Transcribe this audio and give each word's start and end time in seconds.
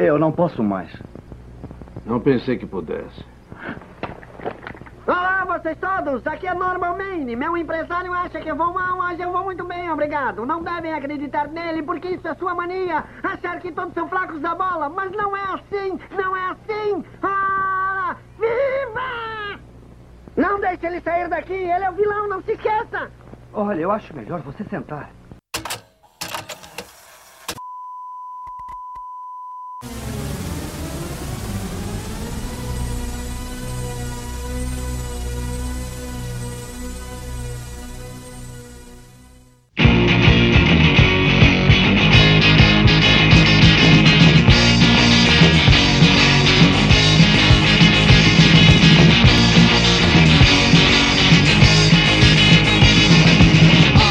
Eu 0.00 0.18
não 0.18 0.32
posso 0.32 0.62
mais. 0.62 0.90
Não 2.06 2.18
pensei 2.18 2.56
que 2.56 2.64
pudesse. 2.64 3.22
Olá, 5.06 5.44
vocês 5.44 5.76
todos! 5.78 6.26
Aqui 6.26 6.46
é 6.46 6.54
Norman 6.54 6.96
Maine. 6.96 7.36
Meu 7.36 7.54
empresário 7.54 8.10
acha 8.14 8.40
que 8.40 8.50
eu 8.50 8.56
vou 8.56 8.72
mal, 8.72 8.96
mas 8.96 9.20
eu 9.20 9.30
vou 9.30 9.44
muito 9.44 9.62
bem, 9.62 9.90
obrigado. 9.90 10.46
Não 10.46 10.62
devem 10.62 10.94
acreditar 10.94 11.48
nele, 11.48 11.82
porque 11.82 12.08
isso 12.08 12.26
é 12.26 12.34
sua 12.36 12.54
mania. 12.54 13.04
Achar 13.22 13.60
que 13.60 13.70
todos 13.72 13.92
são 13.92 14.08
fracos 14.08 14.40
da 14.40 14.54
bola. 14.54 14.88
Mas 14.88 15.12
não 15.12 15.36
é 15.36 15.42
assim! 15.52 15.98
Não 16.16 16.34
é 16.34 16.46
assim! 16.46 17.04
Ah! 17.22 18.16
Viva! 18.38 19.60
Não 20.34 20.60
deixe 20.60 20.86
ele 20.86 21.02
sair 21.02 21.28
daqui! 21.28 21.52
Ele 21.52 21.84
é 21.84 21.90
o 21.90 21.94
vilão, 21.94 22.26
não 22.26 22.40
se 22.40 22.52
esqueça! 22.52 23.10
Olha, 23.52 23.80
eu 23.80 23.90
acho 23.90 24.16
melhor 24.16 24.40
você 24.40 24.64
sentar. 24.64 25.10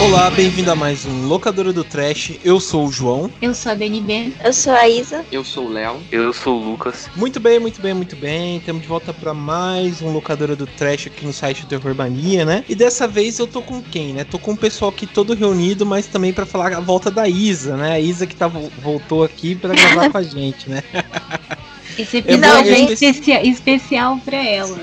Olá, 0.09 0.31
bem-vindo 0.31 0.71
a 0.71 0.75
mais 0.75 1.05
um 1.05 1.27
Locadora 1.27 1.71
do 1.71 1.83
Trash. 1.83 2.31
Eu 2.43 2.59
sou 2.59 2.87
o 2.87 2.91
João. 2.91 3.29
Eu 3.39 3.53
sou 3.53 3.71
a 3.71 3.75
BNB. 3.75 4.33
Eu 4.43 4.51
sou 4.51 4.73
a 4.73 4.89
Isa. 4.89 5.23
Eu 5.31 5.43
sou 5.43 5.67
o 5.67 5.71
Léo. 5.71 6.01
Eu 6.11 6.33
sou 6.33 6.59
o 6.59 6.71
Lucas. 6.71 7.07
Muito 7.15 7.39
bem, 7.39 7.59
muito 7.59 7.79
bem, 7.79 7.93
muito 7.93 8.15
bem. 8.15 8.57
Estamos 8.57 8.81
de 8.81 8.87
volta 8.87 9.13
para 9.13 9.35
mais 9.35 10.01
um 10.01 10.11
Locadora 10.11 10.55
do 10.55 10.65
Trash 10.65 11.05
aqui 11.05 11.23
no 11.27 11.31
site 11.31 11.61
do 11.61 11.67
Terror 11.67 11.93
Mania, 11.93 12.43
né? 12.43 12.65
E 12.67 12.73
dessa 12.73 13.07
vez 13.07 13.37
eu 13.37 13.45
tô 13.45 13.61
com 13.61 13.83
quem, 13.83 14.13
né? 14.13 14.23
Tô 14.23 14.39
com 14.39 14.53
o 14.53 14.57
pessoal 14.57 14.89
aqui 14.89 15.05
todo 15.05 15.35
reunido, 15.35 15.85
mas 15.85 16.07
também 16.07 16.33
para 16.33 16.47
falar 16.47 16.73
a 16.73 16.79
volta 16.79 17.11
da 17.11 17.29
Isa, 17.29 17.77
né? 17.77 17.91
A 17.91 17.99
Isa 17.99 18.25
que 18.25 18.35
tá, 18.35 18.47
voltou 18.47 19.23
aqui 19.23 19.53
para 19.53 19.75
gravar 19.75 20.09
com 20.09 20.17
a 20.17 20.23
gente, 20.25 20.67
né? 20.67 20.81
Esse 21.95 22.17
episódio 22.17 22.73
é, 22.73 22.79
é 22.79 22.93
especial, 22.93 23.43
especial 23.43 24.17
pra 24.25 24.43
ela. 24.43 24.79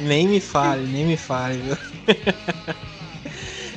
Nem 0.00 0.26
me 0.26 0.40
fale, 0.40 0.88
nem 0.88 1.06
me 1.06 1.16
fale, 1.16 1.58
viu? 1.58 1.76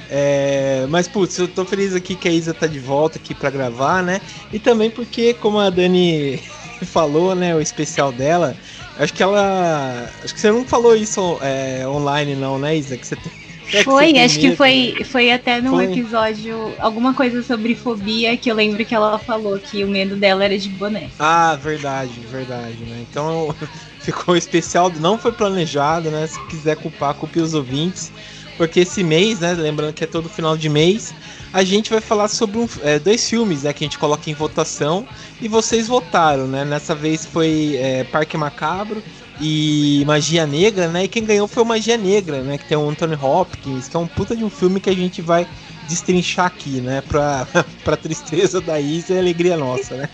É, 0.09 0.87
mas, 0.89 1.07
putz, 1.07 1.37
eu 1.37 1.47
tô 1.47 1.63
feliz 1.63 1.93
aqui 1.93 2.15
que 2.15 2.27
a 2.27 2.31
Isa 2.31 2.53
tá 2.53 2.65
de 2.65 2.79
volta 2.79 3.19
aqui 3.19 3.35
para 3.35 3.51
gravar, 3.51 4.01
né? 4.01 4.19
E 4.51 4.57
também 4.57 4.89
porque, 4.89 5.35
como 5.35 5.59
a 5.59 5.69
Dani 5.69 6.41
falou, 6.85 7.35
né, 7.35 7.55
o 7.55 7.61
especial 7.61 8.11
dela, 8.11 8.57
acho 8.97 9.13
que 9.13 9.21
ela. 9.21 10.09
Acho 10.23 10.33
que 10.33 10.39
você 10.39 10.51
não 10.51 10.65
falou 10.65 10.95
isso 10.95 11.37
é, 11.41 11.87
online, 11.87 12.35
não, 12.35 12.57
né, 12.57 12.75
Isa? 12.75 12.97
Que 12.97 13.05
você 13.05 13.15
tem. 13.15 13.31
É 13.71 13.83
foi, 13.83 14.13
que 14.13 14.19
acho 14.19 14.39
que 14.39 14.55
foi, 14.55 14.95
foi 15.05 15.31
até 15.31 15.61
no 15.61 15.71
foi. 15.71 15.85
episódio 15.85 16.73
alguma 16.79 17.13
coisa 17.13 17.43
sobre 17.43 17.75
fobia 17.75 18.35
que 18.35 18.49
eu 18.49 18.55
lembro 18.55 18.83
que 18.83 18.95
ela 18.95 19.19
falou 19.19 19.59
que 19.59 19.83
o 19.83 19.87
medo 19.87 20.15
dela 20.15 20.43
era 20.43 20.57
de 20.57 20.69
boné. 20.69 21.07
Ah, 21.19 21.55
verdade, 21.55 22.19
verdade, 22.31 22.77
né? 22.79 23.05
Então 23.07 23.55
ficou 24.01 24.35
especial, 24.35 24.91
não 24.99 25.19
foi 25.19 25.31
planejado, 25.31 26.09
né? 26.09 26.25
Se 26.25 26.43
quiser 26.47 26.77
culpar, 26.77 27.13
culpe 27.13 27.39
os 27.39 27.53
ouvintes 27.53 28.11
porque 28.59 28.81
esse 28.81 29.05
mês, 29.05 29.39
né, 29.39 29.53
lembrando 29.53 29.93
que 29.93 30.03
é 30.03 30.07
todo 30.07 30.27
final 30.27 30.57
de 30.57 30.67
mês, 30.67 31.13
a 31.53 31.63
gente 31.63 31.89
vai 31.89 32.01
falar 32.01 32.27
sobre 32.27 32.57
um, 32.57 32.67
é, 32.83 32.99
dois 32.99 33.27
filmes 33.27 33.63
né, 33.63 33.71
que 33.71 33.85
a 33.85 33.87
gente 33.87 33.97
coloca 33.97 34.29
em 34.29 34.33
votação 34.33 35.07
e 35.41 35.47
vocês 35.47 35.87
votaram, 35.87 36.45
né? 36.45 36.65
Nessa 36.65 36.93
vez 36.93 37.25
foi 37.25 37.77
é, 37.77 38.03
Parque 38.03 38.35
Macabro 38.35 39.01
e 39.39 40.03
Magia 40.05 40.45
Negra, 40.45 40.89
né? 40.89 41.05
E 41.05 41.07
quem 41.07 41.23
ganhou 41.23 41.47
foi 41.47 41.63
Magia 41.63 41.95
Negra, 41.95 42.41
né? 42.41 42.57
Que 42.57 42.65
tem 42.65 42.77
o 42.77 42.89
Anthony 42.89 43.15
Hopkins, 43.15 43.87
que 43.87 43.95
é 43.95 43.99
um 43.99 44.07
puta 44.07 44.35
de 44.35 44.43
um 44.43 44.49
filme 44.49 44.81
que 44.81 44.89
a 44.89 44.95
gente 44.95 45.21
vai 45.21 45.47
destrinchar 45.87 46.47
aqui, 46.47 46.81
né? 46.81 47.01
Pra, 47.07 47.47
pra 47.85 47.95
tristeza 47.95 48.59
da 48.59 48.77
Isa 48.77 49.13
e 49.13 49.19
alegria 49.19 49.55
nossa, 49.55 49.95
né? 49.95 50.09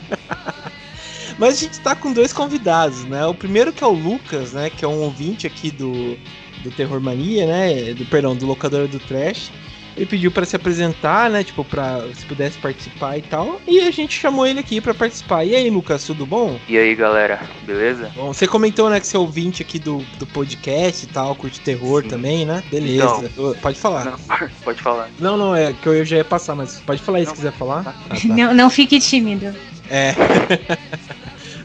Mas 1.39 1.55
a 1.55 1.57
gente 1.57 1.79
tá 1.79 1.95
com 1.95 2.13
dois 2.13 2.31
convidados, 2.31 3.05
né? 3.05 3.25
O 3.25 3.33
primeiro 3.33 3.73
que 3.73 3.83
é 3.83 3.87
o 3.87 3.91
Lucas, 3.91 4.53
né? 4.53 4.69
Que 4.69 4.85
é 4.85 4.87
um 4.87 5.01
ouvinte 5.01 5.47
aqui 5.47 5.71
do, 5.71 6.15
do 6.65 6.71
Terror 6.71 6.99
Mania, 6.99 7.45
né? 7.45 7.93
Do, 7.93 8.05
perdão, 8.05 8.35
do 8.35 8.45
Locadora 8.45 8.87
do 8.87 8.99
Trash. 8.99 9.51
Ele 9.95 10.05
pediu 10.05 10.29
para 10.29 10.45
se 10.45 10.57
apresentar, 10.57 11.29
né? 11.29 11.41
Tipo, 11.41 11.63
pra 11.63 12.01
se 12.13 12.25
pudesse 12.25 12.57
participar 12.57 13.17
e 13.17 13.21
tal. 13.21 13.61
E 13.65 13.79
a 13.79 13.91
gente 13.91 14.19
chamou 14.19 14.45
ele 14.45 14.59
aqui 14.59 14.81
para 14.81 14.93
participar. 14.93 15.45
E 15.45 15.55
aí, 15.55 15.69
Lucas, 15.69 16.03
tudo 16.03 16.25
bom? 16.25 16.59
E 16.67 16.77
aí, 16.77 16.93
galera, 16.95 17.39
beleza? 17.63 18.11
Bom, 18.13 18.33
você 18.33 18.45
comentou, 18.45 18.89
né, 18.89 18.99
que 18.99 19.07
você 19.07 19.15
é 19.15 19.19
ouvinte 19.19 19.61
aqui 19.61 19.79
do, 19.79 19.99
do 20.19 20.27
podcast 20.27 21.05
e 21.05 21.07
tal, 21.07 21.33
curte 21.35 21.61
terror 21.61 22.03
Sim. 22.03 22.09
também, 22.09 22.45
né? 22.45 22.61
Beleza. 22.69 23.23
Então, 23.23 23.55
pode 23.61 23.79
falar. 23.79 24.03
Não, 24.03 24.19
pode 24.65 24.81
falar. 24.81 25.09
Não, 25.17 25.37
não, 25.37 25.55
é 25.55 25.71
que 25.71 25.87
eu 25.87 26.03
já 26.03 26.17
ia 26.17 26.25
passar, 26.25 26.55
mas 26.55 26.81
pode 26.81 27.01
falar 27.01 27.19
aí 27.19 27.23
não, 27.23 27.31
se 27.31 27.37
quiser 27.37 27.53
falar. 27.53 27.83
Tá. 27.85 27.95
Ah, 28.09 28.15
tá. 28.19 28.27
Não, 28.27 28.53
não 28.53 28.69
fique 28.69 28.99
tímido. 28.99 29.55
É. 29.89 30.13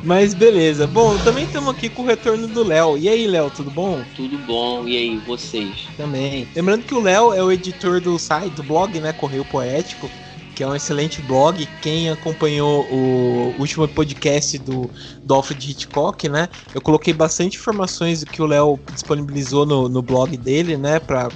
Mas 0.03 0.33
beleza. 0.35 0.87
Bom, 0.87 1.17
também 1.19 1.45
estamos 1.45 1.69
aqui 1.69 1.89
com 1.89 2.03
o 2.03 2.07
retorno 2.07 2.47
do 2.49 2.65
Léo. 2.65 2.97
E 2.97 3.09
aí, 3.09 3.27
Léo, 3.27 3.51
tudo 3.51 3.71
bom? 3.71 4.03
Tudo 4.17 4.39
bom. 4.39 4.87
E 4.87 4.97
aí, 4.97 5.19
vocês? 5.19 5.89
Também. 5.97 6.49
Lembrando 6.55 6.85
que 6.85 6.95
o 6.95 7.01
Léo 7.01 7.33
é 7.33 7.43
o 7.43 7.53
editor 7.53 8.01
do 8.01 8.19
site, 8.19 8.55
do 8.55 8.63
blog, 8.63 8.99
né, 8.99 9.13
Correio 9.13 9.45
Poético, 9.45 10.11
que 10.55 10.63
é 10.63 10.67
um 10.67 10.75
excelente 10.75 11.21
blog. 11.23 11.67
Quem 11.83 12.11
acompanhou 12.11 12.87
o 12.91 13.55
último 13.59 13.87
podcast 13.87 14.59
do, 14.59 14.91
do 15.25 15.35
Alfred 15.35 15.71
Hitchcock, 15.71 16.29
né, 16.29 16.49
eu 16.75 16.81
coloquei 16.81 17.13
bastante 17.13 17.57
informações 17.57 18.25
que 18.25 18.41
o 18.41 18.47
Léo 18.47 18.81
disponibilizou 18.93 19.67
no, 19.67 19.89
no 19.89 20.03
blog 20.03 20.37
dele, 20.37 20.77
né, 20.77 20.99
para 20.99 21.29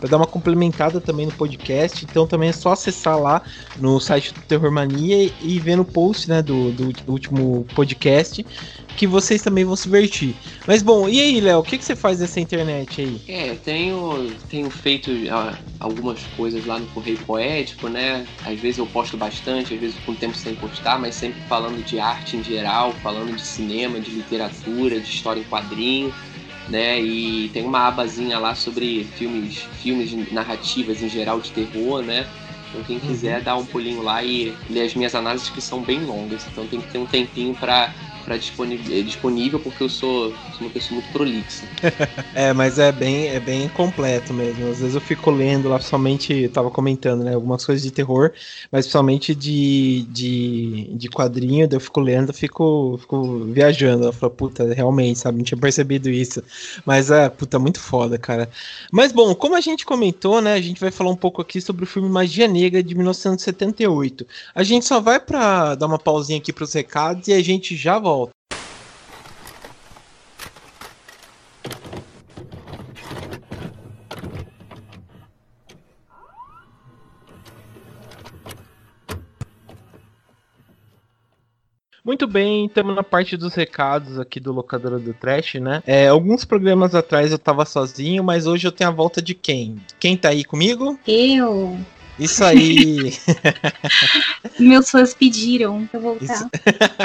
para 0.00 0.08
dar 0.08 0.16
uma 0.16 0.26
complementada 0.26 1.00
também 1.00 1.26
no 1.26 1.32
podcast. 1.32 2.04
Então 2.04 2.26
também 2.26 2.48
é 2.48 2.52
só 2.52 2.72
acessar 2.72 3.18
lá 3.18 3.42
no 3.76 4.00
site 4.00 4.32
do 4.32 4.40
Terror 4.40 4.72
Mania 4.72 5.30
e 5.40 5.60
ver 5.60 5.76
no 5.76 5.84
post 5.84 6.28
né, 6.28 6.42
do, 6.42 6.72
do, 6.72 6.92
do 6.92 7.12
último 7.12 7.66
podcast 7.74 8.44
que 8.96 9.06
vocês 9.06 9.40
também 9.40 9.64
vão 9.64 9.76
se 9.76 9.84
divertir. 9.84 10.34
Mas 10.66 10.82
bom, 10.82 11.08
e 11.08 11.20
aí, 11.20 11.40
Léo, 11.40 11.60
o 11.60 11.62
que, 11.62 11.78
que 11.78 11.84
você 11.84 11.96
faz 11.96 12.20
nessa 12.20 12.38
internet 12.38 13.00
aí? 13.00 13.20
É, 13.28 13.54
tenho, 13.54 14.30
tenho 14.50 14.68
feito 14.68 15.10
uh, 15.10 15.56
algumas 15.78 16.22
coisas 16.36 16.66
lá 16.66 16.78
no 16.78 16.86
Correio 16.88 17.18
Poético, 17.20 17.88
né? 17.88 18.26
Às 18.44 18.60
vezes 18.60 18.78
eu 18.78 18.86
posto 18.86 19.16
bastante, 19.16 19.72
às 19.72 19.80
vezes 19.80 19.96
com 20.04 20.14
tempo 20.14 20.36
sem 20.36 20.54
postar, 20.54 20.98
mas 20.98 21.14
sempre 21.14 21.40
falando 21.48 21.82
de 21.82 21.98
arte 21.98 22.36
em 22.36 22.44
geral, 22.44 22.92
falando 23.02 23.34
de 23.34 23.42
cinema, 23.42 23.98
de 24.00 24.10
literatura, 24.10 25.00
de 25.00 25.08
história 25.08 25.40
em 25.40 25.44
quadrinho 25.44 26.12
né? 26.70 27.00
E 27.00 27.50
tem 27.52 27.64
uma 27.64 27.88
abazinha 27.88 28.38
lá 28.38 28.54
sobre 28.54 29.04
filmes, 29.16 29.58
filmes 29.82 30.32
narrativas 30.32 31.02
em 31.02 31.08
geral 31.08 31.40
de 31.40 31.50
terror, 31.50 32.02
né? 32.02 32.26
Então 32.70 32.84
quem 32.84 33.00
quiser 33.00 33.38
uhum. 33.38 33.44
dar 33.44 33.56
um 33.56 33.66
pulinho 33.66 34.02
lá 34.02 34.22
e 34.22 34.54
ler 34.68 34.82
as 34.82 34.94
minhas 34.94 35.14
análises 35.14 35.50
que 35.50 35.60
são 35.60 35.82
bem 35.82 36.04
longas, 36.04 36.46
então 36.46 36.66
tem 36.66 36.80
que 36.80 36.88
ter 36.88 36.98
um 36.98 37.06
tempinho 37.06 37.54
para 37.54 37.92
para 38.24 38.36
disponível, 38.36 38.96
é 38.96 39.02
disponível 39.02 39.58
porque 39.60 39.82
eu 39.82 39.88
sou, 39.88 40.30
sou 40.30 40.66
uma 40.66 40.70
pessoa 40.70 41.00
muito 41.00 41.12
prolixa. 41.12 41.64
é, 42.34 42.52
mas 42.52 42.78
é 42.78 42.92
bem, 42.92 43.28
é 43.28 43.40
bem 43.40 43.68
completo 43.68 44.32
mesmo. 44.32 44.70
Às 44.70 44.80
vezes 44.80 44.94
eu 44.94 45.00
fico 45.00 45.30
lendo 45.30 45.68
lá, 45.68 45.80
somente, 45.80 46.48
tava 46.48 46.70
comentando, 46.70 47.24
né, 47.24 47.34
algumas 47.34 47.64
coisas 47.64 47.82
de 47.82 47.90
terror, 47.90 48.32
mas 48.70 48.86
principalmente 48.86 49.34
de, 49.34 50.06
de, 50.10 50.90
de 50.94 51.08
quadrinho, 51.08 51.68
eu 51.70 51.80
fico 51.80 52.00
lendo, 52.00 52.32
fico, 52.32 52.98
fico 53.00 53.44
viajando. 53.46 54.06
Eu 54.06 54.12
falo, 54.12 54.32
puta, 54.32 54.72
realmente, 54.72 55.18
sabe, 55.18 55.38
não 55.38 55.44
tinha 55.44 55.58
percebido 55.58 56.08
isso. 56.08 56.42
Mas 56.84 57.10
é, 57.10 57.28
puta, 57.28 57.58
muito 57.58 57.80
foda, 57.80 58.18
cara. 58.18 58.48
Mas 58.92 59.12
bom, 59.12 59.34
como 59.34 59.56
a 59.56 59.60
gente 59.60 59.84
comentou, 59.84 60.40
né, 60.40 60.54
a 60.54 60.60
gente 60.60 60.80
vai 60.80 60.90
falar 60.90 61.10
um 61.10 61.16
pouco 61.16 61.42
aqui 61.42 61.60
sobre 61.60 61.84
o 61.84 61.86
filme 61.86 62.08
Magia 62.08 62.46
Negra 62.46 62.82
de 62.82 62.94
1978. 62.94 64.26
A 64.54 64.62
gente 64.62 64.86
só 64.86 65.00
vai 65.00 65.18
para 65.18 65.74
dar 65.74 65.86
uma 65.86 65.98
pausinha 65.98 66.38
aqui 66.38 66.52
pros 66.52 66.72
recados 66.72 67.28
e 67.28 67.32
a 67.32 67.42
gente 67.42 67.76
já 67.76 67.98
volta. 67.98 68.19
Muito 82.10 82.26
bem, 82.26 82.66
estamos 82.66 82.96
na 82.96 83.04
parte 83.04 83.36
dos 83.36 83.54
recados 83.54 84.18
aqui 84.18 84.40
do 84.40 84.52
Locadora 84.52 84.98
do 84.98 85.14
Trash, 85.14 85.54
né? 85.60 85.80
É, 85.86 86.08
alguns 86.08 86.44
programas 86.44 86.92
atrás 86.92 87.30
eu 87.30 87.38
tava 87.38 87.64
sozinho, 87.64 88.24
mas 88.24 88.48
hoje 88.48 88.66
eu 88.66 88.72
tenho 88.72 88.90
a 88.90 88.92
volta 88.92 89.22
de 89.22 89.32
quem? 89.32 89.76
Quem 90.00 90.16
tá 90.16 90.30
aí 90.30 90.42
comigo? 90.42 90.98
Eu. 91.06 91.78
Isso 92.18 92.42
aí. 92.42 93.14
Meus 94.58 94.90
fãs 94.90 95.14
pediram 95.14 95.86
pra 95.86 96.00
voltar. 96.00 96.50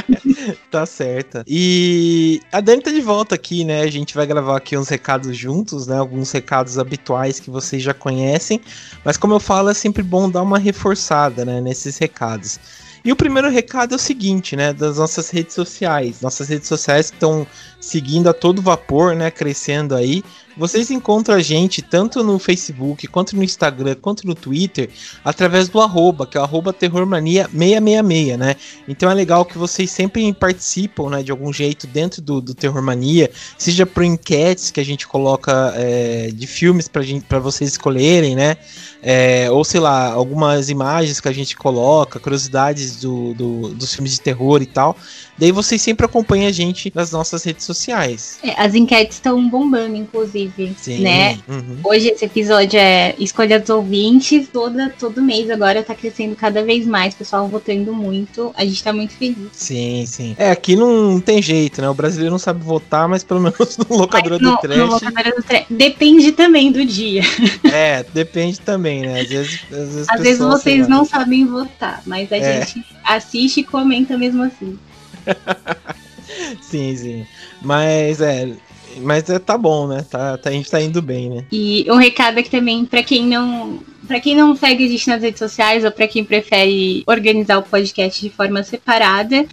tá 0.71 0.87
certa. 0.87 1.45
E 1.47 2.41
a 2.51 2.59
Dani 2.59 2.81
tá 2.81 2.89
de 2.89 3.01
volta 3.01 3.35
aqui, 3.35 3.63
né? 3.63 3.83
A 3.83 3.91
gente 3.91 4.15
vai 4.15 4.25
gravar 4.25 4.57
aqui 4.57 4.75
uns 4.75 4.89
recados 4.89 5.37
juntos, 5.37 5.85
né? 5.85 5.99
Alguns 5.99 6.31
recados 6.31 6.79
habituais 6.79 7.39
que 7.39 7.51
vocês 7.51 7.83
já 7.83 7.93
conhecem. 7.93 8.59
Mas 9.03 9.17
como 9.17 9.35
eu 9.35 9.39
falo, 9.39 9.69
é 9.69 9.75
sempre 9.75 10.01
bom 10.01 10.27
dar 10.27 10.41
uma 10.41 10.57
reforçada, 10.57 11.45
né? 11.45 11.61
Nesses 11.61 11.99
recados. 11.99 12.59
E 13.05 13.11
o 13.11 13.15
primeiro 13.15 13.51
recado 13.51 13.93
é 13.93 13.95
o 13.95 13.99
seguinte, 13.99 14.55
né, 14.55 14.73
das 14.73 14.97
nossas 14.97 15.29
redes 15.29 15.53
sociais. 15.53 16.21
Nossas 16.21 16.49
redes 16.49 16.67
sociais 16.67 17.05
estão 17.05 17.45
seguindo 17.79 18.27
a 18.27 18.33
todo 18.33 18.63
vapor, 18.63 19.15
né, 19.15 19.29
crescendo 19.29 19.93
aí. 19.93 20.23
Vocês 20.57 20.89
encontram 20.89 21.35
a 21.35 21.41
gente 21.41 21.81
tanto 21.81 22.23
no 22.23 22.39
Facebook, 22.39 23.07
quanto 23.07 23.35
no 23.35 23.43
Instagram, 23.43 23.95
quanto 24.01 24.25
no 24.25 24.33
Twitter, 24.33 24.89
através 25.23 25.67
do 25.67 25.81
arroba, 25.81 26.25
que 26.25 26.37
é 26.37 26.39
o 26.39 26.43
arroba 26.43 26.73
terrormania666, 26.73 28.37
né? 28.37 28.55
Então 28.87 29.11
é 29.11 29.13
legal 29.13 29.43
que 29.43 29.57
vocês 29.57 29.91
sempre 29.91 30.33
participam, 30.33 31.09
né, 31.09 31.23
de 31.23 31.31
algum 31.31 31.51
jeito 31.51 31.87
dentro 31.87 32.21
do, 32.21 32.39
do 32.39 32.53
Terrormania, 32.53 33.29
seja 33.57 33.85
por 33.85 34.03
enquetes 34.03 34.71
que 34.71 34.79
a 34.79 34.85
gente 34.85 35.07
coloca 35.07 35.73
é, 35.75 36.31
de 36.33 36.47
filmes 36.47 36.87
para 36.87 37.39
vocês 37.39 37.71
escolherem, 37.71 38.35
né? 38.35 38.57
É, 39.01 39.51
ou 39.51 39.63
sei 39.63 39.79
lá, 39.79 40.11
algumas 40.11 40.69
imagens 40.69 41.19
que 41.19 41.27
a 41.27 41.33
gente 41.33 41.55
coloca, 41.55 42.19
curiosidades 42.19 43.01
do, 43.01 43.33
do, 43.33 43.69
dos 43.69 43.93
filmes 43.93 44.13
de 44.13 44.21
terror 44.21 44.61
e 44.61 44.65
tal. 44.65 44.97
Daí 45.37 45.51
vocês 45.51 45.81
sempre 45.81 46.05
acompanham 46.05 46.47
a 46.47 46.51
gente 46.51 46.91
nas 46.95 47.11
nossas 47.11 47.43
redes 47.43 47.65
sociais. 47.65 48.39
É, 48.41 48.59
as 48.59 48.73
enquetes 48.73 49.17
estão 49.17 49.47
bombando, 49.49 49.95
inclusive. 49.95 50.44
Sim. 50.77 50.99
Né? 50.99 51.37
Uhum. 51.47 51.77
Hoje 51.83 52.09
esse 52.09 52.25
episódio 52.25 52.79
é 52.79 53.15
Escolha 53.19 53.59
dos 53.59 53.69
Ouvintes. 53.69 54.47
Toda, 54.51 54.89
todo 54.97 55.21
mês 55.21 55.49
agora 55.49 55.83
tá 55.83 55.93
crescendo 55.95 56.35
cada 56.35 56.63
vez 56.63 56.85
mais. 56.85 57.13
Pessoal 57.13 57.47
votando 57.47 57.93
muito. 57.93 58.51
A 58.55 58.63
gente 58.65 58.83
tá 58.83 58.91
muito 58.93 59.13
feliz. 59.13 59.49
Sim, 59.53 60.05
sim. 60.07 60.35
É, 60.37 60.51
aqui 60.51 60.75
não 60.75 61.19
tem 61.19 61.41
jeito, 61.41 61.81
né? 61.81 61.89
O 61.89 61.93
brasileiro 61.93 62.31
não 62.31 62.39
sabe 62.39 62.63
votar, 62.63 63.07
mas 63.07 63.23
pelo 63.23 63.39
menos 63.41 63.77
no 63.77 63.97
locadora 63.97 64.39
no, 64.39 64.51
do 64.51 64.57
trash. 64.57 64.77
no 64.77 64.85
locadora 64.87 65.31
do 65.35 65.43
trash. 65.43 65.65
Depende 65.69 66.31
também 66.31 66.71
do 66.71 66.85
dia. 66.85 67.21
É, 67.73 68.05
depende 68.13 68.59
também, 68.59 69.01
né? 69.01 69.21
Às 69.21 69.27
vezes, 69.27 69.59
às 69.71 69.77
vezes, 69.77 70.09
Às 70.09 70.21
vezes 70.21 70.39
vocês 70.39 70.81
lá. 70.83 70.87
não 70.89 71.05
sabem 71.05 71.45
votar, 71.45 72.01
mas 72.05 72.31
a 72.31 72.37
É. 72.37 72.65
gente 72.65 72.85
assiste 73.03 73.59
e 73.59 73.63
comenta 73.63 74.17
mesmo 74.17 74.43
assim. 74.43 74.77
Sim, 76.61 76.95
sim. 76.95 77.25
Mas 77.61 78.21
é. 78.21 78.49
Mas 78.97 79.29
é, 79.29 79.39
tá 79.39 79.57
bom, 79.57 79.87
né? 79.87 80.05
Tá, 80.09 80.37
tá- 80.37 80.49
a 80.49 80.53
gente 80.53 80.69
tá 80.69 80.81
indo 80.81 81.01
bem, 81.01 81.29
né? 81.29 81.45
E 81.51 81.85
um 81.89 81.95
recado 81.95 82.39
aqui 82.39 82.49
também 82.49 82.85
pra 82.85 83.03
quem 83.03 83.25
não, 83.25 83.79
para 84.07 84.19
quem 84.19 84.35
não 84.35 84.55
segue 84.55 84.85
a 84.85 84.87
gente 84.87 85.07
nas 85.07 85.21
redes 85.21 85.39
sociais 85.39 85.83
ou 85.83 85.91
pra 85.91 86.07
quem 86.07 86.23
prefere 86.23 87.03
organizar 87.07 87.57
o 87.57 87.63
podcast 87.63 88.21
de 88.21 88.29
forma 88.29 88.63
separada, 88.63 89.45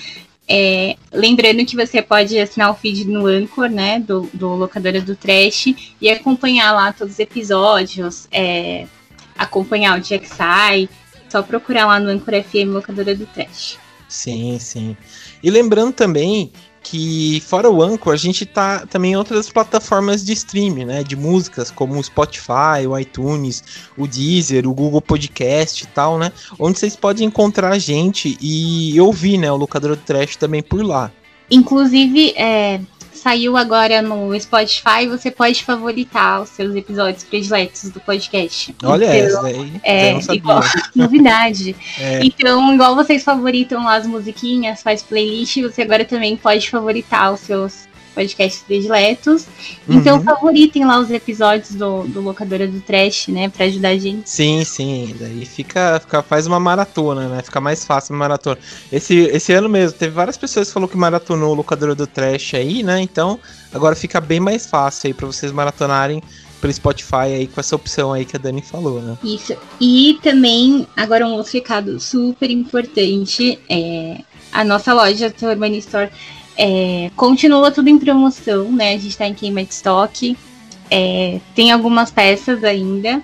é, 0.49 0.97
lembrando 1.12 1.65
que 1.65 1.77
você 1.77 2.03
pode 2.03 2.39
assinar 2.39 2.71
o 2.71 2.75
feed 2.75 3.06
no 3.06 3.27
Anchor, 3.27 3.69
né, 3.69 4.00
do, 4.00 4.29
do 4.35 4.49
Locadora 4.55 5.00
do 5.00 5.17
Trash 5.17 5.75
e 6.00 6.11
acompanhar 6.11 6.73
lá 6.73 6.93
todos 6.93 7.15
os 7.15 7.21
episódios, 7.21 8.29
é, 8.31 8.87
acompanhar 9.39 9.99
o 9.99 10.00
dia 10.00 10.19
que 10.19 10.29
sai, 10.29 10.89
só 11.29 11.43
procurar 11.43 11.87
lá 11.87 11.99
no 11.99 12.11
Anchor 12.11 12.35
FM 12.43 12.69
Locadora 12.73 13.15
do 13.15 13.25
Trash. 13.27 13.79
Sim, 14.09 14.59
sim. 14.59 14.97
E 15.43 15.50
lembrando 15.50 15.93
também 15.93 16.53
que 16.82 17.40
fora 17.46 17.70
o 17.70 17.82
Anchor, 17.82 18.12
a 18.12 18.17
gente 18.17 18.44
tá 18.44 18.87
também 18.87 19.12
em 19.12 19.17
outras 19.17 19.49
plataformas 19.49 20.25
de 20.25 20.32
streaming, 20.32 20.84
né? 20.84 21.02
De 21.02 21.14
músicas, 21.14 21.70
como 21.70 21.99
o 21.99 22.02
Spotify, 22.02 22.87
o 22.88 22.99
iTunes, 22.99 23.62
o 23.96 24.06
Deezer, 24.06 24.67
o 24.67 24.75
Google 24.75 25.00
Podcast 25.00 25.84
e 25.84 25.87
tal, 25.87 26.19
né? 26.19 26.32
Onde 26.58 26.79
vocês 26.79 26.96
podem 26.96 27.29
encontrar 27.29 27.70
a 27.70 27.79
gente 27.79 28.37
e 28.40 29.00
ouvir, 29.00 29.38
né? 29.38 29.50
O 29.52 29.56
Locador 29.56 29.96
do 29.96 30.02
Trash 30.02 30.37
também 30.37 30.62
por 30.62 30.84
lá. 30.84 31.11
Inclusive, 31.50 32.32
é, 32.37 32.81
saiu 33.23 33.57
agora 33.57 34.03
no 34.03 34.39
Spotify, 34.39 35.07
você 35.09 35.31
pode 35.31 35.63
favoritar 35.65 36.43
os 36.43 36.49
seus 36.49 36.75
episódios 36.75 37.23
prediletos 37.23 37.89
do 37.91 38.01
podcast. 38.01 38.75
Olha 38.83 39.05
Então, 39.05 39.47
essa 39.47 39.47
aí. 39.47 39.73
É, 39.85 40.35
igual, 40.35 40.61
novidade. 40.95 41.77
É. 41.99 42.21
Então, 42.25 42.75
igual 42.75 42.97
vocês 42.97 43.23
favoritam 43.23 43.85
lá 43.85 43.95
as 43.95 44.07
musiquinhas, 44.07 44.83
faz 44.83 45.03
playlist, 45.03 45.61
você 45.63 45.83
agora 45.83 46.05
também 46.05 46.37
pode 46.37 46.69
favoritar 46.69 47.33
os 47.33 47.41
seus 47.41 47.92
podcasts 48.14 48.62
prediletos. 48.62 49.47
Então, 49.88 50.17
Uhum. 50.19 50.23
favoritem 50.25 50.85
lá 50.85 50.99
os 50.99 51.11
episódios 51.11 51.75
do, 51.75 52.05
do 52.05 52.20
Locadora 52.20 52.67
do 52.67 52.81
Trash, 52.81 53.29
né, 53.29 53.49
pra 53.49 53.67
ajudar 53.67 53.88
a 53.91 53.99
gente. 53.99 54.29
Sim, 54.29 54.64
sim. 54.64 55.14
Daí 55.19 55.44
fica, 55.44 55.99
fica 56.00 56.23
faz 56.23 56.47
uma 56.47 56.61
maratona, 56.61 57.29
né? 57.29 57.43
Fica 57.43 57.61
mais 57.61 57.85
fácil 57.85 58.14
uma 58.14 58.20
maratona. 58.20 58.59
Esse, 58.93 59.14
esse 59.32 59.53
ano 59.53 59.69
mesmo, 59.69 59.99
teve 59.99 60.12
várias 60.12 60.37
pessoas 60.37 60.69
que 60.69 60.75
falou 60.75 60.88
que 60.88 60.97
maratonou 60.97 61.50
o 61.53 61.55
locadora 61.55 61.94
do 61.94 62.06
Trash 62.06 62.55
aí, 62.55 62.82
né? 62.82 63.00
Então, 63.00 63.38
agora 63.73 63.94
fica 63.97 64.20
bem 64.20 64.41
mais 64.41 64.67
fácil 64.67 65.08
aí 65.08 65.15
pra 65.15 65.26
vocês 65.26 65.50
maratonarem 65.53 66.23
pelo 66.61 66.73
Spotify 66.73 67.17
aí 67.17 67.47
com 67.49 67.58
essa 67.58 67.75
opção 67.75 68.12
aí 68.12 68.25
que 68.25 68.37
a 68.37 68.38
Dani 68.38 68.62
falou, 68.62 69.03
né? 69.03 69.19
Isso. 69.25 69.53
E 69.81 70.19
também, 70.23 70.87
agora 70.97 71.26
um 71.26 71.32
outro 71.32 71.53
recado 71.53 71.99
super 71.99 72.49
importante, 72.50 73.58
é 73.69 74.19
a 74.53 74.62
nossa 74.65 74.93
loja 74.93 75.29
Terror 75.31 75.56
Money 75.56 75.79
Store 75.79 76.08
é, 76.57 77.11
continua 77.17 77.71
tudo 77.71 77.89
em 77.89 77.99
promoção, 77.99 78.71
né? 78.71 78.95
A 78.95 78.99
gente 78.99 79.17
tá 79.17 79.27
em 79.27 79.35
queima 79.35 79.65
de 79.65 79.73
estoque. 79.73 80.37
é, 80.91 81.41
tem 81.55 81.73
algumas 81.73 82.11
peças 82.11 82.63
ainda. 82.65 83.23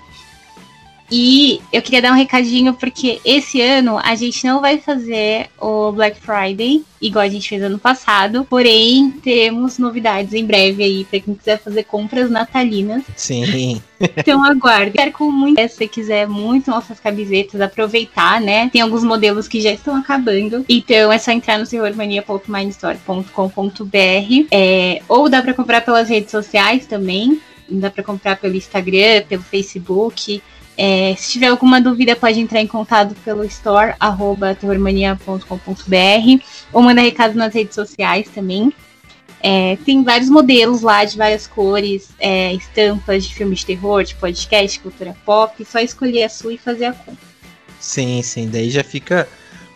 E 1.11 1.61
eu 1.71 1.81
queria 1.81 2.01
dar 2.01 2.11
um 2.11 2.15
recadinho 2.15 2.73
porque 2.73 3.19
esse 3.25 3.61
ano 3.61 3.97
a 3.97 4.15
gente 4.15 4.45
não 4.45 4.61
vai 4.61 4.77
fazer 4.77 5.47
o 5.59 5.91
Black 5.91 6.19
Friday 6.19 6.83
igual 7.01 7.23
a 7.23 7.29
gente 7.29 7.47
fez 7.47 7.63
ano 7.63 7.79
passado, 7.79 8.45
porém 8.49 9.11
teremos 9.11 9.77
novidades 9.77 10.33
em 10.33 10.45
breve 10.45 10.83
aí 10.83 11.05
para 11.05 11.19
quem 11.19 11.33
quiser 11.33 11.59
fazer 11.59 11.83
compras 11.83 12.29
natalinas. 12.29 13.03
Sim. 13.15 13.81
Então 14.17 14.43
aguarde. 14.43 14.91
Quero 14.91 15.11
com 15.11 15.31
muito. 15.31 15.61
Se 15.61 15.69
você 15.69 15.87
quiser 15.87 16.27
muito 16.27 16.69
nossas 16.69 16.99
camisetas, 16.99 17.61
aproveitar, 17.61 18.41
né? 18.41 18.69
Tem 18.69 18.81
alguns 18.81 19.03
modelos 19.03 19.47
que 19.47 19.61
já 19.61 19.71
estão 19.71 19.95
acabando. 19.95 20.65
Então 20.69 21.11
é 21.11 21.17
só 21.17 21.31
entrar 21.31 21.57
no 21.57 21.67
terrormania.mindstore.com.br. 21.67 24.47
É, 24.51 25.01
ou 25.07 25.29
dá 25.29 25.41
pra 25.41 25.53
comprar 25.53 25.81
pelas 25.81 26.09
redes 26.09 26.31
sociais 26.31 26.85
também. 26.85 27.41
Dá 27.69 27.91
pra 27.91 28.03
comprar 28.03 28.35
pelo 28.37 28.55
Instagram, 28.55 29.23
pelo 29.27 29.43
Facebook. 29.43 30.41
É, 30.81 31.13
se 31.17 31.33
tiver 31.33 31.47
alguma 31.47 31.81
dúvida, 31.81 32.15
pode 32.15 32.39
entrar 32.39 32.61
em 32.61 32.67
contato 32.67 33.13
pelo 33.25 33.43
store, 33.43 33.95
arroba 33.99 34.57
ou 36.71 36.81
manda 36.81 37.01
recado 37.01 37.35
nas 37.35 37.53
redes 37.53 37.75
sociais 37.75 38.29
também. 38.33 38.71
É, 39.41 39.77
tem 39.85 40.01
vários 40.05 40.29
modelos 40.29 40.81
lá 40.81 41.03
de 41.03 41.17
várias 41.17 41.45
cores, 41.45 42.11
é, 42.17 42.53
estampas 42.53 43.25
de 43.25 43.35
filmes 43.35 43.59
de 43.59 43.65
terror, 43.65 44.05
de 44.05 44.15
podcast, 44.15 44.79
cultura 44.79 45.13
pop. 45.25 45.65
Só 45.65 45.79
escolher 45.79 46.23
a 46.23 46.29
sua 46.29 46.53
e 46.53 46.57
fazer 46.57 46.85
a 46.85 46.93
compra. 46.93 47.27
Sim, 47.77 48.21
sim. 48.21 48.47
Daí 48.47 48.69
já 48.69 48.83
fica 48.83 49.27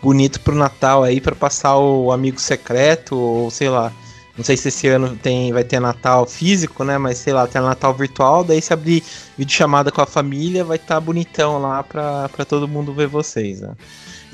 bonito 0.02 0.40
pro 0.40 0.54
Natal 0.54 1.04
aí 1.04 1.20
pra 1.20 1.34
passar 1.34 1.76
o 1.76 2.12
amigo 2.12 2.40
secreto 2.40 3.14
ou 3.14 3.50
sei 3.50 3.68
lá. 3.68 3.92
Não 4.36 4.44
sei 4.44 4.56
se 4.56 4.68
esse 4.68 4.88
ano 4.88 5.16
tem, 5.16 5.52
vai 5.52 5.62
ter 5.62 5.78
Natal 5.78 6.26
físico, 6.26 6.82
né? 6.82 6.98
Mas 6.98 7.18
sei 7.18 7.32
lá, 7.32 7.46
tem 7.46 7.62
Natal 7.62 7.94
virtual. 7.94 8.42
Daí 8.42 8.60
se 8.60 8.72
abrir 8.72 9.02
videochamada 9.38 9.92
com 9.92 10.00
a 10.00 10.06
família, 10.06 10.64
vai 10.64 10.76
estar 10.76 10.98
bonitão 11.00 11.58
lá 11.60 11.82
pra 11.84 12.28
todo 12.48 12.66
mundo 12.66 12.92
ver 12.92 13.06
vocês, 13.06 13.60
né? 13.60 13.74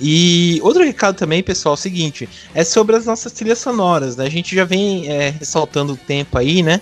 E 0.02 0.58
outro 0.62 0.82
recado 0.82 1.16
também, 1.16 1.42
pessoal, 1.42 1.74
é 1.74 1.78
o 1.78 1.80
seguinte, 1.80 2.26
é 2.54 2.64
sobre 2.64 2.96
as 2.96 3.04
nossas 3.04 3.32
trilhas 3.32 3.58
sonoras, 3.58 4.16
né? 4.16 4.24
A 4.24 4.30
gente 4.30 4.54
já 4.56 4.64
vem 4.64 5.06
é, 5.12 5.28
ressaltando 5.28 5.92
o 5.92 5.96
tempo 5.96 6.38
aí, 6.38 6.62
né? 6.62 6.80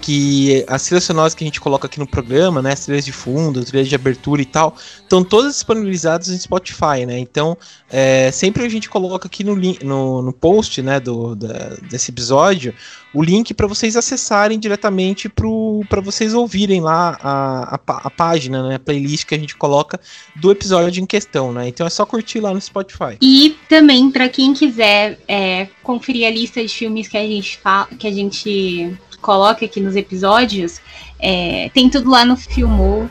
Que 0.00 0.64
as 0.66 0.84
trilhas 0.84 1.04
sonoras 1.04 1.34
que 1.34 1.44
a 1.44 1.46
gente 1.46 1.60
coloca 1.60 1.86
aqui 1.86 1.98
no 1.98 2.06
programa, 2.06 2.62
né? 2.62 2.72
As 2.72 2.84
trilhas 2.84 3.04
de 3.04 3.12
fundo, 3.12 3.64
trilhas 3.64 3.88
de 3.88 3.94
abertura 3.94 4.40
e 4.40 4.46
tal, 4.46 4.74
estão 5.02 5.22
todas 5.22 5.54
disponibilizadas 5.54 6.28
no 6.28 6.38
Spotify, 6.38 7.04
né? 7.06 7.18
Então, 7.18 7.56
é, 7.90 8.30
sempre 8.30 8.64
a 8.64 8.68
gente 8.68 8.88
coloca 8.88 9.26
aqui 9.26 9.44
no, 9.44 9.54
link, 9.54 9.84
no, 9.84 10.22
no 10.22 10.32
post, 10.32 10.80
né, 10.80 11.00
do, 11.00 11.34
da, 11.34 11.76
desse 11.90 12.10
episódio, 12.10 12.74
o 13.12 13.22
link 13.22 13.52
para 13.52 13.66
vocês 13.66 13.96
acessarem 13.96 14.58
diretamente 14.58 15.28
para 15.28 16.00
vocês 16.00 16.32
ouvirem 16.32 16.80
lá 16.80 17.18
a, 17.20 17.74
a, 17.74 17.80
a, 18.04 18.10
página, 18.10 18.68
né, 18.68 18.74
a 18.76 18.78
playlist 18.78 19.26
que 19.26 19.34
a 19.34 19.38
gente 19.38 19.56
coloca 19.56 20.00
do 20.36 20.50
episódio 20.50 21.02
em 21.02 21.06
questão, 21.06 21.52
né? 21.52 21.68
Então 21.68 21.86
é 21.86 21.90
só 21.90 22.06
curtir 22.06 22.40
lá 22.40 22.54
no 22.54 22.60
Spotify. 22.60 23.16
E 23.20 23.56
também 23.68 24.10
para 24.10 24.28
quem 24.28 24.54
quiser 24.54 25.18
é, 25.26 25.68
conferir 25.82 26.26
a 26.26 26.30
lista 26.30 26.62
de 26.62 26.68
filmes 26.68 27.08
que 27.08 27.16
a 27.16 27.26
gente 27.26 27.58
fala, 27.58 27.88
que 27.98 28.06
a 28.06 28.12
gente 28.12 28.96
coloca 29.20 29.64
aqui 29.64 29.80
nos 29.80 29.96
episódios, 29.96 30.80
é, 31.18 31.70
tem 31.74 31.88
tudo 31.88 32.10
lá 32.10 32.24
no 32.24 32.36
Filmou. 32.36 33.08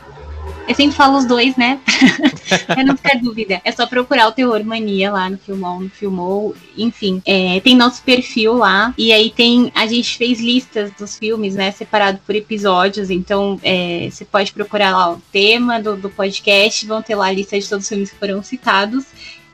Eu 0.68 0.74
sempre 0.74 0.94
falo 0.94 1.18
os 1.18 1.24
dois, 1.24 1.56
né? 1.56 1.80
pra 2.66 2.84
não 2.84 2.96
ficar 2.96 3.18
dúvida. 3.18 3.60
É 3.64 3.72
só 3.72 3.86
procurar 3.86 4.28
o 4.28 4.32
Terror 4.32 4.62
Mania 4.64 5.10
lá 5.10 5.28
no 5.28 5.36
Filmou, 5.36 5.80
no 5.80 5.90
Filmou. 5.90 6.54
Enfim, 6.78 7.20
é, 7.26 7.58
tem 7.58 7.74
nosso 7.74 8.02
perfil 8.02 8.54
lá. 8.54 8.94
E 8.96 9.12
aí 9.12 9.30
tem. 9.30 9.72
A 9.74 9.86
gente 9.88 10.16
fez 10.16 10.38
listas 10.38 10.92
dos 10.92 11.18
filmes, 11.18 11.56
né? 11.56 11.72
Separado 11.72 12.20
por 12.24 12.36
episódios. 12.36 13.10
Então, 13.10 13.58
é, 13.64 14.08
você 14.10 14.24
pode 14.24 14.52
procurar 14.52 14.92
lá 14.92 15.10
o 15.12 15.22
tema 15.32 15.80
do, 15.80 15.96
do 15.96 16.08
podcast. 16.08 16.86
Vão 16.86 17.02
ter 17.02 17.16
lá 17.16 17.26
a 17.26 17.32
lista 17.32 17.58
de 17.58 17.68
todos 17.68 17.84
os 17.84 17.88
filmes 17.88 18.10
que 18.10 18.18
foram 18.18 18.40
citados. 18.40 19.06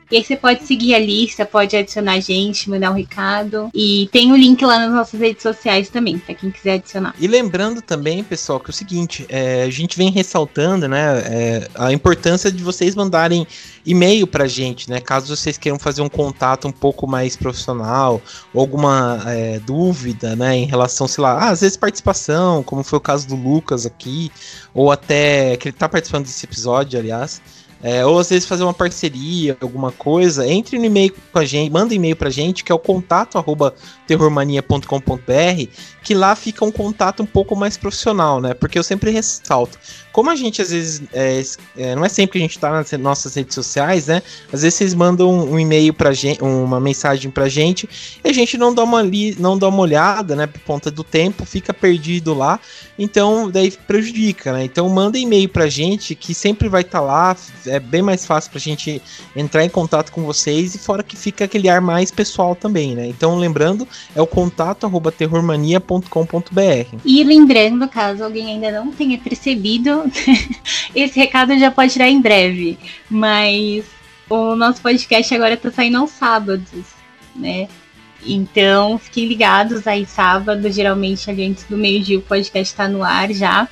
E 0.09 0.17
aí 0.17 0.23
você 0.23 0.37
pode 0.37 0.63
seguir 0.63 0.95
a 0.95 0.99
lista, 0.99 1.45
pode 1.45 1.75
adicionar 1.75 2.19
gente, 2.21 2.69
mandar 2.69 2.91
um 2.91 2.93
recado. 2.93 3.69
E 3.73 4.07
tem 4.11 4.31
o 4.31 4.37
link 4.37 4.63
lá 4.63 4.79
nas 4.79 4.91
nossas 4.91 5.19
redes 5.19 5.43
sociais 5.43 5.89
também, 5.89 6.17
para 6.17 6.33
quem 6.33 6.49
quiser 6.49 6.73
adicionar. 6.73 7.13
E 7.19 7.27
lembrando 7.27 7.81
também, 7.81 8.23
pessoal, 8.23 8.59
que 8.59 8.69
é 8.69 8.71
o 8.71 8.73
seguinte, 8.73 9.25
é, 9.27 9.63
a 9.63 9.69
gente 9.69 9.97
vem 9.97 10.09
ressaltando, 10.09 10.87
né, 10.87 11.19
é, 11.25 11.67
a 11.75 11.91
importância 11.91 12.49
de 12.49 12.63
vocês 12.63 12.95
mandarem 12.95 13.45
e-mail 13.85 14.25
pra 14.25 14.47
gente, 14.47 14.89
né, 14.89 15.01
caso 15.01 15.35
vocês 15.35 15.57
queiram 15.57 15.77
fazer 15.77 16.01
um 16.01 16.09
contato 16.09 16.67
um 16.67 16.71
pouco 16.71 17.05
mais 17.05 17.35
profissional, 17.35 18.21
ou 18.53 18.61
alguma 18.61 19.21
é, 19.27 19.59
dúvida, 19.59 20.35
né, 20.35 20.55
em 20.55 20.65
relação, 20.65 21.07
sei 21.07 21.21
lá, 21.21 21.33
ah, 21.33 21.49
às 21.49 21.61
vezes 21.61 21.75
participação, 21.75 22.63
como 22.63 22.83
foi 22.83 22.97
o 22.97 23.01
caso 23.01 23.27
do 23.27 23.35
Lucas 23.35 23.85
aqui, 23.85 24.31
ou 24.73 24.89
até 24.89 25.57
que 25.57 25.67
ele 25.67 25.75
tá 25.75 25.89
participando 25.89 26.25
desse 26.25 26.45
episódio, 26.45 26.97
aliás. 26.97 27.41
É, 27.81 28.05
ou 28.05 28.17
às 28.17 28.29
vezes 28.29 28.47
fazer 28.47 28.63
uma 28.63 28.73
parceria, 28.73 29.55
alguma 29.61 29.91
coisa, 29.91 30.47
entre 30.47 30.79
no 30.79 30.85
e-mail 30.85 31.13
com 31.31 31.39
a 31.39 31.45
gente, 31.45 31.71
manda 31.71 31.93
e-mail 31.93 32.15
pra 32.15 32.29
gente, 32.29 32.63
que 32.63 32.71
é 32.71 32.75
o 32.75 32.79
contato 32.79 33.37
arroba 33.37 33.73
terrormania.com.br, 34.07 35.71
que 36.03 36.15
lá 36.15 36.35
fica 36.35 36.65
um 36.65 36.71
contato 36.71 37.21
um 37.21 37.25
pouco 37.25 37.55
mais 37.55 37.77
profissional, 37.77 38.41
né? 38.41 38.53
Porque 38.53 38.79
eu 38.79 38.83
sempre 38.83 39.11
ressalto, 39.11 39.77
como 40.17 40.31
a 40.31 40.35
gente 40.35 40.63
às 40.63 40.71
vezes, 40.71 41.03
é, 41.13 41.43
é, 41.77 41.95
não 41.95 42.03
é 42.03 42.09
sempre 42.09 42.31
que 42.33 42.37
a 42.39 42.41
gente 42.41 42.57
tá 42.57 42.71
nas 42.71 42.91
nossas 42.93 43.35
redes 43.35 43.53
sociais, 43.53 44.07
né? 44.07 44.23
Às 44.51 44.63
vezes 44.63 44.73
vocês 44.73 44.93
mandam 44.95 45.29
um 45.29 45.59
e-mail 45.59 45.93
pra 45.93 46.11
gente, 46.11 46.41
uma 46.41 46.79
mensagem 46.79 47.29
pra 47.29 47.47
gente, 47.47 47.87
e 48.23 48.27
a 48.27 48.33
gente 48.33 48.57
não 48.57 48.73
dá 48.73 48.83
uma, 48.83 49.03
li, 49.03 49.35
não 49.37 49.55
dá 49.55 49.67
uma 49.67 49.81
olhada, 49.81 50.35
né? 50.35 50.47
Por 50.47 50.61
conta 50.61 50.89
do 50.89 51.03
tempo, 51.03 51.45
fica 51.45 51.71
perdido 51.71 52.33
lá, 52.33 52.59
então 52.97 53.51
daí 53.51 53.69
prejudica, 53.69 54.53
né? 54.53 54.63
Então 54.63 54.89
manda 54.89 55.19
e-mail 55.19 55.49
pra 55.49 55.67
gente, 55.67 56.15
que 56.15 56.33
sempre 56.33 56.67
vai 56.67 56.81
estar 56.81 56.97
tá 56.97 57.05
lá, 57.05 57.37
é 57.67 57.79
bem 57.79 58.01
mais 58.01 58.25
fácil 58.25 58.51
pra 58.51 58.59
gente 58.59 59.01
entrar 59.35 59.63
em 59.63 59.69
contato 59.69 60.11
com 60.11 60.23
vocês, 60.23 60.75
e 60.75 60.77
fora 60.77 61.03
que 61.03 61.15
fica 61.15 61.45
aquele 61.45 61.69
ar 61.69 61.81
mais 61.81 62.11
pessoal 62.11 62.55
também, 62.55 62.95
né? 62.95 63.07
Então 63.07 63.37
lembrando, 63.37 63.87
é 64.15 64.21
o 64.21 64.27
contato 64.27 64.85
arroba 64.85 65.11
terrormania.com.br. 65.11 66.97
E 67.05 67.23
lembrando, 67.23 67.87
caso 67.87 68.23
alguém 68.23 68.47
ainda 68.47 68.71
não 68.71 68.91
tenha 68.91 69.17
percebido, 69.17 70.03
esse 70.95 71.19
recado 71.19 71.57
já 71.57 71.71
pode 71.71 71.93
tirar 71.93 72.09
em 72.09 72.21
breve. 72.21 72.77
Mas 73.09 73.85
o 74.29 74.55
nosso 74.55 74.81
podcast 74.81 75.33
agora 75.33 75.53
está 75.53 75.71
saindo 75.71 75.97
aos 75.97 76.11
sábados, 76.11 76.85
né? 77.35 77.67
Então 78.25 78.97
fiquem 78.97 79.25
ligados 79.25 79.87
aí 79.87 80.05
sábado, 80.05 80.69
geralmente 80.71 81.29
ali 81.29 81.45
antes 81.45 81.63
do 81.65 81.77
meio-dia 81.77 82.17
o 82.17 82.21
podcast 82.21 82.73
está 82.73 82.87
no 82.87 83.03
ar 83.03 83.31
já. 83.31 83.67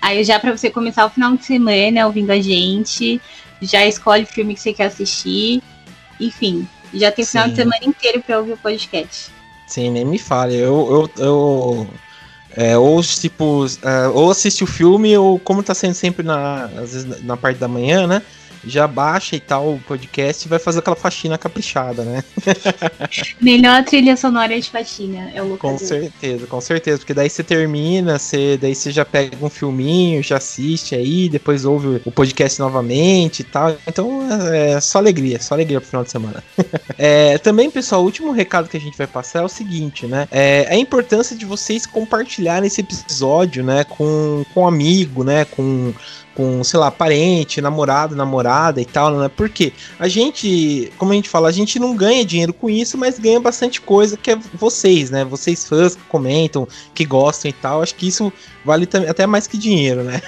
Aí 0.00 0.22
já 0.24 0.38
para 0.38 0.56
você 0.56 0.70
começar 0.70 1.04
o 1.06 1.10
final 1.10 1.36
de 1.36 1.44
semana 1.44 2.06
ouvindo 2.06 2.30
a 2.30 2.40
gente, 2.40 3.20
já 3.60 3.86
escolhe 3.86 4.24
o 4.24 4.26
filme 4.26 4.54
que 4.54 4.60
você 4.60 4.72
quer 4.72 4.86
assistir. 4.86 5.62
Enfim, 6.20 6.66
já 6.94 7.10
tem 7.10 7.24
o 7.24 7.28
final 7.28 7.48
de 7.48 7.56
semana 7.56 7.84
inteiro 7.84 8.22
para 8.22 8.38
ouvir 8.38 8.52
o 8.52 8.58
podcast. 8.58 9.30
Sim, 9.66 9.90
nem 9.90 10.04
me 10.04 10.18
fale. 10.18 10.54
Eu, 10.54 11.10
eu, 11.16 11.24
eu 11.24 11.88
é, 12.56 12.78
ou 12.78 13.02
tipo, 13.02 13.66
é, 13.82 14.08
ou 14.08 14.30
assiste 14.30 14.64
o 14.64 14.66
filme, 14.66 15.16
ou 15.16 15.38
como 15.38 15.62
tá 15.62 15.74
sendo 15.74 15.92
sempre 15.92 16.24
na, 16.24 16.64
às 16.64 16.92
vezes 16.92 17.22
na 17.22 17.36
parte 17.36 17.58
da 17.58 17.68
manhã, 17.68 18.06
né? 18.06 18.22
Já 18.66 18.86
baixa 18.86 19.36
e 19.36 19.40
tal 19.40 19.74
o 19.74 19.80
podcast 19.80 20.46
e 20.46 20.48
vai 20.48 20.58
fazer 20.58 20.80
aquela 20.80 20.96
faxina 20.96 21.38
caprichada, 21.38 22.02
né? 22.02 22.24
Melhor 23.40 23.84
trilha 23.84 24.16
sonora 24.16 24.58
de 24.60 24.68
faxina, 24.68 25.30
é 25.34 25.42
o 25.42 25.48
Lucas. 25.48 25.70
Com 25.70 25.78
certeza, 25.78 26.46
com 26.46 26.60
certeza, 26.60 26.98
porque 26.98 27.14
daí 27.14 27.30
você 27.30 27.42
termina, 27.42 28.18
você, 28.18 28.58
daí 28.60 28.74
você 28.74 28.90
já 28.90 29.04
pega 29.04 29.36
um 29.44 29.50
filminho, 29.50 30.22
já 30.22 30.36
assiste 30.36 30.94
aí, 30.94 31.28
depois 31.28 31.64
ouve 31.64 32.00
o 32.04 32.10
podcast 32.10 32.58
novamente 32.60 33.40
e 33.40 33.44
tal. 33.44 33.76
Então 33.86 34.26
é, 34.52 34.72
é 34.72 34.80
só 34.80 34.98
alegria, 34.98 35.40
só 35.40 35.54
alegria 35.54 35.80
pro 35.80 35.88
final 35.88 36.04
de 36.04 36.10
semana. 36.10 36.42
é, 36.98 37.38
também, 37.38 37.70
pessoal, 37.70 38.02
o 38.02 38.04
último 38.04 38.32
recado 38.32 38.68
que 38.68 38.76
a 38.76 38.80
gente 38.80 38.96
vai 38.96 39.06
passar 39.06 39.40
é 39.40 39.44
o 39.44 39.48
seguinte, 39.48 40.06
né? 40.06 40.28
É 40.30 40.66
a 40.70 40.76
importância 40.76 41.36
de 41.36 41.44
vocês 41.44 41.86
compartilharem 41.86 42.66
esse 42.66 42.80
episódio, 42.80 43.64
né, 43.64 43.84
com, 43.84 44.44
com 44.52 44.62
um 44.62 44.66
amigo, 44.66 45.24
né, 45.24 45.44
com 45.44 45.92
com, 46.36 46.62
sei 46.62 46.78
lá, 46.78 46.90
parente, 46.90 47.62
namorado, 47.62 48.14
namorada 48.14 48.80
e 48.80 48.84
tal, 48.84 49.10
né? 49.16 49.30
Porque 49.34 49.72
a 49.98 50.06
gente, 50.06 50.92
como 50.98 51.12
a 51.12 51.14
gente 51.14 51.30
fala, 51.30 51.48
a 51.48 51.52
gente 51.52 51.78
não 51.78 51.96
ganha 51.96 52.24
dinheiro 52.24 52.52
com 52.52 52.68
isso, 52.68 52.98
mas 52.98 53.18
ganha 53.18 53.40
bastante 53.40 53.80
coisa 53.80 54.16
que 54.18 54.30
é 54.30 54.38
vocês, 54.52 55.10
né? 55.10 55.24
Vocês 55.24 55.66
fãs 55.66 55.96
que 55.96 56.02
comentam, 56.02 56.68
que 56.94 57.06
gostam 57.06 57.48
e 57.48 57.54
tal. 57.54 57.82
Acho 57.82 57.94
que 57.94 58.06
isso 58.06 58.30
vale 58.64 58.86
até 59.08 59.26
mais 59.26 59.46
que 59.46 59.56
dinheiro, 59.56 60.04
né? 60.04 60.20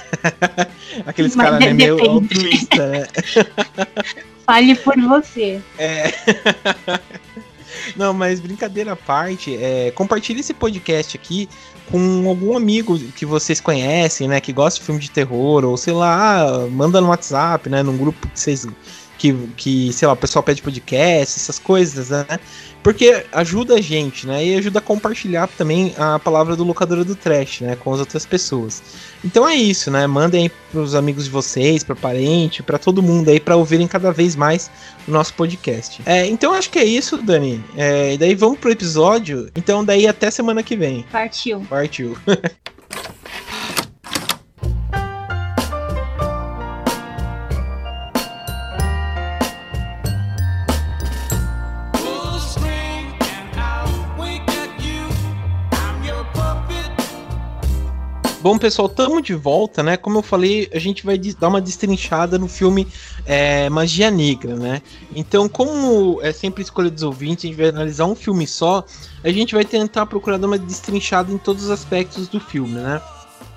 Aqueles 1.04 1.36
caras 1.36 1.60
né, 1.60 1.74
meio 1.74 2.00
altruísta, 2.00 2.86
né? 2.86 3.06
Fale 4.46 4.74
por 4.76 4.98
você. 4.98 5.60
É. 5.78 6.10
Não, 7.94 8.14
mas 8.14 8.40
brincadeira 8.40 8.92
à 8.92 8.96
parte, 8.96 9.54
é, 9.56 9.90
compartilhe 9.90 10.40
esse 10.40 10.54
podcast 10.54 11.16
aqui 11.16 11.48
com 11.90 12.28
algum 12.28 12.56
amigo 12.56 12.98
que 12.98 13.26
vocês 13.26 13.60
conhecem, 13.60 14.28
né, 14.28 14.40
que 14.40 14.52
gosta 14.52 14.78
de 14.80 14.86
filme 14.86 15.00
de 15.00 15.10
terror, 15.10 15.64
ou 15.64 15.76
sei 15.76 15.92
lá, 15.92 16.66
manda 16.70 17.00
no 17.00 17.08
WhatsApp, 17.08 17.68
né, 17.68 17.82
num 17.82 17.96
grupo 17.96 18.28
que 18.28 18.38
vocês 18.38 18.66
que, 19.18 19.32
que, 19.56 19.92
sei 19.92 20.06
lá, 20.06 20.14
o 20.14 20.16
pessoal 20.16 20.42
pede 20.42 20.62
podcast, 20.62 21.36
essas 21.36 21.58
coisas, 21.58 22.10
né? 22.10 22.24
Porque 22.88 23.22
ajuda 23.32 23.74
a 23.74 23.80
gente, 23.82 24.26
né? 24.26 24.42
E 24.46 24.54
ajuda 24.56 24.78
a 24.78 24.80
compartilhar 24.80 25.46
também 25.46 25.94
a 25.98 26.18
palavra 26.18 26.56
do 26.56 26.64
locadora 26.64 27.04
do 27.04 27.14
trash, 27.14 27.60
né? 27.60 27.76
Com 27.76 27.92
as 27.92 28.00
outras 28.00 28.24
pessoas. 28.24 28.82
Então 29.22 29.46
é 29.46 29.54
isso, 29.54 29.90
né? 29.90 30.06
Mandem 30.06 30.44
aí 30.44 30.50
pros 30.72 30.94
amigos 30.94 31.24
de 31.24 31.30
vocês, 31.30 31.84
para 31.84 31.94
parente, 31.94 32.62
para 32.62 32.78
todo 32.78 33.02
mundo 33.02 33.28
aí, 33.28 33.38
para 33.38 33.56
ouvirem 33.56 33.86
cada 33.86 34.10
vez 34.10 34.34
mais 34.34 34.70
o 35.06 35.10
nosso 35.10 35.34
podcast. 35.34 36.00
É, 36.06 36.24
então 36.28 36.54
acho 36.54 36.70
que 36.70 36.78
é 36.78 36.84
isso, 36.84 37.18
Dani. 37.18 37.62
É, 37.76 38.14
e 38.14 38.16
daí 38.16 38.34
vamos 38.34 38.58
pro 38.58 38.70
episódio. 38.70 39.50
Então 39.54 39.84
daí 39.84 40.06
até 40.06 40.30
semana 40.30 40.62
que 40.62 40.74
vem. 40.74 41.04
Partiu. 41.12 41.60
Partiu. 41.68 42.16
Bom, 58.40 58.56
pessoal, 58.56 58.86
estamos 58.86 59.20
de 59.24 59.34
volta, 59.34 59.82
né? 59.82 59.96
Como 59.96 60.18
eu 60.18 60.22
falei, 60.22 60.70
a 60.72 60.78
gente 60.78 61.04
vai 61.04 61.18
dar 61.18 61.48
uma 61.48 61.60
destrinchada 61.60 62.38
no 62.38 62.46
filme 62.46 62.86
é, 63.26 63.68
Magia 63.68 64.12
Negra, 64.12 64.54
né? 64.54 64.80
Então, 65.12 65.48
como 65.48 66.20
é 66.22 66.30
sempre 66.30 66.62
escolha 66.62 66.88
dos 66.88 67.02
ouvintes, 67.02 67.44
a 67.44 67.48
gente 67.48 67.56
vai 67.56 67.70
analisar 67.70 68.06
um 68.06 68.14
filme 68.14 68.46
só, 68.46 68.84
a 69.24 69.30
gente 69.32 69.56
vai 69.56 69.64
tentar 69.64 70.06
procurar 70.06 70.36
dar 70.36 70.46
uma 70.46 70.56
destrinchada 70.56 71.32
em 71.32 71.38
todos 71.38 71.64
os 71.64 71.70
aspectos 71.70 72.28
do 72.28 72.38
filme, 72.38 72.74
né? 72.74 73.02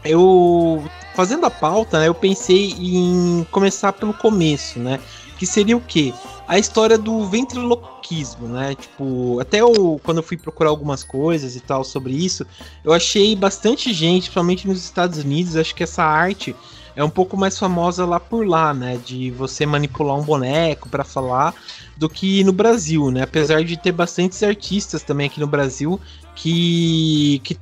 Eu, 0.03 0.83
fazendo 1.15 1.45
a 1.45 1.51
pauta, 1.51 2.00
né, 2.00 2.07
eu 2.07 2.15
pensei 2.15 2.71
em 2.71 3.45
começar 3.51 3.93
pelo 3.93 4.15
começo, 4.15 4.79
né? 4.79 5.00
Que 5.38 5.45
seria 5.45 5.77
o 5.77 5.81
quê? 5.81 6.11
A 6.51 6.60
história 6.60 6.98
do 6.98 7.24
ventriloquismo, 7.24 8.46
né? 8.46 8.75
Tipo, 8.75 9.39
até 9.39 9.62
eu, 9.62 10.01
quando 10.03 10.17
eu 10.17 10.24
fui 10.24 10.36
procurar 10.36 10.70
algumas 10.70 11.01
coisas 11.01 11.55
e 11.55 11.62
tal 11.62 11.81
sobre 11.81 12.12
isso, 12.12 12.46
eu 12.84 12.91
achei 12.91 13.34
bastante 13.38 13.93
gente, 13.93 14.24
principalmente 14.24 14.67
nos 14.67 14.84
Estados 14.84 15.20
Unidos, 15.20 15.55
acho 15.55 15.74
que 15.74 15.84
essa 15.84 16.03
arte 16.03 16.53
é 16.93 17.01
um 17.01 17.10
pouco 17.10 17.38
mais 17.38 17.58
famosa 17.58 18.05
lá 18.05 18.20
por 18.20 18.46
lá, 18.46 18.74
né? 18.74 19.00
De 19.05 19.31
você 19.31 19.65
manipular 19.65 20.17
um 20.17 20.24
boneco 20.24 20.89
para 20.89 21.05
falar 21.05 21.55
do 21.96 22.10
que 22.10 22.43
no 22.43 22.51
Brasil, 22.51 23.10
né? 23.12 23.22
Apesar 23.22 23.63
de 23.63 23.77
ter 23.77 23.93
bastantes 23.93 24.43
artistas 24.43 25.03
também 25.03 25.27
aqui 25.27 25.39
no 25.39 25.48
Brasil 25.48 26.01
que, 26.36 27.39
que 27.46 27.58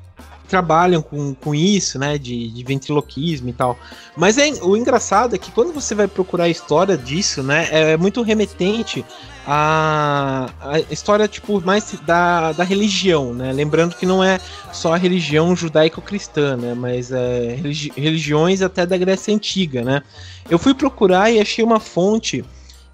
trabalham 0.49 1.01
com, 1.01 1.33
com 1.33 1.53
isso, 1.53 1.97
né? 1.99 2.17
De, 2.17 2.49
de 2.49 2.63
ventriloquismo 2.63 3.49
e 3.49 3.53
tal. 3.53 3.77
Mas 4.17 4.37
é, 4.37 4.51
o 4.61 4.75
engraçado 4.75 5.35
é 5.35 5.37
que 5.37 5.51
quando 5.51 5.71
você 5.71 5.95
vai 5.95 6.07
procurar 6.07 6.45
a 6.45 6.49
história 6.49 6.97
disso, 6.97 7.43
né? 7.43 7.67
É 7.71 7.97
muito 7.97 8.21
remetente 8.21 9.05
a, 9.47 10.49
a 10.61 10.79
história, 10.91 11.27
tipo, 11.27 11.61
mais 11.61 11.93
da, 12.05 12.51
da 12.51 12.63
religião, 12.63 13.33
né? 13.33 13.51
Lembrando 13.51 13.95
que 13.95 14.05
não 14.05 14.23
é 14.23 14.39
só 14.71 14.93
a 14.93 14.97
religião 14.97 15.55
judaico-cristã, 15.55 16.57
né? 16.57 16.73
Mas 16.73 17.11
é, 17.11 17.55
religi 17.55 17.91
religiões 17.95 18.61
até 18.61 18.85
da 18.85 18.97
Grécia 18.97 19.33
Antiga, 19.33 19.83
né? 19.83 20.01
Eu 20.49 20.59
fui 20.59 20.73
procurar 20.73 21.31
e 21.31 21.39
achei 21.39 21.63
uma 21.63 21.79
fonte 21.79 22.43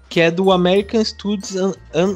que 0.08 0.20
é 0.20 0.30
do 0.30 0.52
American 0.52 1.04
Studies 1.04 1.54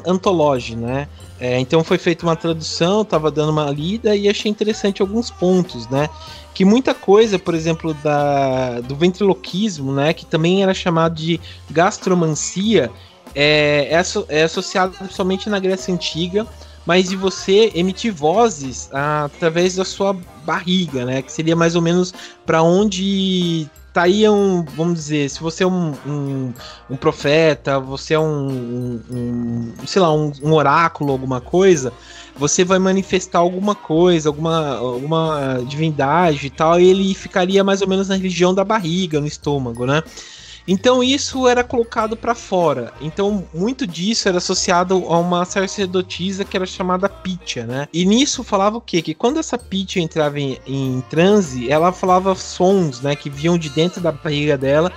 Anthology, 0.05 0.75
né? 0.75 1.07
É, 1.39 1.59
então 1.59 1.83
foi 1.83 1.97
feita 1.97 2.25
uma 2.25 2.35
tradução, 2.35 3.01
estava 3.01 3.31
dando 3.31 3.51
uma 3.51 3.69
lida 3.71 4.15
e 4.15 4.29
achei 4.29 4.49
interessante 4.49 5.01
alguns 5.01 5.29
pontos, 5.29 5.89
né? 5.89 6.09
Que 6.53 6.63
muita 6.63 6.93
coisa, 6.93 7.39
por 7.39 7.55
exemplo, 7.55 7.93
da, 7.95 8.79
do 8.81 8.95
ventriloquismo, 8.95 9.91
né? 9.91 10.13
Que 10.13 10.25
também 10.25 10.63
era 10.63 10.73
chamado 10.73 11.15
de 11.15 11.39
gastromancia, 11.69 12.91
é, 13.33 13.89
é, 13.91 14.01
é 14.29 14.43
associado 14.43 14.93
principalmente 14.93 15.49
na 15.49 15.59
Grécia 15.59 15.93
Antiga, 15.93 16.45
mas 16.85 17.09
de 17.09 17.15
você 17.15 17.71
emitir 17.75 18.13
vozes 18.13 18.89
através 18.91 19.75
da 19.75 19.85
sua 19.85 20.15
barriga, 20.45 21.05
né? 21.05 21.21
Que 21.21 21.31
seria 21.31 21.55
mais 21.55 21.75
ou 21.75 21.81
menos 21.81 22.13
para 22.45 22.61
onde 22.61 23.69
tá 23.93 24.03
aí 24.03 24.27
um, 24.29 24.63
vamos 24.63 24.95
dizer, 24.95 25.29
se 25.29 25.41
você 25.41 25.63
é 25.63 25.67
um, 25.67 25.93
um, 26.05 26.53
um 26.89 26.95
profeta, 26.95 27.79
você 27.79 28.13
é 28.13 28.19
um, 28.19 29.01
um, 29.09 29.73
sei 29.85 30.01
lá, 30.01 30.13
um, 30.13 30.53
oráculo, 30.53 31.11
alguma 31.11 31.41
coisa, 31.41 31.91
você 32.35 32.63
vai 32.63 32.79
manifestar 32.79 33.39
alguma 33.39 33.75
coisa, 33.75 34.29
alguma, 34.29 34.77
alguma 34.77 35.61
divindade 35.67 36.47
e 36.47 36.49
tal, 36.49 36.79
e 36.79 36.89
ele 36.89 37.13
ficaria 37.13 37.63
mais 37.63 37.81
ou 37.81 37.87
menos 37.87 38.07
na 38.07 38.15
região 38.15 38.53
da 38.53 38.63
barriga, 38.63 39.19
no 39.19 39.27
estômago, 39.27 39.85
né? 39.85 40.01
Então 40.67 41.03
isso 41.03 41.47
era 41.47 41.63
colocado 41.63 42.15
para 42.15 42.35
fora. 42.35 42.93
Então 43.01 43.47
muito 43.53 43.85
disso 43.87 44.27
era 44.27 44.37
associado 44.37 44.95
a 45.07 45.19
uma 45.19 45.45
sacerdotisa 45.45 46.45
que 46.45 46.55
era 46.55 46.65
chamada 46.65 47.09
Pitya, 47.09 47.65
né? 47.65 47.87
E 47.93 48.05
nisso 48.05 48.43
falava 48.43 48.77
o 48.77 48.81
quê? 48.81 49.01
Que 49.01 49.13
quando 49.13 49.39
essa 49.39 49.57
Pitya 49.57 50.01
entrava 50.01 50.39
em, 50.39 50.57
em 50.65 51.03
transe, 51.09 51.71
ela 51.71 51.91
falava 51.91 52.35
sons, 52.35 53.01
né, 53.01 53.15
que 53.15 53.29
vinham 53.29 53.57
de 53.57 53.69
dentro 53.69 54.01
da 54.01 54.11
barriga 54.11 54.57
dela 54.57 54.91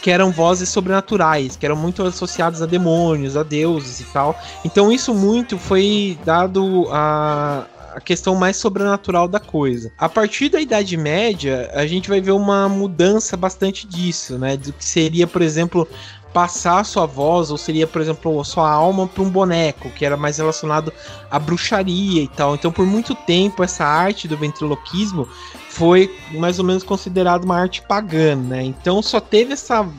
que 0.00 0.10
eram 0.10 0.30
vozes 0.30 0.68
sobrenaturais, 0.68 1.56
que 1.56 1.66
eram 1.66 1.76
muito 1.76 2.02
associadas 2.02 2.62
a 2.62 2.66
demônios, 2.66 3.36
a 3.36 3.42
deuses 3.42 4.00
e 4.00 4.04
tal. 4.04 4.38
Então 4.64 4.90
isso 4.90 5.14
muito 5.14 5.58
foi 5.58 6.18
dado 6.24 6.88
a, 6.90 7.66
a 7.94 8.00
questão 8.00 8.34
mais 8.34 8.56
sobrenatural 8.56 9.28
da 9.28 9.40
coisa. 9.40 9.92
A 9.98 10.08
partir 10.08 10.48
da 10.48 10.60
Idade 10.60 10.96
Média, 10.96 11.70
a 11.74 11.86
gente 11.86 12.08
vai 12.08 12.20
ver 12.20 12.32
uma 12.32 12.68
mudança 12.68 13.36
bastante 13.36 13.86
disso, 13.86 14.38
né? 14.38 14.56
Do 14.56 14.72
que 14.72 14.84
seria, 14.84 15.09
por 15.26 15.42
exemplo, 15.42 15.88
passar 16.32 16.84
sua 16.84 17.06
voz, 17.06 17.50
ou 17.50 17.58
seria, 17.58 17.86
por 17.86 18.00
exemplo, 18.00 18.44
sua 18.44 18.70
alma 18.70 19.06
para 19.06 19.22
um 19.22 19.30
boneco, 19.30 19.90
que 19.90 20.04
era 20.04 20.16
mais 20.16 20.38
relacionado 20.38 20.92
à 21.30 21.38
bruxaria 21.38 22.22
e 22.22 22.28
tal. 22.28 22.54
Então, 22.54 22.70
por 22.70 22.86
muito 22.86 23.14
tempo, 23.14 23.62
essa 23.62 23.84
arte 23.84 24.28
do 24.28 24.36
ventriloquismo 24.36 25.28
foi 25.70 26.14
mais 26.32 26.58
ou 26.58 26.64
menos 26.64 26.82
considerada 26.82 27.44
uma 27.44 27.58
arte 27.58 27.82
pagã, 27.82 28.36
né? 28.36 28.62
Então, 28.62 29.02
só 29.02 29.20
teve 29.20 29.52
essa, 29.52 29.82
uh, 29.82 29.90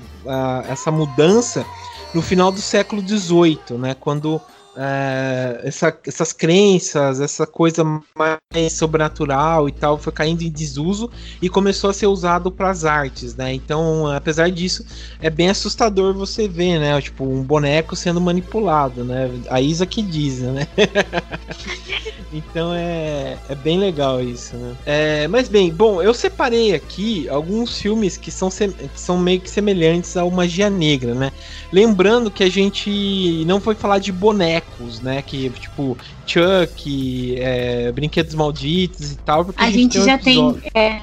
essa 0.69 0.91
mudança 0.91 1.65
no 2.13 2.21
final 2.21 2.51
do 2.51 2.61
século 2.61 3.01
XVIII, 3.05 3.77
né? 3.77 3.95
Quando 3.99 4.41
é, 4.75 5.61
essa, 5.63 5.97
essas 6.05 6.31
crenças, 6.31 7.19
essa 7.19 7.45
coisa 7.45 7.83
mais 8.15 8.73
sobrenatural 8.73 9.67
e 9.67 9.71
tal, 9.71 9.97
foi 9.97 10.13
caindo 10.13 10.43
em 10.43 10.49
desuso 10.49 11.09
e 11.41 11.49
começou 11.49 11.89
a 11.89 11.93
ser 11.93 12.07
usado 12.07 12.51
para 12.51 12.69
as 12.69 12.85
artes, 12.85 13.35
né? 13.35 13.53
Então, 13.53 14.07
apesar 14.07 14.49
disso, 14.49 14.85
é 15.21 15.29
bem 15.29 15.49
assustador 15.49 16.13
você 16.13 16.47
ver, 16.47 16.79
né? 16.79 16.99
Tipo, 17.01 17.25
um 17.25 17.43
boneco 17.43 17.95
sendo 17.95 18.21
manipulado, 18.21 19.03
né? 19.03 19.29
A 19.49 19.61
Isa 19.61 19.85
que 19.85 20.01
diz, 20.01 20.39
né? 20.39 20.67
então 22.31 22.73
é, 22.73 23.37
é 23.49 23.55
bem 23.55 23.77
legal 23.77 24.21
isso, 24.21 24.55
né? 24.55 24.75
É, 24.85 25.27
mas 25.27 25.49
bem, 25.49 25.71
bom, 25.71 26.01
eu 26.01 26.13
separei 26.13 26.73
aqui 26.73 27.27
alguns 27.27 27.77
filmes 27.77 28.15
que 28.15 28.31
são, 28.31 28.49
que 28.49 28.99
são 28.99 29.17
meio 29.17 29.41
que 29.41 29.49
semelhantes 29.49 30.15
ao 30.15 30.31
Magia 30.31 30.69
Negra, 30.69 31.13
né? 31.13 31.31
Lembrando 31.71 32.31
que 32.31 32.43
a 32.43 32.49
gente 32.49 33.43
não 33.45 33.59
foi 33.59 33.75
falar 33.75 33.99
de 33.99 34.11
boneco 34.11 34.61
bonecos, 34.71 35.01
né? 35.01 35.21
Que, 35.21 35.49
tipo, 35.49 35.97
Chuck, 36.25 37.35
é, 37.39 37.91
Brinquedos 37.91 38.33
Malditos 38.33 39.11
e 39.11 39.17
tal. 39.17 39.47
A, 39.55 39.65
a, 39.65 39.71
gente, 39.71 39.93
gente 39.93 39.93
tem 39.93 40.05
já 40.05 40.17
tem. 40.17 40.61
É, 40.73 41.01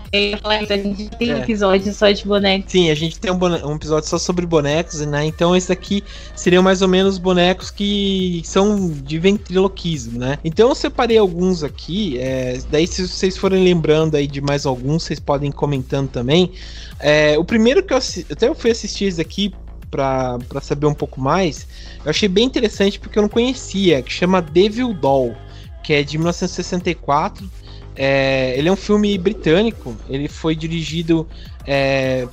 a 0.70 0.76
gente 0.76 1.10
tem 1.10 1.32
é. 1.32 1.38
episódio 1.40 1.92
só 1.92 2.10
de 2.10 2.25
bonecos. 2.25 2.70
Sim, 2.70 2.90
a 2.90 2.94
gente 2.94 3.18
tem 3.18 3.30
um, 3.30 3.38
um, 3.66 3.76
episódio 3.76 4.08
só 4.08 4.18
sobre 4.18 4.46
bonecos, 4.46 5.00
né? 5.00 5.25
Então 5.25 5.54
esse 5.54 5.68
daqui 5.68 6.02
seriam 6.34 6.62
mais 6.62 6.82
ou 6.82 6.88
menos 6.88 7.18
bonecos 7.18 7.70
que 7.70 8.42
são 8.44 8.90
de 8.90 9.18
ventriloquismo, 9.18 10.18
né? 10.18 10.38
Então 10.44 10.68
eu 10.68 10.75
separei 10.75 11.18
alguns 11.18 11.62
aqui. 11.62 12.18
É, 12.18 12.58
daí, 12.70 12.87
se 12.87 13.06
vocês 13.06 13.37
forem 13.37 13.62
lembrando 13.62 14.16
aí 14.16 14.26
de 14.26 14.40
mais 14.40 14.66
alguns, 14.66 15.04
vocês 15.04 15.20
podem 15.20 15.50
ir 15.50 15.52
comentando 15.52 16.08
também. 16.08 16.52
É, 17.00 17.38
o 17.38 17.44
primeiro 17.44 17.82
que 17.82 17.92
eu 17.92 17.98
até 18.30 18.48
eu 18.48 18.54
fui 18.54 18.70
assistir 18.70 19.04
esse 19.04 19.20
aqui 19.20 19.52
para 19.90 20.38
saber 20.61 20.87
um 20.87 20.95
pouco 20.95 21.21
mais, 21.21 21.66
eu 22.04 22.11
achei 22.11 22.28
bem 22.28 22.45
interessante 22.45 22.99
porque 22.99 23.18
eu 23.18 23.23
não 23.23 23.28
conhecia, 23.28 24.02
que 24.02 24.12
chama 24.12 24.42
Devil 24.42 24.92
Doll, 24.92 25.35
que 25.83 25.92
é 25.92 26.02
de 26.02 26.18
1964. 26.18 27.50
É, 27.97 28.54
ele 28.57 28.68
é 28.68 28.73
um 28.73 28.76
filme 28.76 29.16
britânico, 29.18 29.97
ele 30.09 30.28
foi 30.28 30.54
dirigido 30.54 31.26
é, 31.66 32.28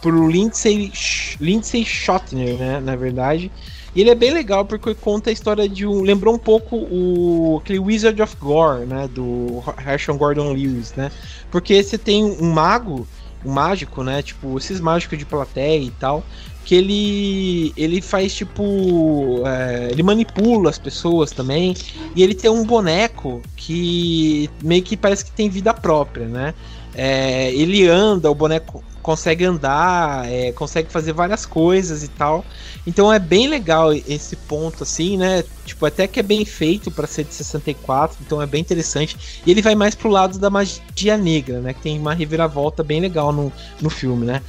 por 0.00 0.14
Lindsay, 0.30 0.92
Lindsay 1.40 1.84
Schottner, 1.84 2.56
né, 2.56 2.80
na 2.80 2.96
verdade. 2.96 3.50
E 3.96 4.02
ele 4.02 4.10
é 4.10 4.14
bem 4.14 4.30
legal 4.30 4.64
porque 4.64 4.94
conta 4.94 5.30
a 5.30 5.32
história 5.32 5.66
de 5.66 5.86
um. 5.86 6.02
Lembrou 6.02 6.34
um 6.34 6.38
pouco 6.38 6.76
o 6.76 7.60
aquele 7.62 7.78
Wizard 7.78 8.20
of 8.20 8.36
Gore, 8.36 8.84
né? 8.84 9.08
Do 9.10 9.64
Herschel 9.86 10.18
Gordon 10.18 10.52
Lewis, 10.52 10.92
né? 10.94 11.10
Porque 11.50 11.82
você 11.82 11.96
tem 11.96 12.22
um 12.22 12.52
mago, 12.52 13.08
um 13.42 13.50
mágico, 13.50 14.04
né? 14.04 14.20
Tipo, 14.20 14.58
esses 14.58 14.80
mágicos 14.80 15.16
de 15.16 15.24
plateia 15.24 15.82
e 15.82 15.90
tal 15.92 16.22
que 16.66 16.74
ele 16.74 17.72
ele 17.76 18.02
faz 18.02 18.34
tipo 18.34 19.44
é, 19.46 19.88
ele 19.92 20.02
manipula 20.02 20.68
as 20.68 20.78
pessoas 20.78 21.30
também 21.30 21.74
e 22.14 22.24
ele 22.24 22.34
tem 22.34 22.50
um 22.50 22.64
boneco 22.64 23.40
que 23.56 24.50
meio 24.62 24.82
que 24.82 24.96
parece 24.96 25.24
que 25.24 25.30
tem 25.30 25.48
vida 25.48 25.72
própria, 25.72 26.26
né? 26.26 26.54
É, 26.92 27.52
ele 27.54 27.86
anda, 27.86 28.30
o 28.30 28.34
boneco 28.34 28.82
consegue 29.00 29.44
andar, 29.44 30.26
é, 30.28 30.50
consegue 30.50 30.90
fazer 30.90 31.12
várias 31.12 31.46
coisas 31.46 32.02
e 32.02 32.08
tal. 32.08 32.44
Então 32.84 33.12
é 33.12 33.20
bem 33.20 33.46
legal 33.46 33.92
esse 33.92 34.34
ponto, 34.34 34.82
assim, 34.82 35.16
né? 35.16 35.44
Tipo, 35.64 35.86
até 35.86 36.08
que 36.08 36.18
é 36.18 36.22
bem 36.22 36.44
feito 36.44 36.90
para 36.90 37.06
ser 37.06 37.22
de 37.22 37.32
64, 37.32 38.16
então 38.26 38.42
é 38.42 38.46
bem 38.46 38.60
interessante. 38.60 39.16
E 39.46 39.50
ele 39.50 39.62
vai 39.62 39.76
mais 39.76 39.94
pro 39.94 40.08
lado 40.08 40.38
da 40.38 40.50
magia 40.50 41.16
negra, 41.16 41.60
né? 41.60 41.72
Que 41.72 41.82
tem 41.82 41.98
uma 41.98 42.14
reviravolta 42.14 42.82
bem 42.82 43.00
legal 43.00 43.32
no, 43.32 43.52
no 43.80 43.90
filme, 43.90 44.26
né? 44.26 44.42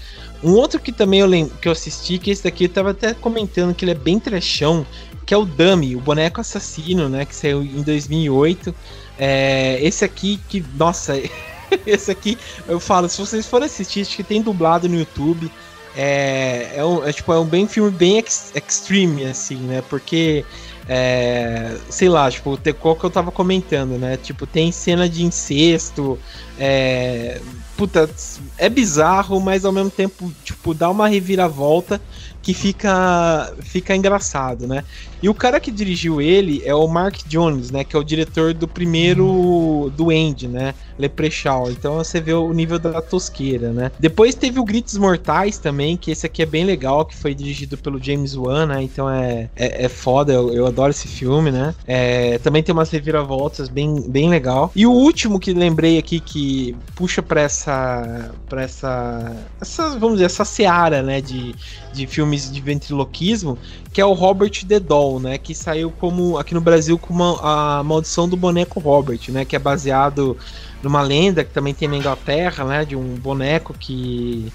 Um 0.44 0.52
outro 0.52 0.80
que 0.80 0.92
também 0.92 1.20
eu 1.20 1.28
lembro, 1.28 1.56
que 1.58 1.68
eu 1.68 1.72
assisti, 1.72 2.18
que 2.18 2.30
esse 2.30 2.44
daqui 2.44 2.66
eu 2.66 2.70
tava 2.70 2.92
até 2.92 3.14
comentando 3.14 3.74
que 3.74 3.84
ele 3.84 3.92
é 3.92 3.96
bem 3.96 4.20
trechão, 4.20 4.86
que 5.26 5.34
é 5.34 5.38
o 5.38 5.46
Dummy, 5.46 5.96
o 5.96 6.00
boneco 6.00 6.40
assassino, 6.40 7.10
né? 7.10 7.26
Que 7.26 7.36
saiu 7.36 7.64
em 7.64 7.82
2008. 7.82 8.74
É, 9.18 9.80
esse 9.82 10.06
aqui 10.06 10.40
que, 10.48 10.64
nossa, 10.76 11.20
esse 11.86 12.12
aqui 12.12 12.38
eu 12.68 12.80
falo, 12.80 13.10
se 13.10 13.20
vocês 13.20 13.46
forem 13.46 13.66
assistir, 13.66 14.02
acho 14.02 14.16
que 14.16 14.24
tem 14.24 14.42
dublado 14.42 14.88
no 14.88 14.98
YouTube. 14.98 15.52
É, 15.96 16.74
é, 16.76 16.86
um, 16.86 17.04
é, 17.04 17.12
tipo, 17.12 17.34
é 17.34 17.40
um 17.40 17.46
bem 17.46 17.68
filme 17.68 17.90
bem 17.90 18.18
ex, 18.18 18.52
extreme, 18.56 19.26
assim, 19.26 19.56
né? 19.56 19.84
Porque 19.90 20.46
é, 20.88 21.76
sei 21.90 22.08
lá, 22.08 22.30
tipo, 22.32 22.58
qual 22.80 22.96
que 22.96 23.04
eu 23.04 23.10
tava 23.10 23.32
comentando, 23.32 23.98
né? 23.98 24.16
Tipo, 24.16 24.46
tem 24.46 24.72
cena 24.72 25.10
de 25.10 25.24
incesto, 25.24 26.18
é, 26.58 27.42
puta, 27.78 28.10
é 28.58 28.68
bizarro, 28.68 29.40
mas 29.40 29.64
ao 29.64 29.72
mesmo 29.72 29.92
tempo, 29.92 30.34
tipo, 30.44 30.74
dá 30.74 30.90
uma 30.90 31.08
reviravolta 31.08 32.02
que 32.48 32.54
fica 32.54 33.54
fica 33.60 33.94
engraçado, 33.94 34.66
né? 34.66 34.82
E 35.22 35.28
o 35.28 35.34
cara 35.34 35.60
que 35.60 35.70
dirigiu 35.70 36.22
ele 36.22 36.62
é 36.64 36.74
o 36.74 36.88
Mark 36.88 37.18
Jones, 37.28 37.72
né? 37.72 37.84
Que 37.84 37.94
é 37.94 38.00
o 38.00 38.04
diretor 38.04 38.54
do 38.54 38.68
primeiro 38.68 39.92
do 39.98 40.14
End, 40.14 40.48
né? 40.48 40.74
Leprechaun. 40.98 41.70
Então 41.72 41.96
você 41.96 42.22
vê 42.22 42.34
o 42.34 42.54
nível 42.54 42.80
da 42.80 43.02
tosqueira, 43.02 43.74
né? 43.74 43.92
Depois 44.00 44.34
teve 44.34 44.60
o 44.60 44.64
Gritos 44.64 44.98
Mortais 44.98 45.58
também, 45.58 45.98
que 45.98 46.12
esse 46.12 46.26
aqui 46.26 46.42
é 46.42 46.46
bem 46.46 46.64
legal, 46.64 47.06
que 47.06 47.16
foi 47.16 47.36
dirigido 47.36 47.78
pelo 47.78 48.02
James 48.02 48.36
Wan, 48.36 48.68
né? 48.68 48.82
Então 48.82 49.10
é, 49.10 49.50
é, 49.56 49.86
é 49.86 49.90
foda, 49.90 50.32
eu, 50.32 50.54
eu, 50.54 50.68
adoro 50.68 50.92
esse 50.92 51.08
filme, 51.08 51.52
né? 51.52 51.76
É, 51.86 52.38
também 52.40 52.64
tem 52.64 52.72
umas 52.72 52.90
reviravoltas 52.90 53.68
bem, 53.68 54.02
bem 54.08 54.30
legal. 54.30 54.72
E 54.74 54.86
o 54.86 54.92
último 54.92 55.40
que 55.40 55.54
lembrei 55.54 55.98
aqui 55.98 56.22
que 56.22 56.76
puxa 56.96 57.22
pra 57.22 57.42
essa. 57.42 58.32
pra 58.48 58.62
essa. 58.62 59.36
essa 59.60 59.90
vamos 59.92 60.14
dizer, 60.14 60.26
essa 60.26 60.46
seara, 60.46 61.02
né? 61.02 61.22
De, 61.22 61.54
de 61.94 62.08
filmes 62.08 62.37
de 62.46 62.62
ventriloquismo, 62.62 63.58
que 63.92 64.02
é 64.02 64.06
o 64.06 64.14
Robert 64.14 64.66
the 64.68 64.80
Doll, 64.80 65.20
né? 65.20 65.38
Que 65.38 65.54
saiu 65.56 65.92
como 65.92 66.38
aqui 66.38 66.54
no 66.54 66.62
Brasil 66.62 66.98
como 66.98 67.24
a 67.42 67.84
maldição 67.84 68.28
do 68.28 68.38
boneco 68.38 68.80
Robert, 68.80 69.20
né? 69.30 69.46
Que 69.46 69.56
é 69.56 69.60
baseado 69.60 70.38
numa 70.82 71.02
lenda 71.02 71.44
que 71.44 71.52
também 71.52 71.74
tem 71.74 71.88
na 71.88 71.98
Inglaterra, 71.98 72.64
né? 72.64 72.86
De 72.86 72.96
um 72.96 73.16
boneco 73.16 73.74
que 73.74 74.52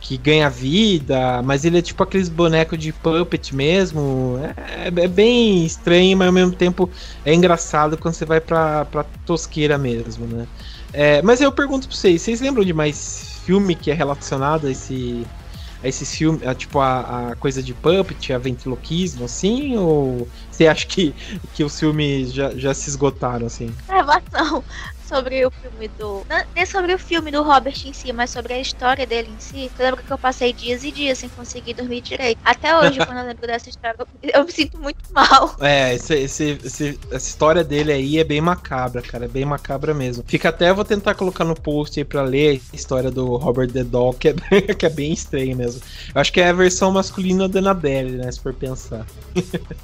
que 0.00 0.16
ganha 0.16 0.48
vida, 0.48 1.42
mas 1.42 1.64
ele 1.64 1.78
é 1.78 1.82
tipo 1.82 2.02
aqueles 2.02 2.28
bonecos 2.28 2.78
de 2.78 2.90
puppet 2.90 3.54
mesmo. 3.54 4.40
É, 4.56 4.88
é, 4.88 5.08
bem 5.08 5.64
estranho, 5.64 6.16
mas 6.16 6.26
ao 6.26 6.32
mesmo 6.32 6.52
tempo 6.52 6.88
é 7.24 7.34
engraçado 7.34 7.98
quando 7.98 8.14
você 8.14 8.24
vai 8.24 8.40
pra, 8.40 8.86
pra 8.86 9.04
tosqueira 9.26 9.76
mesmo, 9.76 10.26
né? 10.26 10.46
É, 10.92 11.22
mas 11.22 11.40
eu 11.40 11.52
pergunto 11.52 11.86
pra 11.86 11.96
vocês, 11.96 12.22
vocês 12.22 12.40
lembram 12.40 12.64
de 12.64 12.72
mais 12.72 13.40
filme 13.44 13.74
que 13.74 13.90
é 13.90 13.94
relacionado 13.94 14.66
a 14.66 14.70
esse 14.70 15.24
a 15.82 15.88
esses 15.88 16.14
filmes, 16.14 16.46
a, 16.46 16.54
tipo 16.54 16.78
a, 16.78 17.30
a, 17.30 17.36
coisa 17.36 17.62
de 17.62 17.74
puppet, 17.74 18.32
a 18.32 18.38
ventriloquismo, 18.38 19.24
assim, 19.24 19.76
ou 19.76 20.28
você 20.50 20.66
acha 20.66 20.86
que, 20.86 21.14
que 21.54 21.64
os 21.64 21.78
filmes 21.78 22.32
já, 22.32 22.50
já 22.50 22.74
se 22.74 22.88
esgotaram, 22.88 23.46
assim? 23.46 23.72
Observação 23.88 24.62
sobre 25.10 25.44
o 25.44 25.50
filme 25.50 25.88
do. 25.98 26.22
Não 26.28 26.40
nem 26.54 26.64
sobre 26.64 26.94
o 26.94 26.98
filme 26.98 27.30
do 27.30 27.42
Robert 27.42 27.74
em 27.84 27.92
si, 27.92 28.12
mas 28.12 28.30
sobre 28.30 28.54
a 28.54 28.60
história 28.60 29.04
dele 29.06 29.28
em 29.36 29.40
si. 29.40 29.70
Eu 29.78 29.84
lembro 29.86 30.02
que 30.04 30.10
eu 30.10 30.16
passei 30.18 30.52
dias 30.52 30.84
e 30.84 30.90
dias 30.92 31.18
sem 31.18 31.28
conseguir 31.30 31.74
dormir 31.74 32.00
direito. 32.00 32.38
Até 32.44 32.76
hoje, 32.78 32.98
quando 33.04 33.18
eu 33.18 33.26
lembro 33.26 33.46
dessa 33.46 33.68
história, 33.68 33.96
eu, 33.98 34.06
eu 34.32 34.44
me 34.44 34.52
sinto 34.52 34.78
muito 34.78 35.00
mal. 35.12 35.56
É, 35.60 35.94
esse, 35.94 36.14
esse, 36.14 36.58
esse- 36.64 36.98
essa 37.10 37.28
história 37.28 37.64
dele 37.64 37.92
aí 37.92 38.18
é 38.18 38.24
bem 38.24 38.40
macabra, 38.40 39.02
cara. 39.02 39.24
É 39.24 39.28
bem 39.28 39.44
macabra 39.44 39.92
mesmo. 39.92 40.24
Fica 40.26 40.48
até, 40.50 40.70
eu 40.70 40.74
vou 40.74 40.84
tentar 40.84 41.14
colocar 41.14 41.44
no 41.44 41.54
post 41.54 41.98
aí 41.98 42.04
pra 42.04 42.22
ler 42.22 42.60
a 42.72 42.76
história 42.76 43.10
do 43.10 43.36
Robert 43.36 43.70
the 43.72 43.82
Doll, 43.84 44.14
que 44.14 44.28
é, 44.28 44.34
que 44.78 44.86
é 44.86 44.90
bem 44.90 45.12
estranho 45.12 45.56
mesmo. 45.56 45.80
Eu 46.14 46.20
acho 46.20 46.32
que 46.32 46.40
é 46.40 46.48
a 46.48 46.52
versão 46.52 46.90
masculina 46.92 47.48
da 47.48 47.58
Annabelle, 47.58 48.12
né? 48.12 48.30
Se 48.30 48.40
for 48.40 48.54
pensar. 48.54 49.04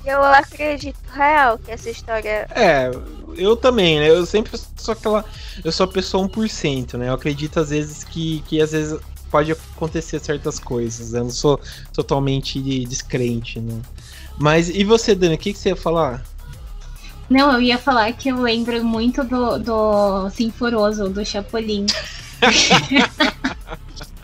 Eu 0.04 0.22
acredito 0.22 0.96
real 1.12 1.58
que 1.58 1.70
essa 1.70 1.90
história. 1.90 2.46
É, 2.54 2.90
eu 3.36 3.56
também, 3.56 3.98
né? 3.98 4.08
Eu 4.10 4.24
sempre 4.26 4.52
sou 4.76 4.92
aquela. 4.92 5.15
Eu 5.64 5.72
sou 5.72 5.84
a 5.84 5.88
pessoa 5.88 6.26
1%, 6.28 6.94
né? 6.94 7.08
Eu 7.08 7.14
acredito 7.14 7.60
às 7.60 7.70
vezes 7.70 8.04
que, 8.04 8.42
que 8.46 8.60
às 8.60 8.72
vezes 8.72 8.98
pode 9.30 9.52
acontecer 9.52 10.18
certas 10.20 10.58
coisas. 10.58 11.12
né? 11.12 11.20
Eu 11.20 11.24
não 11.24 11.30
sou 11.30 11.60
totalmente 11.92 12.60
descrente, 12.86 13.60
né? 13.60 13.80
Mas 14.38 14.68
e 14.68 14.84
você, 14.84 15.14
Dani, 15.14 15.34
o 15.34 15.38
que, 15.38 15.52
que 15.52 15.58
você 15.58 15.70
ia 15.70 15.76
falar? 15.76 16.24
Não, 17.28 17.52
eu 17.52 17.60
ia 17.60 17.78
falar 17.78 18.12
que 18.12 18.28
eu 18.28 18.40
lembro 18.40 18.84
muito 18.84 19.24
do, 19.24 19.58
do 19.58 20.30
Sinforoso, 20.30 21.08
do 21.08 21.24
Chapolin. 21.24 21.86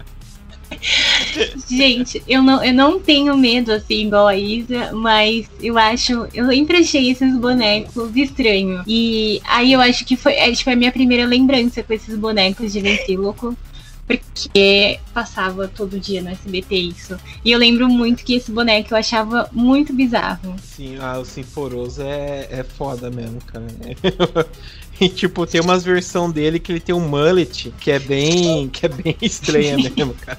Gente, 1.69 2.23
eu 2.29 2.43
não, 2.43 2.63
eu 2.63 2.73
não 2.73 3.01
tenho 3.01 3.37
medo 3.37 3.73
assim, 3.73 4.07
igual 4.07 4.27
a 4.27 4.37
Isa, 4.37 4.93
mas 4.93 5.49
eu 5.61 5.79
acho. 5.79 6.27
Eu 6.35 6.49
sempre 6.49 6.79
achei 6.79 7.11
esses 7.11 7.37
bonecos 7.37 8.15
estranhos. 8.17 8.83
E 8.87 9.41
aí 9.45 9.73
eu 9.73 9.81
acho 9.81 10.05
que 10.05 10.17
foi, 10.17 10.35
é, 10.35 10.51
tipo, 10.53 10.71
a 10.71 10.77
minha 10.77 10.93
primeira 10.93 11.25
lembrança 11.25 11.83
com 11.83 11.93
esses 11.93 12.17
bonecos 12.17 12.73
de 12.73 12.81
ventríloco. 12.81 13.57
Porque 14.05 14.99
passava 15.15 15.69
todo 15.69 15.99
dia 15.99 16.21
no 16.21 16.29
SBT 16.29 16.75
isso. 16.75 17.17
E 17.45 17.53
eu 17.53 17.59
lembro 17.59 17.89
muito 17.89 18.25
que 18.25 18.35
esse 18.35 18.51
boneco 18.51 18.93
eu 18.93 18.99
achava 18.99 19.49
muito 19.53 19.93
bizarro. 19.93 20.57
Sim, 20.61 20.99
ah, 21.01 21.19
o 21.19 21.25
Sinforoso 21.25 22.03
é, 22.03 22.49
é 22.51 22.65
foda 22.65 23.11
mesmo, 23.11 23.39
cara. 23.47 23.65
E 25.03 25.09
tipo, 25.11 25.47
tem 25.47 25.61
umas 25.61 25.83
versão 25.83 26.31
dele 26.31 26.61
que 26.61 26.71
ele 26.71 26.81
tem 26.81 26.95
um 26.95 27.09
mullet 27.09 27.75
que 27.81 27.91
é 27.91 27.99
bem, 27.99 28.69
que 28.69 28.87
é 28.87 28.89
bem 28.89 29.17
estranha 29.21 29.77
mesmo, 29.77 30.15
cara. 30.15 30.39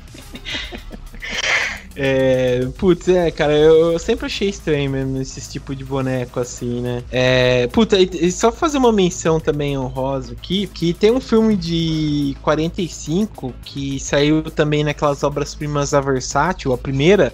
É, 1.95 2.67
putz, 2.77 3.07
é, 3.07 3.29
cara, 3.29 3.53
eu, 3.55 3.91
eu 3.91 3.99
sempre 3.99 4.25
achei 4.25 4.49
estranho 4.49 4.89
mesmo 4.89 5.21
esse 5.21 5.51
tipo 5.51 5.75
de 5.75 5.83
boneco 5.83 6.39
assim, 6.39 6.81
né? 6.81 7.03
É, 7.11 7.67
puta, 7.67 7.99
e, 7.99 8.09
e 8.13 8.31
só 8.31 8.51
fazer 8.51 8.79
uma 8.79 8.91
menção 8.91 9.39
também 9.39 9.77
honrosa 9.77 10.33
aqui, 10.33 10.65
que 10.65 10.91
tem 10.91 11.11
um 11.11 11.21
filme 11.21 11.55
de 11.55 12.35
45 12.41 13.53
que 13.63 13.99
saiu 13.99 14.41
também 14.43 14.83
naquelas 14.83 15.23
obras-primas 15.23 15.91
da 15.91 16.01
Versátil, 16.01 16.73
a 16.73 16.77
primeira, 16.77 17.31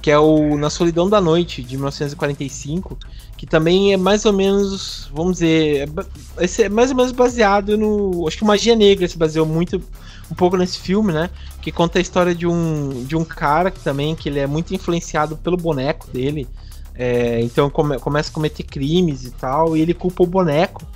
que 0.00 0.10
é 0.10 0.18
o 0.18 0.56
Na 0.58 0.68
Solidão 0.68 1.08
da 1.08 1.20
Noite, 1.20 1.62
de 1.62 1.76
1945, 1.76 2.98
que 3.42 3.46
também 3.46 3.92
é 3.92 3.96
mais 3.96 4.24
ou 4.24 4.32
menos, 4.32 5.10
vamos 5.12 5.38
dizer, 5.38 5.88
é, 6.36 6.62
é 6.62 6.68
mais 6.68 6.90
ou 6.90 6.96
menos 6.96 7.10
baseado 7.10 7.76
no. 7.76 8.24
Acho 8.28 8.38
que 8.38 8.44
Magia 8.44 8.76
Negra 8.76 9.08
se 9.08 9.18
baseou 9.18 9.44
muito 9.44 9.82
um 10.30 10.34
pouco 10.36 10.56
nesse 10.56 10.78
filme, 10.78 11.12
né? 11.12 11.28
Que 11.60 11.72
conta 11.72 11.98
a 11.98 12.00
história 12.00 12.36
de 12.36 12.46
um, 12.46 13.02
de 13.04 13.16
um 13.16 13.24
cara 13.24 13.72
que 13.72 13.80
também, 13.80 14.14
que 14.14 14.28
ele 14.28 14.38
é 14.38 14.46
muito 14.46 14.72
influenciado 14.72 15.36
pelo 15.36 15.56
boneco 15.56 16.08
dele. 16.08 16.46
É, 16.94 17.40
então 17.40 17.68
come- 17.68 17.98
começa 17.98 18.30
a 18.30 18.32
cometer 18.32 18.62
crimes 18.62 19.24
e 19.24 19.32
tal, 19.32 19.76
e 19.76 19.80
ele 19.80 19.92
culpa 19.92 20.22
o 20.22 20.26
boneco. 20.26 20.86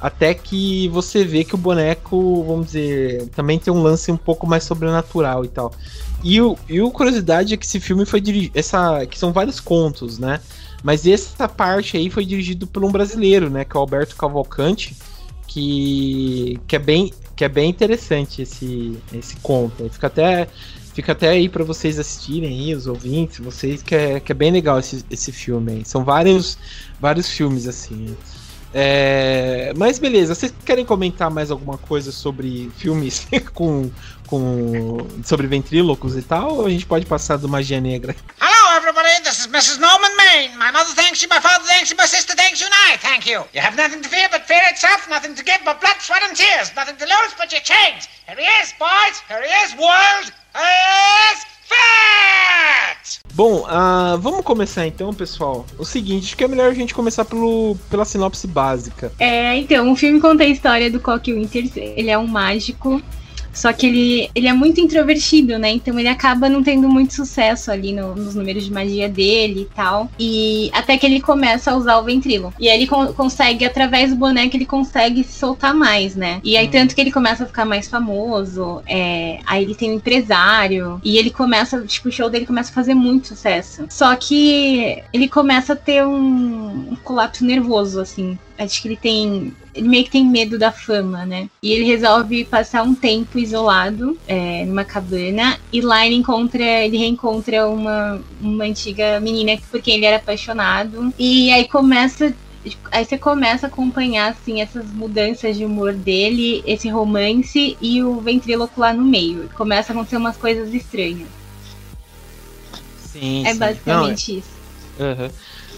Até 0.00 0.34
que 0.34 0.88
você 0.88 1.24
vê 1.24 1.44
que 1.44 1.54
o 1.54 1.58
boneco, 1.58 2.42
vamos 2.42 2.66
dizer, 2.66 3.28
também 3.28 3.60
tem 3.60 3.72
um 3.72 3.80
lance 3.80 4.10
um 4.10 4.16
pouco 4.16 4.44
mais 4.44 4.64
sobrenatural 4.64 5.44
e 5.44 5.48
tal. 5.48 5.72
E 6.24 6.40
o, 6.40 6.58
e 6.68 6.80
o 6.80 6.90
curiosidade 6.90 7.54
é 7.54 7.56
que 7.56 7.64
esse 7.64 7.78
filme 7.78 8.04
foi 8.04 8.20
dirigido. 8.20 8.58
Essa, 8.58 9.06
que 9.06 9.16
são 9.16 9.32
vários 9.32 9.60
contos, 9.60 10.18
né? 10.18 10.40
Mas 10.82 11.06
essa 11.06 11.48
parte 11.48 11.96
aí 11.96 12.10
foi 12.10 12.24
dirigido 12.24 12.66
por 12.66 12.84
um 12.84 12.90
brasileiro, 12.90 13.48
né? 13.48 13.64
Que 13.64 13.76
é 13.76 13.78
o 13.78 13.80
Alberto 13.80 14.16
Cavalcante, 14.16 14.96
que, 15.46 16.58
que, 16.66 16.76
é, 16.76 16.78
bem, 16.78 17.12
que 17.36 17.44
é 17.44 17.48
bem 17.48 17.70
interessante 17.70 18.42
esse, 18.42 18.98
esse 19.12 19.36
conto. 19.36 19.88
Fica 19.90 20.08
até, 20.08 20.48
fica 20.94 21.12
até 21.12 21.28
aí 21.28 21.48
para 21.48 21.62
vocês 21.62 21.98
assistirem 21.98 22.48
aí, 22.48 22.74
os 22.74 22.86
ouvintes, 22.86 23.38
vocês, 23.38 23.82
que 23.82 23.94
é, 23.94 24.18
que 24.18 24.32
é 24.32 24.34
bem 24.34 24.50
legal 24.50 24.78
esse, 24.78 25.04
esse 25.10 25.30
filme 25.30 25.72
aí. 25.72 25.84
São 25.84 26.04
vários, 26.04 26.58
vários 27.00 27.28
filmes 27.28 27.68
assim. 27.68 28.16
É, 28.74 29.72
mas 29.76 29.98
beleza, 29.98 30.34
vocês 30.34 30.52
querem 30.64 30.84
comentar 30.84 31.30
mais 31.30 31.50
alguma 31.50 31.76
coisa 31.76 32.10
sobre 32.10 32.70
filmes 32.76 33.26
com, 33.52 33.90
com 34.32 34.96
sobre 35.22 35.46
ventrílocos 35.46 36.16
e 36.16 36.22
tal? 36.22 36.56
Ou 36.56 36.66
a 36.66 36.70
gente 36.70 36.86
pode 36.86 37.04
passar 37.04 37.36
do 37.36 37.46
Magia 37.46 37.82
Negra? 37.82 38.16
Hello, 38.40 38.76
everybody. 38.78 39.22
This 39.22 39.40
is 39.40 39.46
Mrs. 39.46 39.78
Norman 39.78 40.16
Maine. 40.16 40.56
My 40.56 40.72
mother 40.72 40.94
thanks 40.94 41.20
you, 41.20 41.28
my 41.28 41.38
father 41.38 41.66
thanks 41.66 41.90
you, 41.90 41.96
my 41.98 42.06
sister 42.06 42.34
thanks 42.34 42.58
you, 42.58 42.66
and 42.66 42.94
I 42.94 42.96
thank 42.96 43.28
you. 43.28 43.44
You 43.52 43.60
have 43.60 43.76
nothing 43.76 44.00
to 44.00 44.08
fear 44.08 44.28
but 44.30 44.46
fear 44.46 44.62
itself, 44.70 45.06
nothing 45.10 45.34
to 45.34 45.44
give 45.44 45.60
but 45.66 45.82
blood, 45.82 46.00
sweat, 46.00 46.22
and 46.22 46.34
tears, 46.34 46.72
nothing 46.74 46.96
to 46.96 47.04
lose 47.04 47.34
but 47.36 47.52
your 47.52 47.60
chains. 47.60 48.08
Here 48.26 48.36
he 48.38 48.48
is, 48.62 48.72
boys. 48.80 49.20
Here 49.28 49.42
he 49.44 49.52
is, 49.64 49.76
world. 49.76 50.32
Here 50.56 50.64
he 50.64 51.34
is, 51.34 51.38
fat. 51.68 53.20
Bom, 53.34 53.66
ah, 53.68 54.16
vamos 54.18 54.42
começar 54.46 54.86
então, 54.86 55.12
pessoal. 55.12 55.66
O 55.78 55.84
seguinte, 55.84 56.28
acho 56.28 56.36
que 56.38 56.44
é 56.44 56.48
melhor 56.48 56.70
a 56.70 56.74
gente 56.74 56.94
começar 56.94 57.26
pelo, 57.26 57.76
pela 57.90 58.06
sinopse 58.06 58.46
básica. 58.46 59.12
É, 59.18 59.58
então, 59.58 59.92
o 59.92 59.96
filme 59.96 60.20
conta 60.20 60.42
a 60.44 60.46
história 60.46 60.90
do 60.90 61.00
Coque 61.00 61.34
Winters. 61.34 61.76
Ele 61.76 62.08
é 62.08 62.16
um 62.16 62.26
mágico, 62.26 63.02
só 63.52 63.72
que 63.72 63.86
ele, 63.86 64.30
ele 64.34 64.48
é 64.48 64.52
muito 64.52 64.80
introvertido, 64.80 65.58
né? 65.58 65.70
Então 65.72 65.98
ele 65.98 66.08
acaba 66.08 66.48
não 66.48 66.62
tendo 66.62 66.88
muito 66.88 67.14
sucesso 67.14 67.70
ali 67.70 67.92
no- 67.92 68.14
nos 68.14 68.34
números 68.34 68.64
de 68.64 68.72
magia 68.72 69.08
dele 69.08 69.62
e 69.70 69.74
tal. 69.74 70.10
E 70.18 70.70
até 70.72 70.96
que 70.96 71.06
ele 71.06 71.20
começa 71.20 71.70
a 71.72 71.76
usar 71.76 71.98
o 71.98 72.04
ventrilo. 72.04 72.52
E 72.58 72.68
aí 72.68 72.76
ele 72.78 72.86
con- 72.86 73.12
consegue, 73.12 73.64
através 73.64 74.10
do 74.10 74.16
boneco, 74.16 74.56
ele 74.56 74.66
consegue 74.66 75.22
se 75.24 75.38
soltar 75.38 75.74
mais, 75.74 76.14
né? 76.16 76.40
E 76.44 76.56
aí 76.56 76.68
tanto 76.68 76.94
que 76.94 77.00
ele 77.00 77.12
começa 77.12 77.44
a 77.44 77.46
ficar 77.46 77.64
mais 77.64 77.88
famoso. 77.88 78.82
é, 78.86 79.38
aí 79.46 79.62
ele 79.62 79.74
tem 79.74 79.90
um 79.90 79.94
empresário. 79.94 81.00
E 81.04 81.16
ele 81.18 81.30
começa, 81.30 81.80
tipo, 81.82 82.08
o 82.08 82.12
show 82.12 82.28
dele 82.30 82.46
começa 82.46 82.70
a 82.70 82.74
fazer 82.74 82.94
muito 82.94 83.28
sucesso. 83.28 83.84
Só 83.88 84.14
que 84.16 85.02
ele 85.12 85.28
começa 85.28 85.72
a 85.74 85.76
ter 85.76 86.04
um, 86.06 86.90
um 86.92 86.96
colapso 87.02 87.44
nervoso, 87.44 88.00
assim. 88.00 88.38
Acho 88.64 88.82
que 88.82 88.88
ele 88.88 88.96
tem. 88.96 89.52
Ele 89.74 89.88
meio 89.88 90.04
que 90.04 90.10
tem 90.10 90.24
medo 90.24 90.58
da 90.58 90.70
fama, 90.70 91.24
né? 91.24 91.48
E 91.62 91.72
ele 91.72 91.84
resolve 91.84 92.44
passar 92.44 92.82
um 92.82 92.94
tempo 92.94 93.38
isolado 93.38 94.18
é, 94.26 94.64
numa 94.66 94.84
cabana. 94.84 95.58
E 95.72 95.80
lá 95.80 96.06
ele 96.06 96.16
encontra. 96.16 96.62
Ele 96.62 96.96
reencontra 96.96 97.68
uma, 97.68 98.20
uma 98.40 98.64
antiga 98.64 99.18
menina 99.20 99.58
por 99.70 99.80
quem 99.80 99.94
ele 99.96 100.06
era 100.06 100.16
apaixonado. 100.16 101.12
E 101.18 101.50
aí 101.50 101.66
começa. 101.68 102.34
Aí 102.92 103.04
você 103.04 103.18
começa 103.18 103.66
a 103.66 103.68
acompanhar 103.68 104.30
assim 104.30 104.60
essas 104.60 104.86
mudanças 104.92 105.56
de 105.56 105.64
humor 105.64 105.92
dele, 105.94 106.62
esse 106.64 106.88
romance 106.88 107.76
e 107.80 108.02
o 108.04 108.20
ventríloco 108.20 108.80
lá 108.80 108.92
no 108.92 109.04
meio. 109.04 109.50
Começa 109.56 109.92
a 109.92 109.94
acontecer 109.94 110.16
umas 110.16 110.36
coisas 110.36 110.72
estranhas. 110.72 111.28
Sim, 112.98 113.44
É 113.44 113.52
sim. 113.52 113.58
basicamente 113.58 114.38
isso. 114.38 114.50
Não, 114.98 115.06
é- 115.06 115.12
aham. 115.12 115.30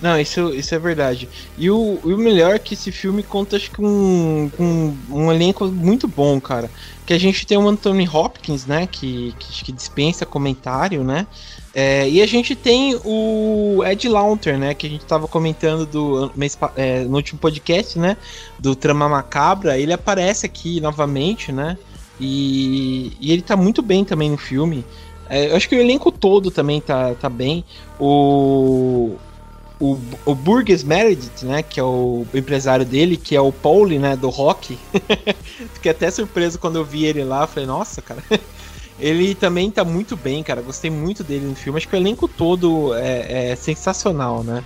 Não, 0.03 0.19
isso, 0.19 0.55
isso 0.55 0.75
é 0.75 0.79
verdade. 0.79 1.29
E 1.57 1.71
o, 1.71 1.99
o 2.03 2.17
melhor 2.17 2.55
é 2.55 2.59
que 2.59 2.75
esse 2.75 2.93
filme 2.93 3.23
conta, 3.23 3.57
acho 3.57 3.71
que 3.71 3.77
com 3.77 4.51
um, 4.59 4.97
um 5.11 5.33
elenco 5.33 5.67
muito 5.67 6.07
bom, 6.07 6.41
cara. 6.41 6.71
Que 7.07 7.13
a 7.13 7.19
gente 7.19 7.47
tem 7.47 7.57
o 7.57 7.69
Anthony 7.69 8.09
Hopkins, 8.09 8.67
né? 8.67 8.87
Que, 8.87 9.35
que, 9.39 9.65
que 9.65 9.73
dispensa 9.73 10.27
comentário, 10.27 11.05
né? 11.05 11.27
É, 11.75 12.09
e 12.09 12.23
a 12.23 12.27
gente 12.27 12.55
tem 12.55 12.99
o 13.05 13.83
Ed 13.85 14.09
Launter, 14.09 14.57
né? 14.59 14.75
Que 14.75 14.87
a 14.87 14.91
gente 14.91 15.05
tava 15.05 15.27
comentando 15.27 15.85
do 15.87 16.33
é, 16.77 17.05
no 17.05 17.17
último 17.17 17.39
podcast, 17.39 17.99
né? 17.99 18.17
Do 18.59 18.77
Trama 18.77 19.09
Macabra. 19.09 19.79
Ele 19.79 19.93
aparece 19.93 20.47
aqui 20.47 20.81
novamente, 20.81 21.51
né? 21.51 21.77
E, 22.21 23.13
e 23.21 23.33
ele 23.33 23.43
tá 23.43 23.57
muito 23.57 23.83
bem 23.83 24.05
também 24.05 24.31
no 24.31 24.37
filme. 24.39 24.85
É, 25.29 25.51
eu 25.51 25.57
acho 25.57 25.69
que 25.69 25.75
o 25.75 25.81
elenco 25.81 26.13
todo 26.13 26.51
também 26.51 26.81
tá, 26.81 27.15
tá 27.15 27.29
bem. 27.29 27.65
O, 27.99 29.17
o, 29.85 30.01
o 30.25 30.35
Burgess 30.35 30.83
Meredith, 30.83 31.44
né? 31.44 31.62
Que 31.62 31.79
é 31.79 31.83
o 31.83 32.27
empresário 32.33 32.87
dele, 32.87 33.16
que 33.16 33.37
é 33.37 33.40
o 33.40 33.53
Pauli, 33.53 33.99
né? 33.99 34.16
Do 34.16 34.31
rock. 34.31 34.79
Fiquei 35.75 35.90
até 35.90 36.11
surpreso 36.11 36.59
quando 36.59 36.77
eu 36.77 36.85
vi 36.85 37.05
ele 37.05 37.23
lá. 37.23 37.47
Falei, 37.47 37.66
nossa, 37.66 38.01
cara. 38.01 38.23
Ele 38.97 39.35
também 39.35 39.73
tá 39.73 39.85
muito 39.85 40.16
bem, 40.16 40.40
cara. 40.40 40.62
Gostei 40.62 40.88
muito 40.88 41.25
dele 41.25 41.47
no 41.47 41.57
filme. 41.57 41.77
Acho 41.77 41.88
que 41.88 41.97
o 41.97 41.99
elenco 41.99 42.29
todo 42.29 42.94
é, 42.94 43.51
é 43.51 43.57
sensacional, 43.57 44.44
né? 44.44 44.62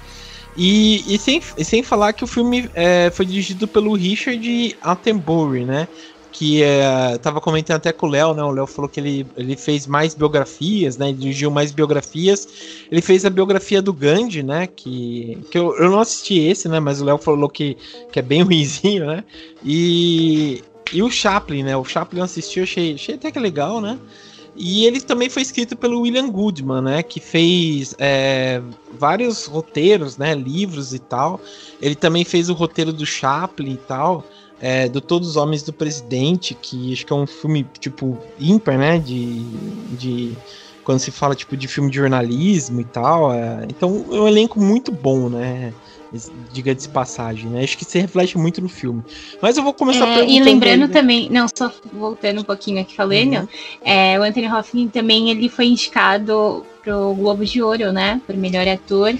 E, 0.54 1.14
e 1.14 1.18
sem, 1.18 1.40
e 1.56 1.64
sem 1.64 1.82
falar 1.82 2.12
que 2.12 2.24
o 2.24 2.26
filme 2.26 2.68
é, 2.74 3.10
foi 3.10 3.24
dirigido 3.24 3.66
pelo 3.66 3.94
Richard 3.94 4.76
Attenborough, 4.82 5.64
né? 5.64 5.88
Que 6.32 6.62
é, 6.62 7.18
tava 7.18 7.40
comentando 7.40 7.76
até 7.76 7.92
com 7.92 8.06
o 8.06 8.10
Léo, 8.10 8.34
né? 8.34 8.42
O 8.42 8.50
Léo 8.50 8.66
falou 8.66 8.88
que 8.88 9.00
ele, 9.00 9.26
ele 9.36 9.56
fez 9.56 9.86
mais 9.86 10.14
biografias, 10.14 10.96
né? 10.96 11.08
Ele 11.08 11.18
dirigiu 11.18 11.50
mais 11.50 11.72
biografias. 11.72 12.48
Ele 12.90 13.00
fez 13.00 13.24
a 13.24 13.30
biografia 13.30 13.80
do 13.80 13.92
Gandhi, 13.92 14.42
né? 14.42 14.66
Que, 14.66 15.38
que 15.50 15.58
eu, 15.58 15.74
eu 15.76 15.90
não 15.90 16.00
assisti 16.00 16.38
esse, 16.38 16.68
né? 16.68 16.80
Mas 16.80 17.00
o 17.00 17.04
Léo 17.04 17.18
falou 17.18 17.48
que, 17.48 17.76
que 18.12 18.18
é 18.18 18.22
bem 18.22 18.42
ruimzinho, 18.44 19.06
né? 19.06 19.24
E, 19.64 20.62
e 20.92 21.02
o 21.02 21.10
Chaplin, 21.10 21.62
né? 21.62 21.76
O 21.76 21.84
Chaplin 21.84 22.18
eu 22.18 22.24
assisti, 22.24 22.58
eu 22.58 22.64
achei, 22.64 22.94
achei 22.94 23.14
até 23.14 23.30
que 23.30 23.38
legal, 23.38 23.80
né? 23.80 23.98
E 24.60 24.84
ele 24.86 25.00
também 25.00 25.30
foi 25.30 25.42
escrito 25.42 25.76
pelo 25.76 26.00
William 26.00 26.28
Goodman, 26.28 26.82
né? 26.82 27.02
Que 27.02 27.20
fez 27.20 27.94
é, 27.98 28.60
vários 28.98 29.46
roteiros, 29.46 30.18
né? 30.18 30.34
Livros 30.34 30.92
e 30.92 30.98
tal. 30.98 31.40
Ele 31.80 31.94
também 31.94 32.24
fez 32.24 32.50
o 32.50 32.54
roteiro 32.54 32.92
do 32.92 33.06
Chaplin 33.06 33.74
e 33.74 33.76
tal. 33.76 34.24
É, 34.60 34.88
do 34.88 35.00
Todos 35.00 35.28
os 35.28 35.36
Homens 35.36 35.62
do 35.62 35.72
Presidente, 35.72 36.54
que 36.54 36.92
acho 36.92 37.06
que 37.06 37.12
é 37.12 37.16
um 37.16 37.26
filme, 37.26 37.66
tipo, 37.78 38.18
ímpar, 38.40 38.76
né? 38.76 38.98
De, 38.98 39.42
de 39.96 40.36
quando 40.84 40.98
se 40.98 41.10
fala, 41.10 41.34
tipo, 41.34 41.56
de 41.56 41.68
filme 41.68 41.90
de 41.90 41.96
jornalismo 41.96 42.80
e 42.80 42.84
tal. 42.84 43.32
É, 43.32 43.66
então, 43.68 44.04
é 44.10 44.20
um 44.20 44.26
elenco 44.26 44.60
muito 44.60 44.90
bom, 44.90 45.28
né? 45.28 45.72
diga 46.52 46.74
de 46.74 46.88
passagem, 46.88 47.50
né? 47.50 47.62
Acho 47.62 47.76
que 47.76 47.84
se 47.84 47.98
reflete 47.98 48.38
muito 48.38 48.60
no 48.60 48.68
filme. 48.68 49.02
Mas 49.42 49.56
eu 49.56 49.62
vou 49.62 49.74
começar 49.74 50.06
é, 50.06 50.24
E 50.24 50.40
lembrando 50.40 50.82
aí, 50.82 50.88
né? 50.88 50.88
também, 50.88 51.28
não, 51.30 51.46
só 51.54 51.70
voltando 51.92 52.40
um 52.40 52.44
pouquinho 52.44 52.80
aqui 52.80 52.94
falando, 52.94 53.40
uhum. 53.40 53.48
é, 53.84 54.18
o 54.18 54.22
Anthony 54.22 54.50
Hopkins 54.50 54.90
também 54.90 55.30
ele 55.30 55.48
foi 55.48 55.66
indicado 55.66 56.64
pro 56.82 57.14
Globo 57.14 57.44
de 57.44 57.62
Ouro, 57.62 57.92
né? 57.92 58.20
Por 58.26 58.36
melhor 58.36 58.66
ator. 58.66 59.14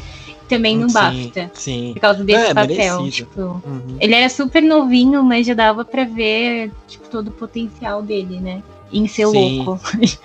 Também 0.48 0.78
no 0.78 0.88
sim, 0.88 0.94
BAFTA. 0.94 1.50
Sim. 1.54 1.90
Por 1.94 2.00
causa 2.00 2.24
desse 2.24 2.50
é, 2.50 2.54
papel. 2.54 3.10
Tipo, 3.10 3.40
uhum. 3.40 3.96
Ele 4.00 4.14
era 4.14 4.28
super 4.28 4.62
novinho, 4.62 5.22
mas 5.22 5.46
já 5.46 5.54
dava 5.54 5.84
pra 5.84 6.04
ver 6.04 6.70
tipo, 6.86 7.08
todo 7.08 7.28
o 7.28 7.32
potencial 7.32 8.02
dele, 8.02 8.40
né? 8.40 8.62
Em 8.92 9.06
ser 9.06 9.26
sim. 9.28 9.62
louco. 9.62 9.80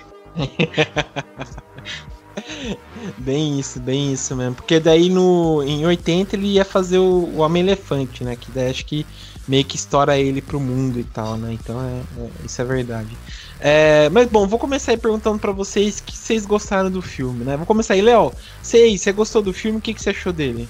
Bem 3.18 3.60
isso, 3.60 3.80
bem 3.80 4.14
isso 4.14 4.36
mesmo. 4.36 4.56
Porque 4.56 4.80
daí 4.80 5.10
no, 5.10 5.62
em 5.64 5.86
80 5.86 6.36
ele 6.36 6.48
ia 6.48 6.66
fazer 6.66 6.98
o, 6.98 7.30
o 7.36 7.38
Homem-Elefante, 7.40 8.24
né? 8.24 8.36
Que 8.36 8.52
daí 8.52 8.70
acho 8.70 8.86
que 8.86 9.06
meio 9.48 9.66
que 9.66 9.76
estoura 9.76 10.18
ele 10.18 10.42
pro 10.42 10.60
mundo 10.60 11.00
e 11.00 11.04
tal, 11.04 11.38
né? 11.38 11.54
Então 11.54 11.80
é, 11.82 12.24
é 12.24 12.30
isso 12.46 12.62
é 12.62 12.66
verdade. 12.66 13.18
É, 13.60 14.10
mas 14.10 14.28
bom, 14.28 14.48
vou 14.48 14.60
começar 14.60 14.92
aí 14.92 14.98
perguntando 14.98 15.40
para 15.40 15.52
vocês 15.52 16.00
que 16.00 16.18
vocês 16.18 16.46
gostaram 16.46 16.90
do 16.90 17.02
filme, 17.02 17.44
né? 17.44 17.58
Vou 17.58 17.66
começar 17.66 17.94
aí, 17.94 18.02
Léo. 18.02 18.32
Sei, 18.62 18.98
você 18.98 19.12
gostou 19.12 19.42
do 19.42 19.54
filme? 19.54 19.80
O 19.80 19.82
que, 19.82 19.94
que 19.94 20.02
você 20.02 20.10
achou 20.10 20.34
dele? 20.34 20.68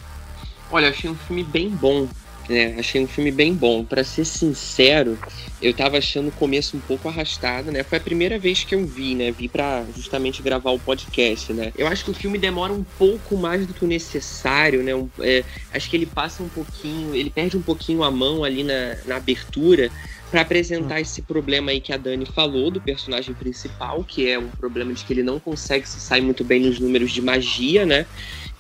Olha, 0.72 0.90
achei 0.90 1.10
um 1.10 1.16
filme 1.16 1.44
bem 1.44 1.70
bom. 1.70 2.08
É, 2.50 2.76
achei 2.78 3.02
um 3.02 3.08
filme 3.08 3.32
bem 3.32 3.54
bom. 3.54 3.86
Para 3.86 4.04
ser 4.04 4.26
sincero, 4.26 5.18
eu 5.62 5.74
tava 5.74 5.98
achando 5.98 6.28
o 6.28 6.32
começo 6.32 6.76
um 6.76 6.80
pouco 6.80 7.08
arrastado, 7.08 7.72
né? 7.72 7.84
Foi 7.84 7.98
a 7.98 8.02
primeira 8.02 8.38
vez 8.38 8.64
que 8.64 8.76
eu 8.76 8.86
vi, 8.86 9.16
né? 9.16 9.32
Vi 9.32 9.48
para 9.48 9.86
justamente 9.96 10.42
gravar 10.42 10.72
o 10.72 10.80
podcast, 10.80 11.54
né? 11.54 11.72
Eu 11.78 11.88
acho 11.88 12.04
que 12.04 12.12
o 12.12 12.14
filme 12.14 12.38
demora 12.38 12.74
um 12.74 12.84
pouco 12.84 13.38
mais 13.38 13.66
do 13.66 13.74
que 13.74 13.86
o 13.86 13.88
necessário, 13.88 14.84
né? 14.84 14.94
Um, 14.94 15.10
é, 15.20 15.44
acho 15.74 15.90
que 15.90 15.96
ele 15.96 16.06
passa 16.06 16.44
um 16.44 16.50
pouquinho, 16.50 17.16
ele 17.16 17.30
perde 17.30 17.56
um 17.56 17.62
pouquinho 17.62 18.04
a 18.04 18.12
mão 18.12 18.44
ali 18.44 18.64
na, 18.64 18.98
na 19.06 19.16
abertura 19.16 19.90
para 20.34 20.42
apresentar 20.42 21.00
esse 21.00 21.22
problema 21.22 21.70
aí 21.70 21.80
que 21.80 21.94
a 21.94 21.98
Dani 21.98 22.26
falou 22.26 22.72
do 22.72 22.82
personagem 22.82 23.36
principal, 23.36 24.04
que 24.04 24.28
é 24.28 24.40
um 24.40 24.50
problema 24.50 24.92
de 24.92 25.06
que 25.06 25.14
ele 25.14 25.22
não 25.22 25.40
consegue 25.40 25.88
se 25.88 26.00
sair 26.00 26.22
muito 26.22 26.44
bem 26.44 26.60
nos 26.62 26.80
números 26.80 27.12
de 27.12 27.22
magia, 27.22 27.86
né? 27.86 28.08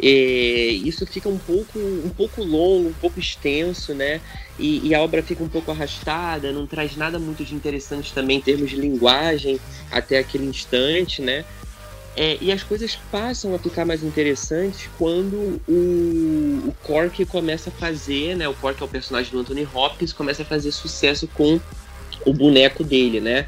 Isso 0.06 1.06
fica 1.06 1.30
um 1.30 1.38
pouco, 1.38 1.80
um 1.80 2.10
pouco 2.10 2.44
longo, 2.44 2.89
um 2.89 2.94
pouco 2.94 3.20
extenso, 3.20 3.94
né? 3.94 4.20
E, 4.60 4.88
e, 4.88 4.94
a 4.94 5.02
obra 5.02 5.24
fica 5.24 5.44
um 5.44 5.50
pouco 5.50 5.72
arrastada, 5.72 6.52
não 6.52 6.68
traz 6.68 6.96
nada 6.96 7.18
muito 7.18 7.44
de 7.44 7.56
interessante 7.56 8.13
também 8.13 8.38
em 8.38 8.42
termos 8.42 8.70
de 8.70 8.76
linguagem 8.76 9.60
até 9.89 10.20
aquele 10.20 10.46
instante, 10.46 11.22
né? 11.22 11.46
É, 12.16 12.38
e 12.39 12.52
as 12.52 12.62
coisas 12.62 12.96
passam 13.12 13.56
a 13.56 13.60
ficar 13.60 13.86
mais 13.86 14.04
interessantes 14.04 14.88
quando 15.00 15.60
o, 15.68 16.68
o 16.68 16.76
Cork 16.84 17.26
começa 17.26 17.70
a 17.72 17.74
fazer, 17.74 18.36
né? 18.36 18.48
O 18.48 18.54
Cork 18.54 18.80
é 18.82 18.86
o 18.86 18.89
personagem 18.89 19.32
do 19.32 19.39
Anthony 19.39 19.68
Hopkins, 19.74 20.13
começa 20.13 20.44
a 20.44 20.46
fazer 20.46 20.72
sucesso 20.72 21.28
com 21.28 21.60
o 22.26 22.34
boneco 22.34 22.84
dele, 22.84 23.20
né? 23.20 23.48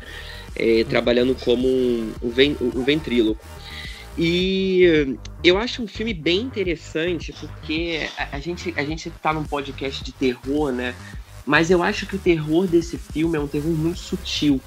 É, 0.56 0.84
trabalhando 0.86 1.36
como 1.36 1.68
um, 1.68 2.14
um, 2.24 2.80
um 2.80 2.84
ventríloco. 2.84 3.46
E 4.18 5.18
eu 5.44 5.58
acho 5.58 5.84
um 5.84 5.88
filme 5.88 6.14
bem 6.14 6.42
interessante 6.42 7.34
porque 7.34 8.08
a, 8.18 8.38
a, 8.38 8.40
gente 8.40 8.74
a 8.78 8.84
gente 8.84 9.10
tá 9.10 9.34
num 9.34 9.44
podcast 9.44 10.04
de 10.04 10.12
terror, 10.12 10.72
né? 10.72 10.96
Mas 11.46 11.70
eu 11.70 11.84
acho 11.84 12.06
que 12.06 12.16
o 12.16 12.20
terror 12.20 12.66
desse 12.66 12.98
filme 12.98 13.38
é 13.38 13.40
um 13.40 13.48
terror 13.48 13.72
muito 13.72 14.00
sutil. 14.00 14.60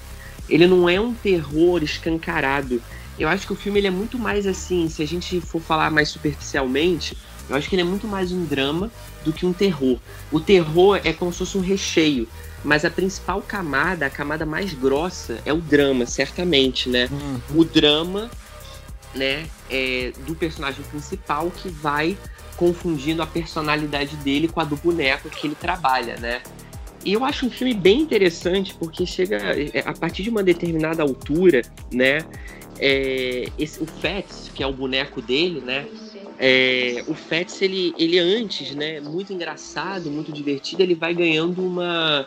Ele 0.49 0.67
não 0.67 0.89
é 0.89 1.01
um 1.01 1.13
terror 1.13 1.83
escancarado. 1.83 2.81
Eu 3.19 3.29
acho 3.29 3.47
que 3.47 3.53
o 3.53 3.57
filme 3.57 3.81
ele 3.81 3.89
é 3.89 3.91
muito 3.91 4.19
mais 4.19 4.47
assim, 4.47 4.89
se 4.89 5.03
a 5.03 5.07
gente 5.07 5.41
for 5.41 5.61
falar 5.61 5.91
mais 5.91 6.09
superficialmente, 6.09 7.17
eu 7.49 7.57
acho 7.57 7.69
que 7.69 7.75
ele 7.75 7.83
é 7.83 7.85
muito 7.85 8.07
mais 8.07 8.31
um 8.31 8.45
drama 8.45 8.91
do 9.25 9.33
que 9.33 9.45
um 9.45 9.53
terror. 9.53 9.99
O 10.31 10.39
terror 10.39 11.01
é 11.03 11.13
como 11.13 11.33
se 11.33 11.39
fosse 11.39 11.59
um 11.59 11.61
recheio, 11.61 12.29
mas 12.63 12.85
a 12.85 12.91
principal 12.91 13.43
camada, 13.43 14.07
a 14.07 14.11
camada 14.11 14.47
mais 14.47 14.73
grossa, 14.73 15.41
é 15.45 15.53
o 15.53 15.61
drama, 15.61 16.07
certamente, 16.07 16.89
né? 16.89 17.09
Uhum. 17.11 17.61
O 17.61 17.65
drama 17.65 18.31
né, 19.15 19.47
é, 19.71 20.13
do 20.27 20.35
personagem 20.35 20.85
principal 20.85 21.51
que 21.51 21.69
vai 21.69 22.17
confundindo 22.59 23.23
a 23.23 23.27
personalidade 23.27 24.17
dele 24.17 24.49
com 24.49 24.61
a 24.61 24.65
do 24.65 24.77
boneco 24.77 25.31
que 25.31 25.47
ele 25.47 25.55
trabalha, 25.55 26.17
né? 26.17 26.43
E 27.05 27.13
eu 27.13 27.25
acho 27.25 27.47
um 27.47 27.51
filme 27.51 27.73
bem 27.73 28.01
interessante 28.01 28.75
porque 28.75 29.07
chega 29.07 29.37
é, 29.37 29.81
a 29.87 29.93
partir 29.93 30.25
de 30.25 30.31
uma 30.31 30.43
determinada 30.43 31.03
altura, 31.03 31.63
né? 31.93 32.19
É, 32.81 33.49
esse, 33.57 33.81
o 33.83 33.87
Fats, 33.87 34.51
que 34.53 34.63
é 34.63 34.67
o 34.67 34.73
boneco 34.73 35.23
dele, 35.23 35.61
né? 35.61 35.87
É, 36.37 37.05
o 37.07 37.15
Fats, 37.15 37.63
ele, 37.63 37.95
ele 37.97 38.19
antes, 38.19 38.75
né? 38.75 39.01
Muito 39.01 39.33
engraçado, 39.33 40.11
muito 40.11 40.33
divertido, 40.33 40.83
ele 40.83 40.97
vai 40.97 41.15
ganhando 41.15 41.65
uma, 41.65 42.27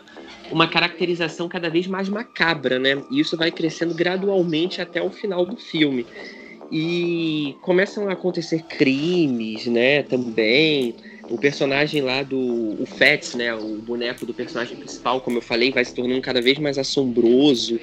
uma 0.50 0.66
caracterização 0.66 1.46
cada 1.46 1.68
vez 1.68 1.86
mais 1.86 2.08
macabra, 2.08 2.78
né? 2.78 3.02
E 3.10 3.20
isso 3.20 3.36
vai 3.36 3.50
crescendo 3.50 3.94
gradualmente 3.94 4.80
até 4.80 5.02
o 5.02 5.10
final 5.10 5.44
do 5.44 5.56
filme 5.56 6.06
e 6.74 7.54
começam 7.60 8.08
a 8.08 8.12
acontecer 8.12 8.62
crimes, 8.62 9.66
né, 9.66 10.02
também. 10.04 10.94
O 11.28 11.36
personagem 11.36 12.00
lá 12.00 12.22
do 12.22 12.38
o 12.38 12.86
Fats, 12.86 13.34
né, 13.34 13.54
o 13.54 13.76
boneco 13.76 14.24
do 14.24 14.32
personagem 14.32 14.74
principal, 14.76 15.20
como 15.20 15.36
eu 15.36 15.42
falei, 15.42 15.70
vai 15.70 15.84
se 15.84 15.94
tornando 15.94 16.22
cada 16.22 16.40
vez 16.40 16.58
mais 16.58 16.78
assombroso, 16.78 17.78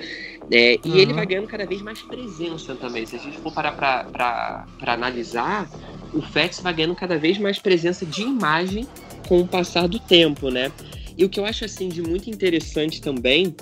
né, 0.50 0.74
e 0.74 0.80
uhum. 0.86 0.98
ele 0.98 1.14
vai 1.14 1.26
ganhando 1.28 1.48
cada 1.48 1.68
vez 1.68 1.84
mais 1.84 2.02
presença 2.02 2.74
também. 2.76 3.06
Se 3.06 3.16
a 3.16 3.20
gente 3.20 3.38
for 3.38 3.54
parar 3.54 3.74
para 3.74 4.66
analisar, 4.92 5.70
o 6.12 6.22
Fats 6.24 6.60
vai 6.60 6.74
ganhando 6.74 6.96
cada 6.96 7.18
vez 7.18 7.38
mais 7.38 7.60
presença 7.60 8.08
de 8.08 8.24
imagem 8.24 8.88
com 9.28 9.40
o 9.42 9.48
passar 9.48 9.88
do 9.88 10.00
tempo, 10.00 10.50
né. 10.50 10.72
E 11.16 11.24
o 11.24 11.30
que 11.30 11.40
eu 11.40 11.46
acho 11.46 11.64
assim 11.64 11.90
de 11.90 12.02
muito 12.02 12.28
interessante 12.28 13.00
também 13.00 13.56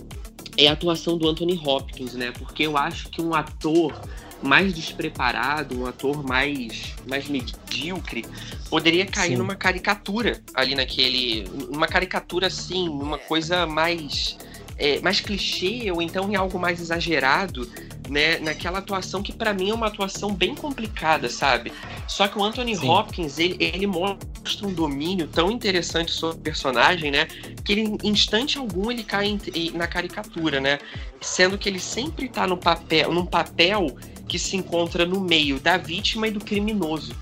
é 0.55 0.69
a 0.69 0.71
atuação 0.71 1.17
do 1.17 1.27
Anthony 1.27 1.59
Hopkins, 1.63 2.13
né, 2.13 2.31
porque 2.39 2.63
eu 2.63 2.77
acho 2.77 3.09
que 3.09 3.21
um 3.21 3.33
ator 3.33 3.93
mais 4.41 4.73
despreparado, 4.73 5.79
um 5.79 5.85
ator 5.85 6.23
mais, 6.23 6.93
mais 7.07 7.27
medíocre, 7.27 8.25
poderia 8.69 9.05
cair 9.05 9.31
Sim. 9.31 9.37
numa 9.37 9.55
caricatura 9.55 10.41
ali 10.53 10.75
naquele. 10.75 11.45
Uma 11.69 11.87
caricatura 11.87 12.47
assim, 12.47 12.87
uma 12.87 13.17
coisa 13.17 13.65
mais. 13.65 14.37
É, 14.79 14.99
mais 15.01 15.19
clichê 15.19 15.91
ou 15.91 16.03
então 16.03 16.31
em 16.31 16.35
algo 16.35 16.59
mais 16.59 16.79
exagerado, 16.79 17.67
né, 18.07 18.37
naquela 18.37 18.77
atuação 18.77 19.23
que 19.23 19.33
para 19.33 19.51
mim 19.51 19.71
é 19.71 19.73
uma 19.73 19.87
atuação 19.87 20.31
bem 20.31 20.53
complicada, 20.53 21.29
sabe? 21.29 21.73
Só 22.07 22.27
que 22.27 22.37
o 22.37 22.43
Anthony 22.43 22.75
Sim. 22.75 22.87
Hopkins, 22.87 23.39
ele, 23.39 23.57
ele 23.59 23.87
mostra 23.87 24.67
um 24.67 24.71
domínio 24.71 25.27
tão 25.27 25.49
interessante 25.49 26.11
sobre 26.11 26.37
o 26.37 26.41
personagem, 26.41 27.09
né, 27.09 27.25
que 27.65 27.73
ele, 27.73 27.97
em 28.03 28.09
instante 28.09 28.57
algum 28.57 28.91
ele 28.91 29.03
cai 29.03 29.37
em, 29.53 29.71
na 29.71 29.87
caricatura, 29.87 30.61
né? 30.61 30.79
Sendo 31.19 31.57
que 31.57 31.67
ele 31.67 31.79
sempre 31.79 32.29
tá 32.29 32.47
no 32.47 32.55
papel, 32.55 33.11
num 33.11 33.25
papel 33.25 33.97
que 34.27 34.37
se 34.37 34.55
encontra 34.55 35.05
no 35.05 35.19
meio 35.19 35.59
da 35.59 35.77
vítima 35.77 36.27
e 36.27 36.31
do 36.31 36.39
criminoso. 36.39 37.15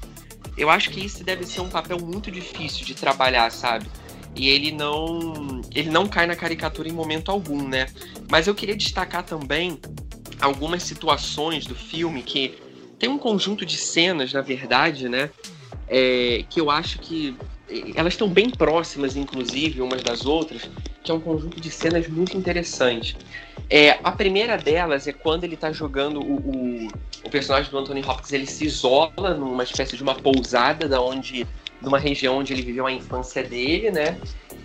Eu 0.58 0.70
acho 0.70 0.90
que 0.90 1.04
isso 1.06 1.24
deve 1.24 1.46
ser 1.46 1.62
um 1.62 1.70
papel 1.70 2.00
muito 2.00 2.32
difícil 2.32 2.86
de 2.86 2.96
trabalhar, 2.96 3.52
sabe? 3.52 3.88
E 4.36 4.50
ele 4.50 4.72
não, 4.72 5.62
ele 5.74 5.90
não 5.90 6.08
cai 6.08 6.26
na 6.26 6.36
caricatura 6.36 6.90
em 6.90 6.92
momento 6.92 7.30
algum, 7.30 7.68
né? 7.68 7.88
Mas 8.30 8.48
eu 8.48 8.56
queria 8.56 8.76
destacar 8.76 9.24
também 9.24 9.80
algumas 10.42 10.84
situações 10.84 11.66
do 11.66 11.76
filme 11.76 12.22
que 12.22 12.58
tem 12.98 13.10
um 13.10 13.18
conjunto 13.18 13.66
de 13.66 13.78
cenas, 13.78 14.34
na 14.34 14.42
verdade, 14.42 15.08
né? 15.08 15.30
É, 15.88 16.44
que 16.50 16.60
eu 16.60 16.70
acho 16.70 17.00
que 17.00 17.38
elas 17.96 18.14
estão 18.14 18.28
bem 18.28 18.50
próximas, 18.50 19.16
inclusive, 19.16 19.82
umas 19.82 20.04
das 20.04 20.26
outras, 20.26 20.70
que 21.04 21.12
é 21.12 21.14
um 21.14 21.20
conjunto 21.20 21.60
de 21.60 21.70
cenas 21.70 22.08
muito 22.08 22.38
interessantes. 22.38 23.16
É, 23.70 24.00
a 24.04 24.12
primeira 24.12 24.58
delas 24.58 25.08
é 25.08 25.14
quando 25.14 25.44
ele 25.44 25.56
está 25.56 25.72
jogando 25.72 26.20
o, 26.20 26.36
o, 26.36 26.88
o, 27.24 27.30
personagem 27.30 27.72
do 27.72 27.78
Anthony 27.78 28.02
Hopkins, 28.02 28.32
ele 28.32 28.46
se 28.46 28.66
isola 28.66 29.34
numa 29.34 29.64
espécie 29.64 29.98
de 29.98 30.04
uma 30.04 30.14
pousada 30.14 30.88
da 30.88 31.02
onde, 31.02 31.48
numa 31.82 31.98
região 31.98 32.38
onde 32.38 32.54
ele 32.54 32.62
viveu 32.62 32.86
a 32.86 32.92
infância 32.92 33.44
dele, 33.44 33.90
né? 33.90 34.18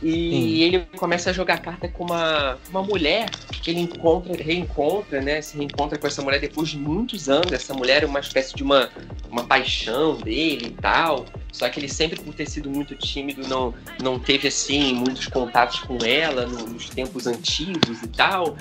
E 0.02 0.62
ele 0.62 0.86
começa 0.96 1.28
a 1.28 1.32
jogar 1.32 1.58
carta 1.58 1.86
com 1.86 2.04
uma, 2.04 2.58
uma 2.70 2.82
mulher 2.82 3.28
que 3.62 3.70
ele 3.70 3.80
encontra, 3.80 4.32
reencontra, 4.42 5.20
né? 5.20 5.42
Se 5.42 5.58
reencontra 5.58 5.98
com 5.98 6.06
essa 6.06 6.22
mulher 6.22 6.40
depois 6.40 6.70
de 6.70 6.78
muitos 6.78 7.28
anos. 7.28 7.52
Essa 7.52 7.74
mulher 7.74 8.02
é 8.02 8.06
uma 8.06 8.20
espécie 8.20 8.54
de 8.54 8.62
uma, 8.62 8.88
uma 9.30 9.44
paixão 9.44 10.16
dele 10.16 10.68
e 10.68 10.80
tal. 10.80 11.26
Só 11.52 11.68
que 11.68 11.78
ele 11.78 11.88
sempre, 11.88 12.18
por 12.18 12.32
ter 12.32 12.48
sido 12.48 12.70
muito 12.70 12.94
tímido, 12.94 13.46
não, 13.46 13.74
não 14.02 14.18
teve 14.18 14.48
assim 14.48 14.94
muitos 14.94 15.26
contatos 15.26 15.80
com 15.80 15.98
ela 16.02 16.46
no, 16.46 16.66
nos 16.66 16.88
tempos 16.88 17.26
antigos 17.26 18.02
e 18.02 18.08
tal. 18.08 18.56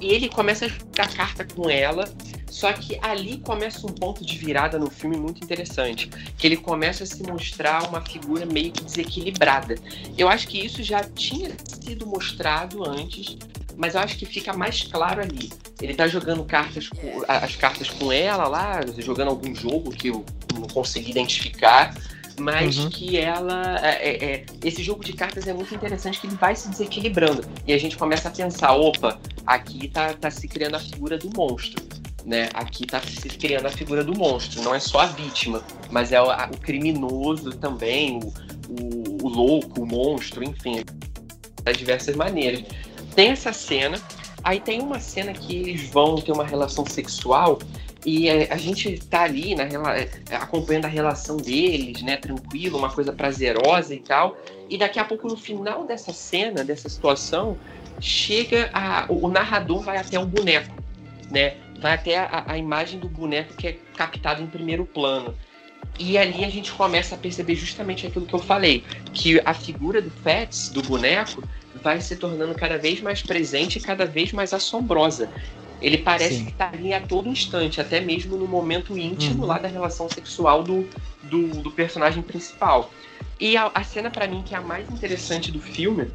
E 0.00 0.12
ele 0.12 0.28
começa 0.28 0.66
a 0.66 0.68
jogar 0.68 1.14
carta 1.14 1.44
com 1.44 1.68
ela. 1.70 2.04
Só 2.50 2.72
que 2.72 2.96
ali 3.02 3.38
começa 3.38 3.84
um 3.84 3.92
ponto 3.92 4.24
de 4.24 4.38
virada 4.38 4.78
no 4.78 4.88
filme 4.88 5.16
muito 5.16 5.42
interessante, 5.42 6.08
que 6.38 6.46
ele 6.46 6.56
começa 6.56 7.02
a 7.02 7.06
se 7.06 7.20
mostrar 7.24 7.88
uma 7.88 8.00
figura 8.00 8.46
meio 8.46 8.70
que 8.70 8.84
desequilibrada. 8.84 9.74
Eu 10.16 10.28
acho 10.28 10.46
que 10.46 10.64
isso 10.64 10.80
já 10.80 11.02
tinha 11.02 11.50
sido 11.66 12.06
mostrado 12.06 12.88
antes, 12.88 13.36
mas 13.76 13.96
eu 13.96 14.02
acho 14.02 14.16
que 14.16 14.24
fica 14.24 14.52
mais 14.52 14.84
claro 14.84 15.20
ali. 15.20 15.50
Ele 15.82 15.94
tá 15.94 16.06
jogando 16.06 16.44
cartas 16.44 16.88
com, 16.88 17.24
as 17.26 17.56
cartas 17.56 17.90
com 17.90 18.12
ela 18.12 18.46
lá, 18.46 18.80
jogando 18.98 19.28
algum 19.30 19.52
jogo 19.52 19.90
que 19.90 20.08
eu 20.08 20.24
não 20.54 20.68
consegui 20.68 21.10
identificar, 21.10 21.92
mas 22.38 22.78
uhum. 22.78 22.90
que 22.90 23.16
ela. 23.16 23.78
É, 23.82 24.08
é, 24.08 24.24
é, 24.24 24.46
esse 24.62 24.82
jogo 24.82 25.04
de 25.04 25.12
cartas 25.12 25.46
é 25.46 25.52
muito 25.52 25.74
interessante 25.74 26.20
que 26.20 26.26
ele 26.26 26.36
vai 26.36 26.54
se 26.54 26.68
desequilibrando. 26.68 27.44
E 27.66 27.72
a 27.72 27.78
gente 27.78 27.96
começa 27.96 28.28
a 28.28 28.30
pensar, 28.30 28.74
opa, 28.74 29.18
aqui 29.46 29.88
tá, 29.88 30.14
tá 30.14 30.30
se 30.30 30.48
criando 30.48 30.76
a 30.76 30.80
figura 30.80 31.18
do 31.18 31.30
monstro. 31.36 31.82
Né? 32.24 32.48
Aqui 32.54 32.86
tá 32.86 33.00
se 33.00 33.28
criando 33.28 33.66
a 33.66 33.70
figura 33.70 34.02
do 34.02 34.16
monstro. 34.16 34.62
Não 34.62 34.74
é 34.74 34.80
só 34.80 35.00
a 35.00 35.06
vítima, 35.06 35.62
mas 35.90 36.12
é 36.12 36.20
o, 36.20 36.26
o 36.26 36.58
criminoso 36.58 37.50
também, 37.52 38.18
o, 38.18 38.32
o, 38.68 39.26
o 39.26 39.28
louco, 39.28 39.82
o 39.82 39.86
monstro, 39.86 40.42
enfim. 40.42 40.84
Das 41.62 41.76
diversas 41.76 42.16
maneiras. 42.16 42.62
Tem 43.14 43.30
essa 43.30 43.52
cena. 43.52 44.00
Aí 44.42 44.60
tem 44.60 44.80
uma 44.80 45.00
cena 45.00 45.32
que 45.32 45.56
eles 45.56 45.88
vão 45.90 46.16
ter 46.16 46.32
uma 46.32 46.44
relação 46.44 46.84
sexual 46.84 47.58
e 48.04 48.28
é, 48.28 48.52
a 48.52 48.56
gente 48.58 48.98
tá 49.06 49.22
ali 49.22 49.54
na, 49.54 49.64
é, 49.96 50.08
acompanhando 50.32 50.84
a 50.84 50.88
relação 50.88 51.38
deles, 51.38 52.02
né? 52.02 52.16
Tranquilo, 52.16 52.76
uma 52.76 52.90
coisa 52.90 53.12
prazerosa 53.12 53.94
e 53.94 54.00
tal. 54.00 54.36
E 54.68 54.76
daqui 54.76 54.98
a 54.98 55.04
pouco, 55.04 55.26
no 55.26 55.36
final 55.36 55.86
dessa 55.86 56.12
cena, 56.12 56.62
dessa 56.62 56.88
situação, 56.88 57.56
chega 58.00 58.70
a, 58.72 59.06
o, 59.08 59.28
narrador 59.28 59.82
vai 59.82 59.96
até 59.96 60.18
o 60.18 60.26
boneco, 60.26 60.74
né? 61.30 61.56
Vai 61.80 61.94
até 61.94 62.18
a, 62.18 62.44
a 62.46 62.58
imagem 62.58 62.98
do 62.98 63.08
boneco 63.08 63.54
que 63.56 63.68
é 63.68 63.72
captado 63.96 64.42
em 64.42 64.46
primeiro 64.46 64.84
plano. 64.84 65.34
E 65.98 66.18
ali 66.18 66.44
a 66.44 66.50
gente 66.50 66.72
começa 66.72 67.14
a 67.14 67.18
perceber 67.18 67.54
justamente 67.54 68.06
aquilo 68.06 68.26
que 68.26 68.34
eu 68.34 68.38
falei, 68.38 68.84
que 69.12 69.40
a 69.44 69.54
figura 69.54 70.02
do 70.02 70.10
Fats, 70.10 70.68
do 70.70 70.82
boneco, 70.82 71.42
vai 71.82 72.00
se 72.00 72.16
tornando 72.16 72.54
cada 72.54 72.78
vez 72.78 73.00
mais 73.00 73.22
presente 73.22 73.78
e 73.78 73.80
cada 73.80 74.04
vez 74.04 74.32
mais 74.32 74.52
assombrosa. 74.52 75.28
Ele 75.80 75.98
parece 75.98 76.38
Sim. 76.38 76.44
que 76.46 76.52
tá 76.52 76.70
ali 76.72 76.94
a 76.94 77.00
todo 77.00 77.28
instante, 77.28 77.80
até 77.80 78.00
mesmo 78.00 78.36
no 78.36 78.48
momento 78.48 78.96
íntimo 78.96 79.42
uhum. 79.42 79.48
lá 79.48 79.58
da 79.58 79.68
relação 79.68 80.08
sexual 80.08 80.62
do, 80.62 80.88
do, 81.24 81.48
do 81.62 81.70
personagem 81.70 82.22
principal. 82.22 82.90
E 83.38 83.56
a, 83.56 83.70
a 83.74 83.84
cena 83.84 84.10
para 84.10 84.26
mim 84.26 84.42
que 84.42 84.54
é 84.54 84.58
a 84.58 84.62
mais 84.62 84.88
interessante 84.90 85.52
do 85.52 85.60
filme, 85.60 86.10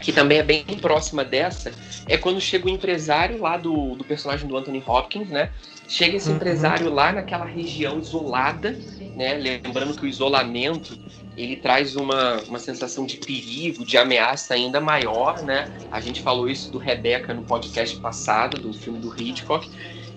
que 0.00 0.12
também 0.12 0.38
é 0.38 0.42
bem 0.42 0.64
próxima 0.80 1.24
dessa, 1.24 1.72
é 2.08 2.16
quando 2.16 2.40
chega 2.40 2.66
o 2.66 2.70
empresário 2.70 3.40
lá 3.40 3.56
do, 3.56 3.94
do 3.94 4.04
personagem 4.04 4.48
do 4.48 4.56
Anthony 4.56 4.82
Hopkins, 4.86 5.28
né? 5.28 5.50
Chega 5.88 6.16
esse 6.16 6.28
uhum. 6.28 6.36
empresário 6.36 6.92
lá 6.92 7.12
naquela 7.12 7.44
região 7.44 7.98
isolada, 7.98 8.78
né? 9.16 9.34
Lembrando 9.34 9.94
que 9.94 10.04
o 10.04 10.08
isolamento 10.08 10.98
ele 11.36 11.56
traz 11.56 11.96
uma, 11.96 12.40
uma 12.42 12.58
sensação 12.58 13.06
de 13.06 13.16
perigo, 13.16 13.84
de 13.84 13.96
ameaça 13.96 14.54
ainda 14.54 14.80
maior, 14.80 15.42
né? 15.42 15.70
A 15.90 16.00
gente 16.00 16.22
falou 16.22 16.48
isso 16.48 16.70
do 16.70 16.78
Rebecca 16.78 17.34
no 17.34 17.42
podcast 17.42 17.96
passado, 17.98 18.60
do 18.60 18.72
filme 18.72 18.98
do 18.98 19.14
Hitchcock. 19.20 19.68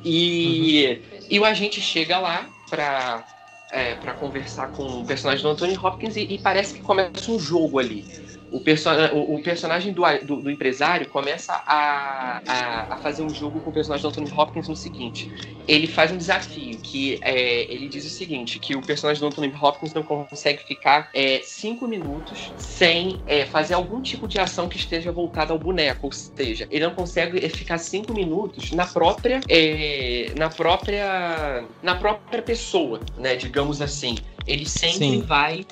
E, 0.03 0.99
uhum. 1.12 1.19
e 1.29 1.39
o 1.39 1.45
agente 1.45 1.81
chega 1.81 2.19
lá 2.19 2.47
para 2.69 3.25
é, 3.71 3.95
para 3.95 4.13
conversar 4.13 4.67
com 4.71 4.83
o 5.01 5.05
personagem 5.05 5.41
do 5.41 5.49
Anthony 5.49 5.75
Hopkins 5.75 6.15
e, 6.15 6.21
e 6.21 6.38
parece 6.38 6.75
que 6.75 6.81
começa 6.81 7.31
um 7.31 7.39
jogo 7.39 7.79
ali 7.79 8.05
o, 8.53 8.59
perso 8.59 8.87
o, 9.13 9.35
o 9.35 9.41
personagem 9.41 9.91
do, 9.91 10.03
do, 10.23 10.35
do, 10.43 10.51
empresário 10.51 11.09
começa 11.09 11.53
a, 11.65 12.41
a, 12.47 12.93
a, 12.93 12.97
fazer 12.97 13.23
um 13.23 13.29
jogo 13.29 13.59
com 13.59 13.71
o 13.71 13.73
personagem 13.73 14.03
do 14.03 14.09
Anthony 14.09 14.31
Hopkins 14.31 14.67
no 14.67 14.75
seguinte: 14.75 15.31
ele 15.67 15.87
faz 15.87 16.11
um 16.11 16.17
desafio 16.17 16.77
que 16.77 17.19
é, 17.23 17.63
ele 17.63 17.89
diz 17.89 18.05
o 18.05 18.09
seguinte, 18.09 18.59
que 18.59 18.75
o 18.75 18.81
personagem 18.81 19.19
do 19.19 19.27
Anthony 19.27 19.51
Hopkins 19.59 19.91
não 19.93 20.03
consegue 20.03 20.63
ficar 20.63 21.09
é, 21.15 21.41
cinco 21.43 21.87
minutos 21.87 22.53
sem 22.57 23.19
é, 23.25 23.45
fazer 23.45 23.73
algum 23.73 24.01
tipo 24.01 24.27
de 24.27 24.39
ação 24.39 24.69
que 24.69 24.77
esteja 24.77 25.11
voltada 25.11 25.51
ao 25.51 25.57
boneco, 25.57 26.05
ou 26.05 26.11
seja, 26.11 26.67
ele 26.69 26.85
não 26.85 26.93
consegue 26.93 27.43
é, 27.43 27.49
ficar 27.49 27.79
cinco 27.79 28.13
minutos 28.13 28.71
na 28.71 28.85
própria 28.85 29.41
é, 29.49 30.31
na 30.37 30.49
própria 30.49 31.63
na 31.81 31.95
própria 31.95 32.43
pessoa, 32.43 32.99
né? 33.17 33.35
Digamos 33.35 33.81
assim. 33.81 34.15
Ele 34.45 34.67
sempre 34.67 34.97
Sim. 34.97 35.21
vai 35.21 35.65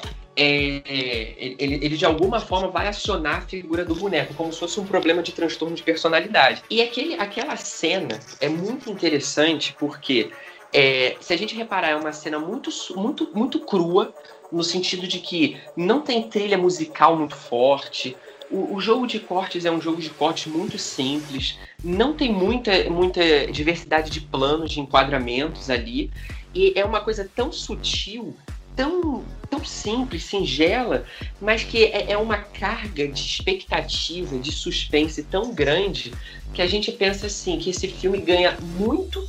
é, 0.43 0.81
é, 0.87 1.55
ele, 1.59 1.75
ele, 1.75 1.95
de 1.95 2.03
alguma 2.03 2.39
forma 2.39 2.67
vai 2.67 2.87
acionar 2.87 3.37
a 3.37 3.41
figura 3.41 3.85
do 3.85 3.93
boneco, 3.93 4.33
como 4.33 4.51
se 4.51 4.57
fosse 4.57 4.79
um 4.79 4.85
problema 4.85 5.21
de 5.21 5.31
transtorno 5.33 5.75
de 5.75 5.83
personalidade. 5.83 6.63
E 6.67 6.81
aquele, 6.81 7.13
aquela 7.13 7.55
cena 7.55 8.19
é 8.39 8.49
muito 8.49 8.89
interessante 8.89 9.75
porque, 9.77 10.31
é, 10.73 11.15
se 11.21 11.31
a 11.31 11.37
gente 11.37 11.55
reparar, 11.55 11.89
é 11.89 11.95
uma 11.95 12.11
cena 12.11 12.39
muito, 12.39 12.71
muito, 12.95 13.29
muito 13.35 13.59
crua, 13.59 14.15
no 14.51 14.63
sentido 14.63 15.07
de 15.07 15.19
que 15.19 15.57
não 15.77 16.01
tem 16.01 16.27
trilha 16.27 16.57
musical 16.57 17.15
muito 17.15 17.35
forte. 17.35 18.17
O, 18.49 18.81
jogo 18.81 19.05
de 19.05 19.19
cortes 19.19 19.63
é 19.63 19.71
um 19.71 19.79
jogo 19.79 20.01
de 20.01 20.09
cortes 20.09 20.51
muito 20.51 20.77
simples, 20.77 21.57
não 21.81 22.13
tem 22.13 22.33
muita, 22.33 22.89
muita 22.89 23.47
diversidade 23.47 24.09
de 24.09 24.19
planos, 24.19 24.71
de 24.71 24.81
enquadramentos 24.81 25.69
ali, 25.69 26.11
e 26.53 26.73
é 26.75 26.83
uma 26.83 26.99
coisa 26.99 27.29
tão 27.33 27.49
sutil 27.49 28.35
tão, 28.75 29.23
tão 29.49 29.63
simples, 29.63 30.23
singela, 30.23 31.05
mas 31.39 31.63
que 31.63 31.85
é, 31.85 32.11
é 32.11 32.17
uma 32.17 32.37
carga 32.37 33.07
de 33.07 33.19
expectativa, 33.19 34.37
de 34.37 34.51
suspense 34.51 35.23
tão 35.23 35.53
grande 35.53 36.13
que 36.53 36.61
a 36.61 36.67
gente 36.67 36.91
pensa 36.91 37.27
assim 37.27 37.57
que 37.57 37.69
esse 37.69 37.87
filme 37.87 38.19
ganha 38.19 38.57
muito 38.77 39.27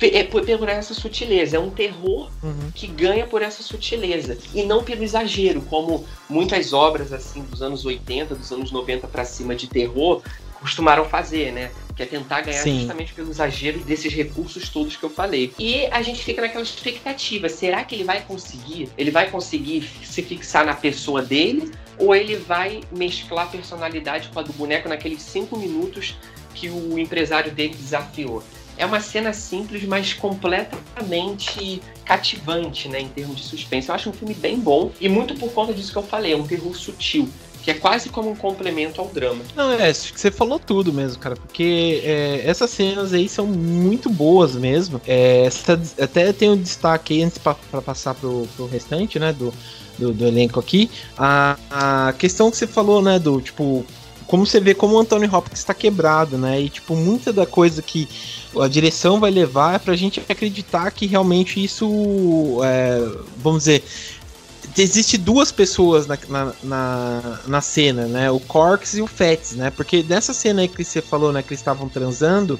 é, 0.00 0.24
por, 0.24 0.44
por 0.44 0.68
essa 0.68 0.92
sutileza. 0.92 1.56
É 1.56 1.60
um 1.60 1.70
terror 1.70 2.30
uhum. 2.42 2.70
que 2.74 2.86
ganha 2.86 3.26
por 3.26 3.42
essa 3.42 3.62
sutileza. 3.62 4.36
E 4.52 4.62
não 4.62 4.82
pelo 4.82 5.02
exagero, 5.02 5.62
como 5.62 6.04
muitas 6.28 6.72
obras 6.72 7.12
assim 7.12 7.42
dos 7.42 7.62
anos 7.62 7.84
80, 7.84 8.34
dos 8.34 8.52
anos 8.52 8.70
90 8.70 9.06
para 9.08 9.24
cima 9.24 9.54
de 9.54 9.68
terror 9.68 10.22
costumaram 10.60 11.04
fazer, 11.04 11.52
né? 11.52 11.70
Que 11.96 12.02
é 12.02 12.06
tentar 12.06 12.40
ganhar 12.40 12.62
Sim. 12.62 12.80
justamente 12.80 13.12
pelo 13.12 13.30
exagero 13.30 13.78
desses 13.80 14.12
recursos 14.12 14.68
todos 14.68 14.96
que 14.96 15.04
eu 15.04 15.10
falei. 15.10 15.52
E 15.58 15.86
a 15.86 16.02
gente 16.02 16.22
fica 16.22 16.42
naquela 16.42 16.62
expectativa: 16.62 17.48
será 17.48 17.84
que 17.84 17.94
ele 17.94 18.04
vai 18.04 18.22
conseguir? 18.22 18.88
Ele 18.98 19.10
vai 19.10 19.30
conseguir 19.30 19.88
se 20.02 20.22
fixar 20.22 20.66
na 20.66 20.74
pessoa 20.74 21.22
dele? 21.22 21.70
Ou 21.96 22.14
ele 22.14 22.36
vai 22.36 22.80
mesclar 22.90 23.46
a 23.46 23.48
personalidade 23.48 24.28
com 24.30 24.40
a 24.40 24.42
do 24.42 24.52
boneco 24.52 24.88
naqueles 24.88 25.22
cinco 25.22 25.56
minutos 25.56 26.16
que 26.52 26.68
o 26.68 26.98
empresário 26.98 27.52
dele 27.52 27.74
desafiou? 27.74 28.42
É 28.76 28.84
uma 28.84 28.98
cena 28.98 29.32
simples, 29.32 29.84
mas 29.84 30.12
completamente 30.12 31.80
cativante, 32.04 32.88
né, 32.88 33.00
em 33.00 33.08
termos 33.08 33.36
de 33.36 33.44
suspense. 33.44 33.88
Eu 33.88 33.94
acho 33.94 34.10
um 34.10 34.12
filme 34.12 34.34
bem 34.34 34.58
bom 34.58 34.90
e 35.00 35.08
muito 35.08 35.34
por 35.36 35.52
conta 35.52 35.72
disso 35.72 35.92
que 35.92 35.98
eu 35.98 36.02
falei, 36.02 36.32
é 36.32 36.36
um 36.36 36.46
terror 36.46 36.74
sutil 36.74 37.28
que 37.64 37.70
é 37.70 37.74
quase 37.74 38.10
como 38.10 38.30
um 38.30 38.36
complemento 38.36 39.00
ao 39.00 39.08
drama. 39.08 39.42
Não, 39.56 39.72
é, 39.72 39.90
você 39.90 40.30
falou 40.30 40.58
tudo 40.58 40.92
mesmo, 40.92 41.18
cara, 41.18 41.34
porque 41.34 42.02
é, 42.04 42.42
essas 42.44 42.68
cenas 42.68 43.14
aí 43.14 43.26
são 43.26 43.46
muito 43.46 44.10
boas 44.10 44.54
mesmo. 44.54 45.00
É, 45.06 45.48
até 45.98 46.30
tem 46.34 46.50
um 46.50 46.58
destaque 46.58 47.14
aí 47.14 47.22
antes 47.22 47.38
para 47.38 47.54
passar 47.80 48.14
pro, 48.14 48.46
pro 48.54 48.66
restante, 48.66 49.18
né, 49.18 49.32
do, 49.32 49.50
do, 49.98 50.12
do, 50.12 50.26
elenco 50.26 50.60
aqui. 50.60 50.90
A, 51.16 51.56
a 51.70 52.12
questão 52.12 52.50
que 52.50 52.58
você 52.58 52.66
falou, 52.66 53.00
né, 53.00 53.18
do 53.18 53.40
tipo. 53.40 53.84
Como 54.26 54.46
você 54.46 54.58
vê 54.58 54.74
como 54.74 54.94
o 54.96 54.98
Anthony 54.98 55.26
Hopkins 55.26 55.58
está 55.58 55.74
quebrado, 55.74 56.38
né? 56.38 56.58
E, 56.58 56.70
tipo, 56.70 56.96
muita 56.96 57.30
da 57.30 57.44
coisa 57.44 57.82
que 57.82 58.08
a 58.58 58.66
direção 58.66 59.20
vai 59.20 59.30
levar 59.30 59.74
é 59.74 59.78
pra 59.78 59.94
gente 59.94 60.20
acreditar 60.28 60.90
que 60.90 61.06
realmente 61.06 61.62
isso, 61.62 62.58
é, 62.64 63.06
vamos 63.36 63.64
dizer, 63.64 63.84
existe 64.82 65.16
duas 65.16 65.52
pessoas 65.52 66.06
na, 66.06 66.18
na, 66.28 66.52
na, 66.62 67.38
na, 67.46 67.60
cena, 67.60 68.06
né? 68.06 68.30
O 68.30 68.40
Corks 68.40 68.94
e 68.94 69.02
o 69.02 69.06
Fats, 69.06 69.52
né? 69.52 69.70
Porque 69.70 70.02
nessa 70.02 70.32
cena 70.32 70.62
aí 70.62 70.68
que 70.68 70.84
você 70.84 71.00
falou, 71.00 71.32
né? 71.32 71.42
Que 71.42 71.50
eles 71.50 71.60
estavam 71.60 71.88
transando, 71.88 72.58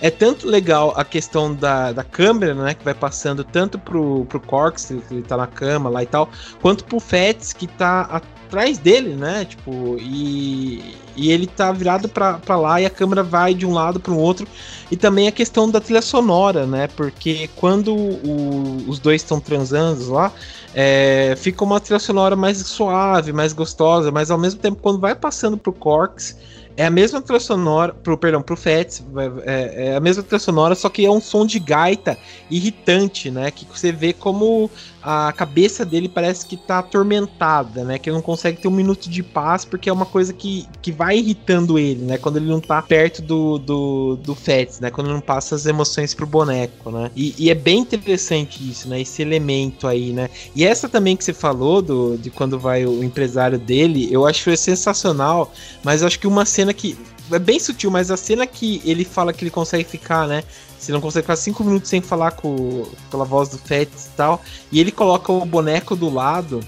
é 0.00 0.10
tanto 0.10 0.46
legal 0.46 0.92
a 0.96 1.04
questão 1.04 1.54
da, 1.54 1.92
da 1.92 2.04
câmera, 2.04 2.54
né? 2.54 2.74
Que 2.74 2.84
vai 2.84 2.94
passando 2.94 3.42
tanto 3.42 3.78
pro, 3.78 4.24
pro 4.26 4.40
Corks, 4.40 4.86
que 4.86 5.14
ele 5.14 5.22
tá 5.22 5.36
na 5.36 5.46
cama 5.46 5.88
lá 5.88 6.02
e 6.02 6.06
tal, 6.06 6.30
quanto 6.60 6.84
pro 6.84 7.00
Fats, 7.00 7.52
que 7.52 7.66
tá 7.66 8.22
atrás 8.46 8.78
dele, 8.78 9.14
né? 9.14 9.44
Tipo, 9.44 9.96
e, 10.00 10.94
e 11.16 11.30
ele 11.30 11.46
tá 11.46 11.72
virado 11.72 12.08
pra 12.08 12.56
lá 12.56 12.80
e 12.80 12.86
a 12.86 12.90
câmera 12.90 13.22
vai 13.22 13.52
de 13.52 13.66
um 13.66 13.72
lado 13.72 13.98
para 14.00 14.12
o 14.12 14.18
outro. 14.18 14.46
E 14.90 14.96
também 14.96 15.26
a 15.26 15.32
questão 15.32 15.68
da 15.68 15.80
trilha 15.80 16.00
sonora, 16.00 16.66
né? 16.66 16.86
Porque 16.88 17.50
quando 17.56 17.94
o, 17.94 18.84
os 18.86 18.98
dois 18.98 19.22
estão 19.22 19.40
transando 19.40 20.12
lá, 20.12 20.32
é, 20.72 21.34
fica 21.36 21.64
uma 21.64 21.80
trilha 21.80 21.98
sonora 21.98 22.36
mais 22.36 22.58
suave, 22.58 23.32
mais 23.32 23.52
gostosa, 23.52 24.10
mas 24.10 24.30
ao 24.30 24.38
mesmo 24.38 24.60
tempo, 24.60 24.78
quando 24.80 25.00
vai 25.00 25.14
passando 25.14 25.56
pro 25.56 25.72
Corks 25.72 26.36
é 26.76 26.84
a 26.84 26.90
mesma 26.90 27.22
trilha 27.22 27.40
sonora, 27.40 27.94
pro, 27.94 28.18
perdão, 28.18 28.42
pro 28.42 28.56
Fats, 28.56 29.02
é, 29.44 29.88
é, 29.88 29.96
a 29.96 30.00
mesma 30.00 30.22
trilha 30.22 30.38
sonora, 30.38 30.74
só 30.74 30.88
que 30.88 31.06
é 31.06 31.10
um 31.10 31.20
som 31.20 31.46
de 31.46 31.58
gaita 31.58 32.18
irritante, 32.50 33.30
né? 33.30 33.50
Que 33.50 33.64
você 33.64 33.90
vê 33.90 34.12
como 34.12 34.70
a 35.08 35.32
cabeça 35.32 35.84
dele 35.84 36.08
parece 36.08 36.44
que 36.44 36.56
tá 36.56 36.80
atormentada, 36.80 37.84
né? 37.84 37.96
Que 37.96 38.10
ele 38.10 38.16
não 38.16 38.22
consegue 38.22 38.60
ter 38.60 38.66
um 38.66 38.72
minuto 38.72 39.08
de 39.08 39.22
paz, 39.22 39.64
porque 39.64 39.88
é 39.88 39.92
uma 39.92 40.04
coisa 40.04 40.32
que, 40.32 40.66
que 40.82 40.90
vai 40.90 41.18
irritando 41.18 41.78
ele, 41.78 42.04
né? 42.04 42.18
Quando 42.18 42.38
ele 42.38 42.46
não 42.46 42.60
tá 42.60 42.82
perto 42.82 43.22
do, 43.22 43.56
do, 43.56 44.16
do 44.16 44.34
Fats, 44.34 44.80
né? 44.80 44.90
Quando 44.90 45.06
ele 45.06 45.14
não 45.14 45.20
passa 45.20 45.54
as 45.54 45.64
emoções 45.64 46.12
pro 46.12 46.26
boneco, 46.26 46.90
né? 46.90 47.08
E, 47.14 47.36
e, 47.38 47.50
é 47.50 47.54
bem 47.54 47.78
interessante 47.78 48.68
isso, 48.68 48.88
né? 48.88 49.00
Esse 49.00 49.22
elemento 49.22 49.86
aí, 49.86 50.12
né? 50.12 50.28
E 50.56 50.64
essa 50.64 50.88
também 50.88 51.16
que 51.16 51.22
você 51.22 51.32
falou, 51.32 51.80
do, 51.80 52.18
de 52.18 52.28
quando 52.28 52.58
vai 52.58 52.84
o 52.84 53.04
empresário 53.04 53.60
dele, 53.60 54.08
eu 54.10 54.26
acho 54.26 54.56
sensacional, 54.56 55.52
mas 55.84 56.00
eu 56.00 56.08
acho 56.08 56.18
que 56.18 56.26
uma 56.26 56.44
cena 56.44 56.65
que 56.72 56.96
é 57.32 57.38
bem 57.38 57.58
sutil, 57.58 57.90
mas 57.90 58.10
a 58.10 58.16
cena 58.16 58.46
que 58.46 58.80
ele 58.84 59.04
fala 59.04 59.32
que 59.32 59.44
ele 59.44 59.50
consegue 59.50 59.84
ficar, 59.84 60.26
né? 60.26 60.44
Você 60.78 60.92
não 60.92 61.00
consegue 61.00 61.24
ficar 61.24 61.36
cinco 61.36 61.64
minutos 61.64 61.88
sem 61.88 62.00
falar 62.00 62.32
com 62.32 62.86
pela 63.10 63.24
voz 63.24 63.48
do 63.48 63.58
Fats 63.58 64.06
e 64.06 64.16
tal. 64.16 64.42
E 64.70 64.80
ele 64.80 64.92
coloca 64.92 65.32
o 65.32 65.44
boneco 65.44 65.96
do 65.96 66.08
lado 66.08 66.60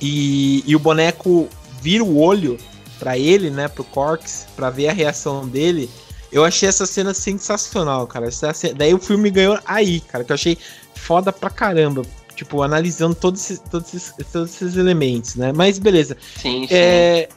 e, 0.00 0.64
e 0.66 0.74
o 0.74 0.78
boneco 0.78 1.48
vira 1.82 2.02
o 2.02 2.18
olho 2.18 2.58
para 2.98 3.18
ele, 3.18 3.50
né? 3.50 3.68
Pro 3.68 3.84
Corks, 3.84 4.46
para 4.56 4.70
ver 4.70 4.88
a 4.88 4.92
reação 4.92 5.46
dele. 5.46 5.90
Eu 6.32 6.44
achei 6.44 6.68
essa 6.68 6.86
cena 6.86 7.12
sensacional, 7.12 8.06
cara. 8.06 8.28
Essa, 8.28 8.52
daí 8.74 8.94
o 8.94 8.98
filme 8.98 9.30
ganhou 9.30 9.58
aí, 9.66 10.00
cara, 10.00 10.22
que 10.22 10.32
eu 10.32 10.34
achei 10.34 10.56
foda 10.94 11.32
pra 11.32 11.50
caramba. 11.50 12.02
Tipo, 12.36 12.62
analisando 12.62 13.14
todos 13.14 13.42
esses, 13.42 13.58
todos 13.58 13.92
esses, 13.92 14.14
todos 14.32 14.54
esses 14.54 14.76
elementos, 14.76 15.34
né? 15.34 15.52
Mas 15.52 15.78
beleza. 15.78 16.16
Sim, 16.36 16.66
sim. 16.66 16.74
É, 16.74 17.28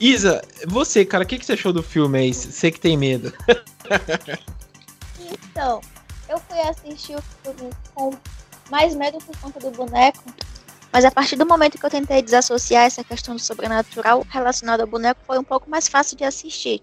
Isa, 0.00 0.42
você, 0.66 1.04
cara, 1.04 1.24
o 1.24 1.26
que, 1.26 1.38
que 1.38 1.44
você 1.44 1.54
achou 1.54 1.72
do 1.72 1.82
filme 1.82 2.18
aí? 2.18 2.32
Você 2.32 2.70
que 2.70 2.78
tem 2.78 2.96
medo. 2.96 3.32
então, 5.20 5.80
eu 6.28 6.38
fui 6.38 6.60
assistir 6.60 7.16
o 7.16 7.22
filme 7.42 7.72
com 7.94 8.10
mais 8.70 8.94
medo 8.94 9.18
por 9.18 9.36
conta 9.38 9.58
do 9.58 9.70
boneco. 9.70 10.22
Mas 10.92 11.04
a 11.04 11.10
partir 11.10 11.36
do 11.36 11.44
momento 11.44 11.78
que 11.78 11.84
eu 11.84 11.90
tentei 11.90 12.22
desassociar 12.22 12.84
essa 12.84 13.04
questão 13.04 13.34
do 13.34 13.40
sobrenatural 13.40 14.24
relacionada 14.28 14.82
ao 14.82 14.88
boneco, 14.88 15.20
foi 15.26 15.38
um 15.38 15.44
pouco 15.44 15.68
mais 15.68 15.88
fácil 15.88 16.16
de 16.16 16.24
assistir. 16.24 16.82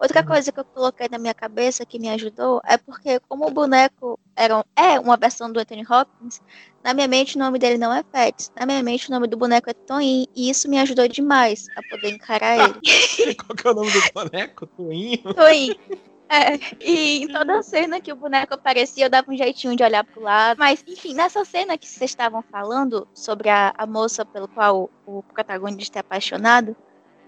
Outra 0.00 0.20
uhum. 0.20 0.26
coisa 0.26 0.52
que 0.52 0.60
eu 0.60 0.64
coloquei 0.64 1.08
na 1.10 1.18
minha 1.18 1.34
cabeça 1.34 1.84
que 1.84 1.98
me 1.98 2.08
ajudou 2.10 2.60
é 2.64 2.76
porque, 2.76 3.20
como 3.28 3.46
o 3.46 3.50
boneco 3.50 4.18
era, 4.36 4.64
é 4.76 5.00
uma 5.00 5.16
versão 5.16 5.50
do 5.50 5.58
Anthony 5.58 5.82
Hopkins, 5.82 6.40
na 6.84 6.94
minha 6.94 7.08
mente 7.08 7.36
o 7.36 7.38
nome 7.38 7.58
dele 7.58 7.78
não 7.78 7.92
é 7.92 8.04
Fats. 8.12 8.52
Na 8.56 8.64
minha 8.64 8.82
mente 8.82 9.08
o 9.08 9.12
nome 9.12 9.26
do 9.26 9.36
boneco 9.36 9.68
é 9.68 9.74
Toin. 9.74 10.26
E 10.34 10.48
isso 10.48 10.68
me 10.68 10.78
ajudou 10.78 11.08
demais 11.08 11.66
a 11.76 11.82
poder 11.82 12.10
encarar 12.10 12.56
ele. 12.56 13.34
Qual 13.34 13.56
que 13.56 13.66
é 13.66 13.70
o 13.70 13.74
nome 13.74 13.90
do 13.90 14.12
boneco? 14.14 14.66
Toinho? 14.66 15.34
Toin. 15.34 15.74
É, 16.30 16.58
e 16.78 17.24
em 17.24 17.28
toda 17.28 17.62
cena 17.62 18.00
que 18.00 18.12
o 18.12 18.16
boneco 18.16 18.52
aparecia, 18.52 19.06
eu 19.06 19.10
dava 19.10 19.32
um 19.32 19.36
jeitinho 19.36 19.74
de 19.74 19.82
olhar 19.82 20.04
pro 20.04 20.22
lado. 20.22 20.58
Mas, 20.58 20.84
enfim, 20.86 21.14
nessa 21.14 21.44
cena 21.44 21.78
que 21.78 21.88
vocês 21.88 22.10
estavam 22.10 22.42
falando 22.42 23.08
sobre 23.14 23.48
a, 23.48 23.72
a 23.76 23.86
moça 23.86 24.24
pelo 24.26 24.46
qual 24.46 24.90
o, 25.06 25.18
o 25.18 25.22
protagonista 25.22 25.98
é 25.98 26.00
apaixonado, 26.00 26.76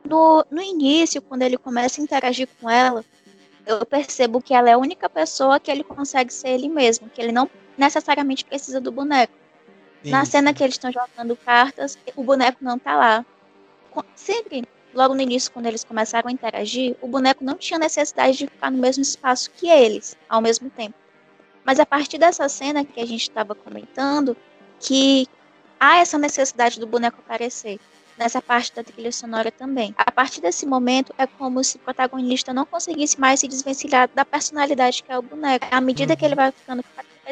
no, 0.05 0.45
no 0.51 0.63
início, 0.63 1.23
quando 1.23 1.43
ele 1.43 1.57
começa 1.57 2.01
a 2.01 2.05
interagir 2.05 2.49
com 2.61 2.69
ela, 2.69 3.05
eu 3.67 3.85
percebo 3.87 4.41
que 4.41 4.55
ela 4.55 4.71
é 4.71 4.73
a 4.73 4.79
única 4.79 5.09
pessoa 5.09 5.61
que 5.61 5.71
ele 5.71 5.85
consegue 5.85 6.33
ser 6.33 6.49
ele 6.49 6.69
mesmo, 6.69 7.09
que 7.09 7.21
ele 7.21 7.33
não 7.33 7.49
necessariamente 7.77 8.45
precisa 8.45 8.81
do 8.81 8.91
boneco. 8.91 9.33
Sim. 10.03 10.11
Na 10.11 10.25
cena 10.25 10.55
que 10.55 10.63
eles 10.63 10.75
estão 10.75 10.91
jogando 10.91 11.37
cartas, 11.37 11.99
o 12.17 12.25
boneco 12.25 12.59
não 12.63 12.79
tá 12.79 12.97
lá. 12.97 13.27
Sempre 14.15 14.65
logo 14.95 15.15
no 15.15 15.21
início, 15.21 15.53
quando 15.53 15.67
eles 15.67 15.85
começaram 15.85 16.29
a 16.29 16.33
interagir, 16.33 16.97
o 17.01 17.07
boneco 17.07 17.45
não 17.45 17.57
tinha 17.57 17.79
necessidade 17.79 18.39
de 18.39 18.47
ficar 18.47 18.71
no 18.71 18.79
mesmo 18.79 19.03
espaço 19.03 19.51
que 19.51 19.69
eles, 19.69 20.17
ao 20.29 20.41
mesmo 20.41 20.71
tempo. 20.71 20.95
Mas 21.65 21.79
a 21.79 21.87
partir 21.87 22.19
dessa 22.19 22.49
cena 22.49 22.85
que 22.85 23.01
a 23.01 23.07
gente 23.07 23.23
estava 23.23 23.55
comentando, 23.55 24.37
que 24.81 25.27
há 25.79 25.99
essa 25.99 26.19
necessidade 26.19 26.81
do 26.81 26.87
boneco 26.87 27.19
aparecer 27.21 27.79
nessa 28.21 28.43
parte 28.43 28.75
da 28.75 28.85
trilha 28.85 29.11
sonora 29.11 29.51
também. 29.51 29.95
A 29.97 30.13
partir 30.13 30.43
desse 30.43 30.67
momento, 30.67 31.15
é 31.17 31.27
como 31.27 31.65
se 31.65 31.77
o 31.77 31.81
protagonista 31.81 32.53
não 32.53 32.67
conseguisse 32.67 33.19
mais 33.19 33.41
se 33.41 33.49
desvencilhar 33.49 34.11
da 34.15 34.27
personalidade 34.27 35.03
que 35.03 35.11
é 35.11 35.19
o 35.19 35.23
boneco. 35.23 35.67
À 35.71 35.81
medida 35.81 36.13
uhum. 36.13 36.19
que 36.19 36.25
ele 36.27 36.35
vai 36.35 36.53
ficando 36.53 36.85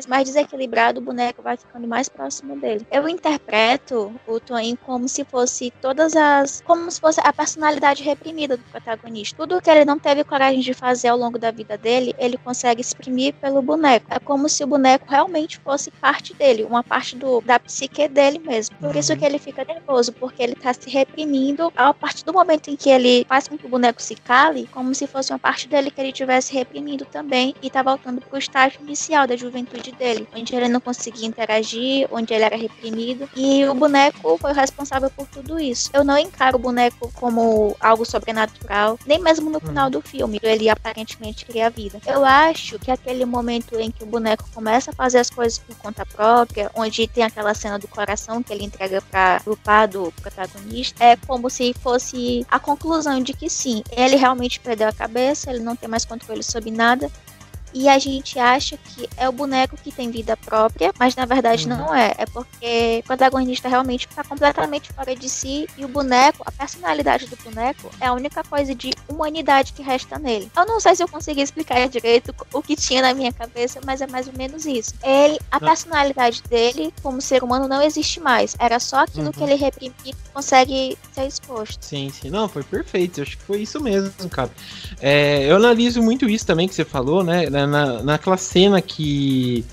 mais 0.06 0.24
desequilibrado, 0.24 1.00
o 1.00 1.04
boneco 1.04 1.42
vai 1.42 1.56
ficando 1.56 1.86
mais 1.86 2.08
próximo 2.08 2.58
dele. 2.58 2.86
Eu 2.90 3.08
interpreto 3.08 4.12
o 4.26 4.40
Toin 4.40 4.76
como 4.76 5.08
se 5.08 5.24
fosse 5.24 5.72
todas 5.80 6.14
as. 6.16 6.60
como 6.62 6.90
se 6.90 7.00
fosse 7.00 7.20
a 7.22 7.32
personalidade 7.32 8.02
reprimida 8.02 8.56
do 8.56 8.62
protagonista. 8.64 9.36
Tudo 9.36 9.60
que 9.60 9.70
ele 9.70 9.84
não 9.84 9.98
teve 9.98 10.24
coragem 10.24 10.60
de 10.60 10.74
fazer 10.74 11.08
ao 11.08 11.18
longo 11.18 11.38
da 11.38 11.50
vida 11.50 11.76
dele, 11.76 12.14
ele 12.18 12.36
consegue 12.36 12.80
exprimir 12.80 13.34
pelo 13.34 13.62
boneco. 13.62 14.06
É 14.10 14.18
como 14.18 14.48
se 14.48 14.62
o 14.64 14.66
boneco 14.66 15.06
realmente 15.08 15.58
fosse 15.58 15.90
parte 15.90 16.34
dele, 16.34 16.64
uma 16.64 16.82
parte 16.82 17.16
do, 17.16 17.40
da 17.40 17.58
psique 17.58 18.08
dele 18.08 18.38
mesmo. 18.38 18.76
Por 18.76 18.94
isso 18.96 19.16
que 19.16 19.24
ele 19.24 19.38
fica 19.38 19.64
nervoso, 19.64 20.12
porque 20.12 20.42
ele 20.42 20.54
tá 20.54 20.72
se 20.72 20.88
reprimindo 20.90 21.72
a 21.76 21.92
partir 21.92 22.24
do 22.24 22.32
momento 22.32 22.68
em 22.70 22.76
que 22.76 22.90
ele 22.90 23.24
faz 23.28 23.48
com 23.48 23.56
que 23.56 23.66
o 23.66 23.68
boneco 23.68 24.02
se 24.02 24.14
cale, 24.14 24.68
como 24.72 24.94
se 24.94 25.06
fosse 25.06 25.32
uma 25.32 25.38
parte 25.38 25.68
dele 25.68 25.90
que 25.90 26.00
ele 26.00 26.12
tivesse 26.12 26.52
reprimindo 26.52 27.04
também 27.04 27.54
e 27.62 27.70
tá 27.70 27.82
voltando 27.82 28.20
pro 28.20 28.38
estágio 28.38 28.80
inicial 28.82 29.26
da 29.26 29.36
juventude 29.36 29.87
dele, 29.92 30.28
onde 30.34 30.54
ele 30.54 30.68
não 30.68 30.80
conseguia 30.80 31.26
interagir, 31.26 32.08
onde 32.10 32.32
ele 32.32 32.44
era 32.44 32.56
reprimido. 32.56 33.28
E 33.36 33.64
o 33.66 33.74
boneco 33.74 34.38
foi 34.38 34.52
o 34.52 34.54
responsável 34.54 35.10
por 35.10 35.26
tudo 35.26 35.58
isso. 35.58 35.90
Eu 35.92 36.04
não 36.04 36.18
encaro 36.18 36.56
o 36.56 36.60
boneco 36.60 37.10
como 37.14 37.76
algo 37.80 38.04
sobrenatural, 38.04 38.98
nem 39.06 39.18
mesmo 39.18 39.50
no 39.50 39.60
final 39.60 39.90
do 39.90 40.00
filme, 40.00 40.38
ele 40.42 40.68
aparentemente 40.68 41.44
cria 41.44 41.70
vida. 41.70 42.00
Eu 42.06 42.24
acho 42.24 42.78
que 42.78 42.90
aquele 42.90 43.24
momento 43.24 43.78
em 43.78 43.90
que 43.90 44.02
o 44.02 44.06
boneco 44.06 44.48
começa 44.54 44.90
a 44.90 44.94
fazer 44.94 45.18
as 45.18 45.30
coisas 45.30 45.58
por 45.58 45.76
conta 45.76 46.04
própria, 46.06 46.70
onde 46.74 47.06
tem 47.06 47.24
aquela 47.24 47.54
cena 47.54 47.78
do 47.78 47.88
coração 47.88 48.42
que 48.42 48.52
ele 48.52 48.64
entrega 48.64 49.00
para 49.02 49.42
o 49.46 49.56
pai 49.56 49.86
do 49.88 50.12
protagonista, 50.20 51.04
é 51.04 51.16
como 51.16 51.48
se 51.50 51.74
fosse 51.74 52.46
a 52.50 52.58
conclusão 52.58 53.22
de 53.22 53.32
que 53.32 53.48
sim, 53.48 53.82
ele 53.90 54.16
realmente 54.16 54.60
perdeu 54.60 54.88
a 54.88 54.92
cabeça, 54.92 55.50
ele 55.50 55.60
não 55.60 55.76
tem 55.76 55.88
mais 55.88 56.04
controle 56.04 56.42
sobre 56.42 56.70
nada 56.70 57.10
e 57.72 57.88
a 57.88 57.98
gente 57.98 58.38
acha 58.38 58.76
que 58.76 59.08
é 59.16 59.28
o 59.28 59.32
boneco 59.32 59.76
que 59.76 59.92
tem 59.92 60.10
vida 60.10 60.36
própria, 60.36 60.92
mas 60.98 61.14
na 61.14 61.24
verdade 61.24 61.68
uhum. 61.68 61.76
não 61.76 61.94
é. 61.94 62.14
É 62.18 62.26
porque 62.26 63.00
o 63.02 63.06
protagonista 63.06 63.68
realmente 63.68 64.06
está 64.06 64.24
completamente 64.24 64.92
fora 64.92 65.14
de 65.14 65.28
si 65.28 65.68
e 65.76 65.84
o 65.84 65.88
boneco, 65.88 66.42
a 66.46 66.52
personalidade 66.52 67.26
do 67.26 67.36
boneco, 67.36 67.90
é 68.00 68.06
a 68.06 68.12
única 68.12 68.42
coisa 68.44 68.74
de 68.74 68.92
humanidade 69.08 69.72
que 69.72 69.82
resta 69.82 70.18
nele. 70.18 70.50
Eu 70.56 70.66
não 70.66 70.80
sei 70.80 70.94
se 70.94 71.02
eu 71.02 71.08
consegui 71.08 71.42
explicar 71.42 71.88
direito 71.88 72.34
o 72.52 72.62
que 72.62 72.76
tinha 72.76 73.02
na 73.02 73.14
minha 73.14 73.32
cabeça, 73.32 73.80
mas 73.84 74.00
é 74.00 74.06
mais 74.06 74.26
ou 74.26 74.32
menos 74.36 74.66
isso. 74.66 74.94
Ele, 75.02 75.38
a 75.50 75.60
personalidade 75.60 76.42
dele 76.48 76.92
como 77.02 77.20
ser 77.20 77.42
humano 77.42 77.68
não 77.68 77.82
existe 77.82 78.20
mais. 78.20 78.56
Era 78.58 78.80
só 78.80 78.98
aquilo 78.98 79.26
uhum. 79.26 79.32
que 79.32 79.42
ele 79.42 79.54
reprimia 79.54 79.92
que 80.04 80.14
consegue 80.32 80.96
ser 81.12 81.26
exposto. 81.26 81.84
Sim, 81.84 82.10
sim. 82.10 82.30
Não, 82.30 82.48
foi 82.48 82.62
perfeito. 82.62 83.18
Eu 83.18 83.22
acho 83.22 83.36
que 83.36 83.42
foi 83.42 83.60
isso 83.62 83.80
mesmo, 83.80 84.28
cara. 84.28 84.50
É, 85.00 85.50
eu 85.50 85.56
analiso 85.56 86.02
muito 86.02 86.28
isso 86.28 86.46
também 86.46 86.68
que 86.68 86.74
você 86.74 86.84
falou, 86.84 87.22
né? 87.22 87.48
Na, 87.66 88.02
naquela 88.02 88.36
cena 88.36 88.80
que 88.80 89.64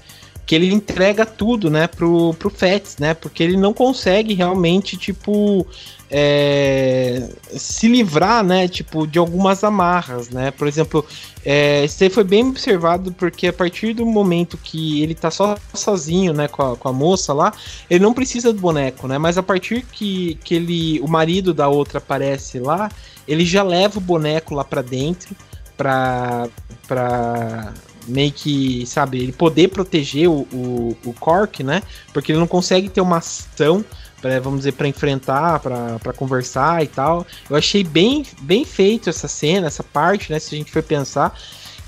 que 0.45 0.53
ele 0.53 0.71
entrega 0.71 1.25
tudo, 1.25 1.69
né, 1.69 1.87
pro, 1.87 2.33
pro 2.35 2.49
Fats, 2.49 2.97
né, 2.99 3.13
porque 3.13 3.41
ele 3.41 3.57
não 3.57 3.73
consegue 3.73 4.33
realmente, 4.33 4.95
tipo, 4.95 5.65
é, 6.09 7.29
se 7.47 7.87
livrar, 7.87 8.43
né, 8.43 8.67
tipo, 8.67 9.07
de 9.07 9.17
algumas 9.17 9.63
amarras, 9.63 10.29
né, 10.29 10.51
por 10.51 10.67
exemplo, 10.67 11.03
é, 11.43 11.83
isso 11.85 12.03
aí 12.03 12.09
foi 12.11 12.23
bem 12.23 12.47
observado 12.47 13.11
porque 13.11 13.47
a 13.47 13.53
partir 13.53 13.93
do 13.93 14.05
momento 14.05 14.57
que 14.57 15.01
ele 15.01 15.15
tá 15.15 15.31
só 15.31 15.57
sozinho, 15.73 16.31
né, 16.31 16.47
com 16.47 16.73
a, 16.73 16.77
com 16.77 16.89
a 16.89 16.93
moça 16.93 17.33
lá, 17.33 17.51
ele 17.89 18.03
não 18.03 18.13
precisa 18.13 18.53
do 18.53 18.59
boneco, 18.59 19.07
né, 19.07 19.17
mas 19.17 19.39
a 19.39 19.43
partir 19.43 19.83
que, 19.83 20.35
que 20.43 20.53
ele, 20.53 20.99
o 20.99 21.07
marido 21.07 21.55
da 21.55 21.67
outra 21.67 21.97
aparece 21.97 22.59
lá, 22.59 22.91
ele 23.27 23.43
já 23.43 23.63
leva 23.63 23.97
o 23.97 24.01
boneco 24.01 24.53
lá 24.53 24.63
para 24.63 24.83
dentro, 24.83 25.35
pra, 25.77 26.47
pra 26.87 27.73
meio 28.07 28.31
que, 28.31 28.85
sabe, 28.85 29.19
ele 29.19 29.31
poder 29.31 29.69
proteger 29.69 30.29
o, 30.29 30.47
o, 30.51 30.97
o 31.05 31.13
Cork, 31.13 31.63
né? 31.63 31.81
Porque 32.13 32.31
ele 32.31 32.39
não 32.39 32.47
consegue 32.47 32.89
ter 32.89 33.01
uma 33.01 33.17
ação, 33.17 33.83
pra, 34.21 34.39
vamos 34.39 34.59
dizer, 34.59 34.73
para 34.73 34.87
enfrentar, 34.87 35.59
para 35.59 36.13
conversar 36.15 36.83
e 36.83 36.87
tal. 36.87 37.25
Eu 37.49 37.55
achei 37.55 37.83
bem, 37.83 38.25
bem 38.41 38.65
feito 38.65 39.09
essa 39.09 39.27
cena, 39.27 39.67
essa 39.67 39.83
parte, 39.83 40.31
né? 40.31 40.39
Se 40.39 40.53
a 40.55 40.57
gente 40.57 40.71
for 40.71 40.83
pensar. 40.83 41.37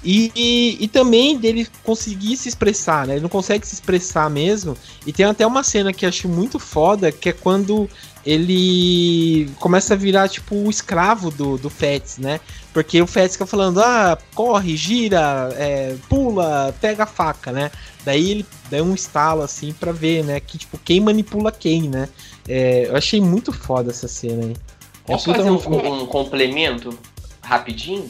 E, 0.03 0.31
e, 0.35 0.77
e, 0.79 0.87
também 0.87 1.37
dele 1.37 1.67
conseguir 1.83 2.37
se 2.37 2.47
expressar, 2.47 3.07
né? 3.07 3.15
Ele 3.15 3.21
não 3.21 3.29
consegue 3.29 3.65
se 3.65 3.73
expressar 3.73 4.29
mesmo. 4.29 4.77
E 5.05 5.11
tem 5.11 5.25
até 5.25 5.45
uma 5.45 5.63
cena 5.63 5.91
que 5.91 6.05
eu 6.05 6.09
acho 6.09 6.29
muito 6.29 6.59
foda, 6.59 7.11
que 7.11 7.29
é 7.29 7.33
quando 7.33 7.89
ele 8.25 9.49
começa 9.59 9.95
a 9.95 9.97
virar, 9.97 10.29
tipo, 10.29 10.55
o 10.55 10.69
escravo 10.69 11.31
do, 11.31 11.57
do 11.57 11.69
Fats, 11.69 12.19
né? 12.19 12.39
Porque 12.77 13.01
o 13.01 13.07
Fats 13.07 13.33
fica 13.33 13.47
falando, 13.47 13.81
ah, 13.81 14.15
corre, 14.35 14.77
gira, 14.77 15.49
é, 15.57 15.95
pula, 16.07 16.71
pega 16.79 17.05
a 17.05 17.07
faca, 17.07 17.51
né? 17.51 17.71
Daí 18.05 18.29
ele 18.29 18.45
dá 18.69 18.83
um 18.83 18.93
estalo, 18.93 19.41
assim, 19.41 19.73
pra 19.73 19.91
ver, 19.91 20.23
né? 20.23 20.39
Que, 20.39 20.59
tipo, 20.59 20.77
quem 20.77 20.99
manipula 20.99 21.51
quem, 21.51 21.89
né? 21.89 22.07
É, 22.47 22.85
eu 22.85 22.95
achei 22.95 23.19
muito 23.19 23.51
foda 23.51 23.89
essa 23.89 24.07
cena 24.07 24.45
aí. 24.45 24.55
Posso 25.07 25.33
fazer 25.33 25.49
um, 25.49 26.03
um 26.03 26.05
complemento 26.05 26.95
rapidinho? 27.41 28.07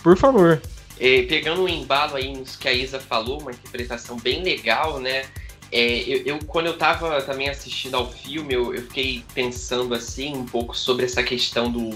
Por 0.00 0.16
favor. 0.16 0.62
É, 1.00 1.22
pegando 1.22 1.64
um 1.64 1.68
embalo 1.68 2.14
aí 2.14 2.36
nos 2.36 2.54
que 2.54 2.68
a 2.68 2.72
Isa 2.72 3.00
falou, 3.00 3.40
uma 3.40 3.50
interpretação 3.50 4.16
bem 4.16 4.44
legal, 4.44 5.00
né? 5.00 5.24
É, 5.72 6.04
eu, 6.06 6.22
eu, 6.24 6.38
quando 6.46 6.66
eu 6.66 6.78
tava 6.78 7.20
também 7.22 7.48
assistindo 7.48 7.96
ao 7.96 8.08
filme, 8.12 8.54
eu, 8.54 8.72
eu, 8.72 8.82
fiquei 8.82 9.24
pensando 9.34 9.92
assim 9.92 10.36
um 10.36 10.46
pouco 10.46 10.76
sobre 10.76 11.04
essa 11.04 11.20
questão 11.20 11.68
do. 11.68 11.90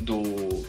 do 0.00 0.64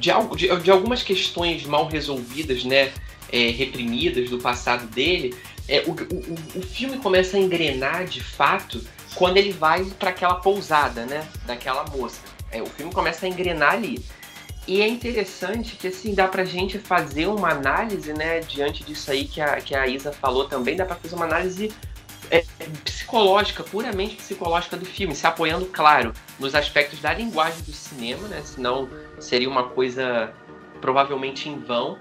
de, 0.00 0.10
de, 0.36 0.60
de 0.62 0.70
algumas 0.70 1.02
questões 1.02 1.64
mal 1.64 1.86
resolvidas, 1.86 2.64
né? 2.64 2.92
É, 3.32 3.50
reprimidas 3.50 4.28
do 4.28 4.38
passado 4.38 4.86
dele. 4.88 5.36
É, 5.68 5.84
o, 5.86 5.92
o, 5.92 6.58
o 6.58 6.62
filme 6.62 6.98
começa 6.98 7.36
a 7.36 7.40
engrenar 7.40 8.04
de 8.04 8.20
fato 8.20 8.82
quando 9.14 9.36
ele 9.36 9.52
vai 9.52 9.84
para 9.84 10.10
aquela 10.10 10.34
pousada, 10.36 11.06
né? 11.06 11.28
Daquela 11.46 11.84
moça. 11.84 12.18
É, 12.50 12.60
o 12.60 12.66
filme 12.66 12.92
começa 12.92 13.26
a 13.26 13.28
engrenar 13.28 13.74
ali. 13.74 14.04
E 14.66 14.80
é 14.80 14.88
interessante 14.88 15.76
que 15.76 15.88
assim 15.88 16.14
dá 16.14 16.28
pra 16.28 16.44
gente 16.44 16.78
fazer 16.78 17.26
uma 17.26 17.50
análise, 17.50 18.12
né, 18.12 18.40
diante 18.40 18.84
disso 18.84 19.10
aí 19.10 19.26
que 19.26 19.40
a, 19.40 19.60
que 19.60 19.74
a 19.74 19.86
Isa 19.86 20.12
falou 20.12 20.46
também, 20.46 20.76
dá 20.76 20.84
pra 20.84 20.96
fazer 20.96 21.16
uma 21.16 21.24
análise 21.24 21.72
é, 22.30 22.44
psicológica, 22.84 23.64
puramente 23.64 24.16
psicológica 24.16 24.76
do 24.76 24.86
filme, 24.86 25.14
se 25.16 25.26
apoiando, 25.26 25.66
claro, 25.66 26.12
nos 26.38 26.54
aspectos 26.54 27.00
da 27.00 27.12
linguagem 27.12 27.62
do 27.62 27.72
cinema, 27.72 28.28
né? 28.28 28.42
Senão 28.44 28.88
seria 29.20 29.48
uma 29.48 29.64
coisa 29.64 30.32
provavelmente 30.80 31.48
em 31.48 31.58
vão. 31.58 31.98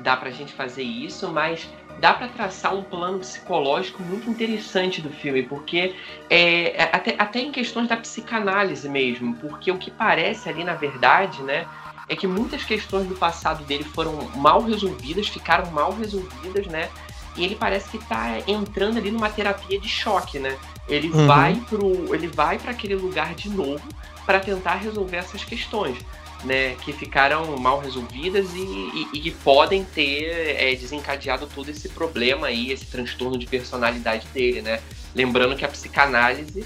Dá 0.00 0.16
pra 0.16 0.30
gente 0.30 0.52
fazer 0.52 0.82
isso, 0.82 1.28
mas 1.32 1.68
dá 1.98 2.12
para 2.12 2.28
traçar 2.28 2.74
um 2.74 2.82
plano 2.82 3.18
psicológico 3.18 4.02
muito 4.02 4.30
interessante 4.30 5.00
do 5.00 5.10
filme, 5.10 5.42
porque 5.42 5.94
é, 6.30 6.82
é, 6.82 6.90
até, 6.92 7.16
até 7.18 7.40
em 7.40 7.50
questões 7.50 7.88
da 7.88 7.96
psicanálise 7.96 8.88
mesmo, 8.88 9.34
porque 9.36 9.70
o 9.72 9.78
que 9.78 9.90
parece 9.90 10.48
ali 10.48 10.62
na 10.62 10.74
verdade, 10.74 11.42
né, 11.42 11.66
é 12.08 12.16
que 12.16 12.26
muitas 12.26 12.64
questões 12.64 13.06
do 13.06 13.14
passado 13.14 13.64
dele 13.64 13.84
foram 13.84 14.30
mal 14.36 14.62
resolvidas, 14.62 15.28
ficaram 15.28 15.70
mal 15.70 15.92
resolvidas, 15.92 16.66
né? 16.66 16.88
E 17.36 17.44
ele 17.44 17.54
parece 17.54 17.90
que 17.90 18.04
tá 18.06 18.38
entrando 18.46 18.98
ali 18.98 19.10
numa 19.10 19.28
terapia 19.28 19.78
de 19.78 19.88
choque, 19.88 20.38
né? 20.38 20.56
Ele 20.88 21.10
uhum. 21.10 21.26
vai 21.26 21.54
pro, 21.68 22.14
ele 22.14 22.26
vai 22.26 22.58
para 22.58 22.70
aquele 22.70 22.94
lugar 22.94 23.34
de 23.34 23.50
novo 23.50 23.86
para 24.24 24.40
tentar 24.40 24.76
resolver 24.76 25.18
essas 25.18 25.44
questões, 25.44 25.98
né? 26.44 26.74
Que 26.84 26.92
ficaram 26.92 27.56
mal 27.56 27.80
resolvidas 27.80 28.52
e, 28.54 28.60
e, 28.60 29.08
e 29.14 29.20
que 29.20 29.30
podem 29.30 29.84
ter 29.84 30.56
é, 30.58 30.74
desencadeado 30.74 31.48
todo 31.54 31.68
esse 31.70 31.88
problema 31.88 32.48
aí, 32.48 32.70
esse 32.72 32.86
transtorno 32.86 33.38
de 33.38 33.46
personalidade 33.46 34.26
dele, 34.28 34.62
né? 34.62 34.80
Lembrando 35.14 35.56
que 35.56 35.64
a 35.64 35.68
psicanálise 35.68 36.64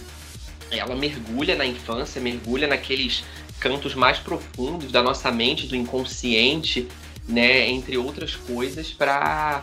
ela 0.71 0.95
mergulha 0.97 1.55
na 1.55 1.67
infância, 1.67 2.21
mergulha 2.21 2.67
naqueles 2.67 3.25
cantos 3.61 3.95
mais 3.95 4.19
profundos 4.19 4.91
da 4.91 5.03
nossa 5.03 5.31
mente, 5.31 5.67
do 5.67 5.77
inconsciente, 5.77 6.89
né, 7.29 7.69
entre 7.69 7.97
outras 7.97 8.35
coisas, 8.35 8.91
para 8.91 9.63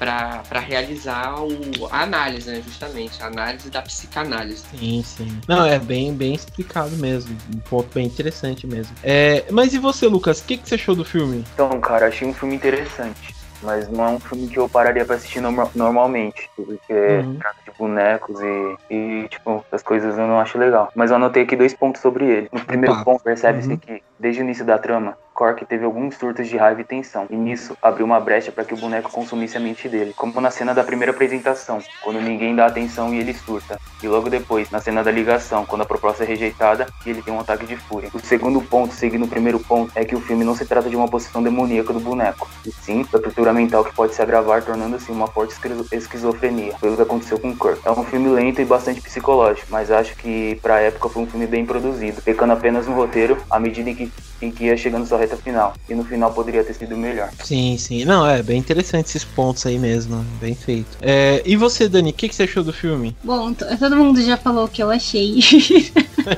para 0.00 0.60
realizar 0.60 1.42
o, 1.42 1.86
a 1.90 2.02
análise, 2.04 2.50
né, 2.50 2.62
justamente, 2.64 3.22
a 3.22 3.26
análise 3.26 3.68
da 3.68 3.82
psicanálise. 3.82 4.64
Sim, 4.74 5.02
sim. 5.04 5.40
Não, 5.46 5.66
é 5.66 5.78
bem, 5.78 6.14
bem 6.14 6.34
explicado 6.34 6.96
mesmo, 6.96 7.36
um 7.54 7.58
ponto 7.60 7.92
bem 7.92 8.06
interessante 8.06 8.66
mesmo. 8.66 8.96
É, 9.02 9.44
mas 9.50 9.74
e 9.74 9.78
você, 9.78 10.06
Lucas, 10.06 10.40
o 10.40 10.44
que, 10.44 10.56
que 10.56 10.66
você 10.66 10.76
achou 10.76 10.96
do 10.96 11.04
filme? 11.04 11.44
Então, 11.52 11.78
cara, 11.82 12.06
achei 12.08 12.26
um 12.26 12.32
filme 12.32 12.54
interessante 12.54 13.38
mas 13.62 13.90
não 13.90 14.04
é 14.04 14.08
um 14.08 14.20
filme 14.20 14.48
que 14.48 14.58
eu 14.58 14.68
pararia 14.68 15.04
pra 15.04 15.16
assistir 15.16 15.40
no 15.40 15.50
normalmente, 15.74 16.50
porque 16.56 16.92
uhum. 16.92 17.36
trata 17.36 17.56
de 17.64 17.70
bonecos 17.76 18.40
e, 18.40 18.76
e, 18.90 19.28
tipo, 19.28 19.64
as 19.70 19.82
coisas 19.82 20.16
eu 20.16 20.26
não 20.26 20.40
acho 20.40 20.58
legal. 20.58 20.90
Mas 20.94 21.10
eu 21.10 21.16
anotei 21.16 21.42
aqui 21.42 21.56
dois 21.56 21.74
pontos 21.74 22.00
sobre 22.00 22.24
ele. 22.24 22.48
No 22.52 22.60
primeiro 22.60 22.94
Opa. 22.94 23.04
ponto, 23.04 23.22
percebe-se 23.22 23.68
uhum. 23.68 23.76
que, 23.76 24.02
desde 24.18 24.40
o 24.40 24.44
início 24.44 24.64
da 24.64 24.78
trama, 24.78 25.16
Cork 25.40 25.64
teve 25.64 25.86
alguns 25.86 26.16
surtos 26.16 26.46
de 26.46 26.58
raiva 26.58 26.82
e 26.82 26.84
tensão, 26.84 27.24
e 27.30 27.34
nisso 27.34 27.74
abriu 27.80 28.04
uma 28.04 28.20
brecha 28.20 28.52
para 28.52 28.62
que 28.62 28.74
o 28.74 28.76
boneco 28.76 29.10
consumisse 29.10 29.56
a 29.56 29.60
mente 29.60 29.88
dele, 29.88 30.12
como 30.14 30.38
na 30.38 30.50
cena 30.50 30.74
da 30.74 30.84
primeira 30.84 31.12
apresentação, 31.12 31.78
quando 32.02 32.20
ninguém 32.20 32.54
dá 32.54 32.66
atenção 32.66 33.14
e 33.14 33.18
ele 33.18 33.32
surta, 33.32 33.80
e 34.02 34.06
logo 34.06 34.28
depois, 34.28 34.70
na 34.70 34.80
cena 34.80 35.02
da 35.02 35.10
ligação, 35.10 35.64
quando 35.64 35.80
a 35.80 35.86
proposta 35.86 36.24
é 36.24 36.26
rejeitada 36.26 36.86
e 37.06 37.08
ele 37.08 37.22
tem 37.22 37.32
um 37.32 37.40
ataque 37.40 37.64
de 37.64 37.74
fúria. 37.74 38.10
O 38.12 38.18
segundo 38.18 38.60
ponto, 38.60 38.92
seguindo 38.92 39.24
o 39.24 39.28
primeiro 39.28 39.58
ponto, 39.58 39.90
é 39.94 40.04
que 40.04 40.14
o 40.14 40.20
filme 40.20 40.44
não 40.44 40.54
se 40.54 40.66
trata 40.66 40.90
de 40.90 40.96
uma 40.96 41.08
possessão 41.08 41.42
demoníaca 41.42 41.94
do 41.94 42.00
boneco, 42.00 42.46
e 42.66 42.70
sim 42.70 43.06
da 43.10 43.18
tortura 43.18 43.54
mental 43.54 43.82
que 43.82 43.94
pode 43.94 44.14
se 44.14 44.20
agravar, 44.20 44.62
tornando-se 44.62 45.10
uma 45.10 45.26
forte 45.26 45.54
esquizofrenia, 45.90 46.76
foi 46.76 46.92
o 46.92 46.96
que 46.96 47.00
aconteceu 47.00 47.38
com 47.38 47.56
Kirk. 47.56 47.80
É 47.82 47.90
um 47.90 48.04
filme 48.04 48.28
lento 48.28 48.60
e 48.60 48.64
bastante 48.66 49.00
psicológico, 49.00 49.68
mas 49.70 49.90
acho 49.90 50.14
que 50.16 50.58
pra 50.60 50.80
época 50.80 51.08
foi 51.08 51.22
um 51.22 51.26
filme 51.26 51.46
bem 51.46 51.64
produzido, 51.64 52.20
pecando 52.20 52.52
apenas 52.52 52.86
no 52.86 52.92
roteiro 52.92 53.38
à 53.50 53.58
medida 53.58 53.88
em 53.88 53.94
que, 53.94 54.12
em 54.42 54.50
que 54.50 54.64
ia 54.64 54.76
chegando 54.76 55.06
sua 55.06 55.16
reta 55.16 55.29
final. 55.36 55.74
E 55.88 55.94
no 55.94 56.04
final 56.04 56.32
poderia 56.32 56.64
ter 56.64 56.74
sido 56.74 56.96
melhor. 56.96 57.30
Sim, 57.42 57.76
sim. 57.78 58.04
Não, 58.04 58.26
é 58.26 58.42
bem 58.42 58.58
interessante 58.58 59.06
esses 59.06 59.24
pontos 59.24 59.64
aí 59.66 59.78
mesmo. 59.78 60.24
Bem 60.40 60.54
feito. 60.54 60.98
É, 61.00 61.42
e 61.44 61.56
você, 61.56 61.88
Dani, 61.88 62.10
o 62.10 62.12
que, 62.12 62.28
que 62.28 62.34
você 62.34 62.44
achou 62.44 62.62
do 62.62 62.72
filme? 62.72 63.16
Bom, 63.22 63.52
todo 63.52 63.96
mundo 63.96 64.22
já 64.22 64.36
falou 64.36 64.64
o 64.64 64.68
que 64.68 64.82
eu 64.82 64.90
achei. 64.90 65.40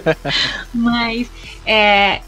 Mas 0.73 1.29
é, 1.67 2.21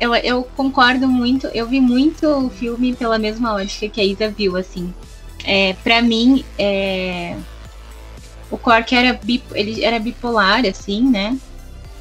eu, 0.00 0.14
eu 0.16 0.42
concordo 0.56 1.06
muito. 1.08 1.46
Eu 1.48 1.66
vi 1.66 1.80
muito 1.80 2.26
o 2.26 2.50
filme 2.50 2.94
pela 2.94 3.18
mesma 3.18 3.52
lógica 3.52 3.88
que 3.88 4.00
a 4.00 4.04
Isa 4.04 4.28
viu, 4.28 4.56
assim. 4.56 4.92
É, 5.44 5.74
para 5.82 6.02
mim, 6.02 6.44
é, 6.58 7.36
o 8.50 8.58
Cork 8.58 8.94
era, 8.94 9.18
ele 9.54 9.84
era 9.84 9.98
bipolar, 9.98 10.64
assim, 10.66 11.08
né? 11.08 11.36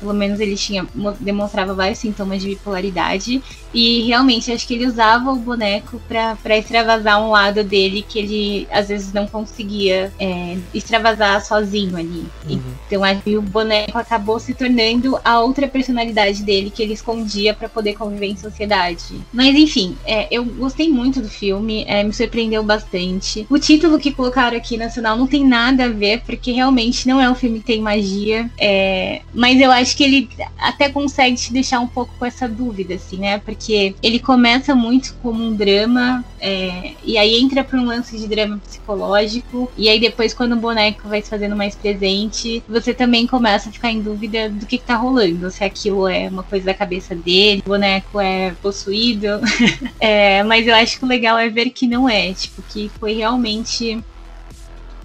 Pelo 0.01 0.13
menos 0.13 0.39
ele 0.39 0.55
tinha 0.55 0.85
demonstrava 1.19 1.73
vários 1.73 1.99
sintomas 1.99 2.41
de 2.41 2.49
bipolaridade 2.49 3.41
e 3.73 4.01
realmente 4.01 4.51
acho 4.51 4.67
que 4.67 4.73
ele 4.73 4.87
usava 4.87 5.31
o 5.31 5.35
boneco 5.35 6.01
para 6.07 6.57
extravasar 6.57 7.21
um 7.21 7.29
lado 7.29 7.63
dele 7.63 8.03
que 8.07 8.19
ele 8.19 8.67
às 8.71 8.89
vezes 8.89 9.13
não 9.13 9.27
conseguia 9.27 10.11
é, 10.19 10.57
extravasar 10.73 11.45
sozinho 11.45 11.95
ali. 11.95 12.25
Uhum. 12.49 12.61
Então 12.87 13.03
acho 13.03 13.21
que 13.21 13.37
o 13.37 13.41
boneco 13.41 13.97
acabou 13.97 14.39
se 14.39 14.53
tornando 14.53 15.19
a 15.23 15.39
outra 15.39 15.67
personalidade 15.67 16.43
dele 16.43 16.69
que 16.69 16.81
ele 16.81 16.93
escondia 16.93 17.53
para 17.53 17.69
poder 17.69 17.93
conviver 17.93 18.27
em 18.27 18.35
sociedade. 18.35 19.21
Mas 19.31 19.55
enfim, 19.55 19.95
é, 20.05 20.27
eu 20.31 20.43
gostei 20.43 20.89
muito 20.89 21.21
do 21.21 21.29
filme, 21.29 21.85
é, 21.87 22.03
me 22.03 22.11
surpreendeu 22.11 22.63
bastante. 22.63 23.45
O 23.49 23.59
título 23.59 23.99
que 23.99 24.11
colocaram 24.11 24.57
aqui 24.57 24.77
nacional 24.77 25.17
não 25.17 25.27
tem 25.27 25.45
nada 25.45 25.85
a 25.85 25.89
ver, 25.89 26.21
porque 26.25 26.51
realmente 26.51 27.07
não 27.07 27.21
é 27.21 27.29
um 27.29 27.35
filme 27.35 27.59
que 27.59 27.65
tem 27.65 27.81
magia. 27.81 28.49
É, 28.57 29.21
mas 29.33 29.59
eu 29.59 29.71
acho 29.71 29.90
que 29.95 30.03
ele 30.03 30.29
até 30.57 30.89
consegue 30.89 31.35
te 31.35 31.53
deixar 31.53 31.79
um 31.79 31.87
pouco 31.87 32.13
com 32.17 32.25
essa 32.25 32.47
dúvida, 32.47 32.95
assim, 32.95 33.17
né? 33.17 33.37
Porque 33.37 33.61
porque 33.61 33.95
ele 34.01 34.19
começa 34.19 34.75
muito 34.75 35.13
como 35.21 35.43
um 35.43 35.55
drama, 35.55 36.25
é, 36.39 36.93
e 37.03 37.17
aí 37.17 37.39
entra 37.39 37.63
para 37.63 37.79
um 37.79 37.85
lance 37.85 38.17
de 38.17 38.27
drama 38.27 38.57
psicológico, 38.57 39.71
e 39.77 39.87
aí 39.87 39.99
depois, 39.99 40.33
quando 40.33 40.53
o 40.53 40.57
boneco 40.57 41.07
vai 41.07 41.21
se 41.21 41.29
fazendo 41.29 41.55
mais 41.55 41.75
presente, 41.75 42.63
você 42.67 42.93
também 42.93 43.25
começa 43.27 43.69
a 43.69 43.71
ficar 43.71 43.91
em 43.91 44.01
dúvida 44.01 44.49
do 44.49 44.65
que, 44.65 44.77
que 44.77 44.83
tá 44.83 44.95
rolando, 44.95 45.49
se 45.51 45.63
aquilo 45.63 46.07
é 46.07 46.27
uma 46.27 46.43
coisa 46.43 46.65
da 46.65 46.73
cabeça 46.73 47.15
dele, 47.15 47.61
o 47.65 47.69
boneco 47.69 48.19
é 48.19 48.51
possuído. 48.61 49.27
é, 49.99 50.43
mas 50.43 50.67
eu 50.67 50.75
acho 50.75 50.97
que 50.97 51.05
o 51.05 51.07
legal 51.07 51.37
é 51.37 51.47
ver 51.47 51.69
que 51.69 51.87
não 51.87 52.09
é, 52.09 52.33
tipo, 52.33 52.61
que 52.63 52.89
foi 52.99 53.13
realmente 53.13 54.03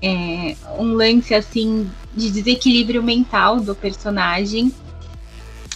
é, 0.03 0.57
um 0.79 0.93
lance 0.95 1.35
assim 1.35 1.91
de 2.15 2.31
desequilíbrio 2.31 3.03
mental 3.03 3.61
do 3.61 3.75
personagem 3.75 4.73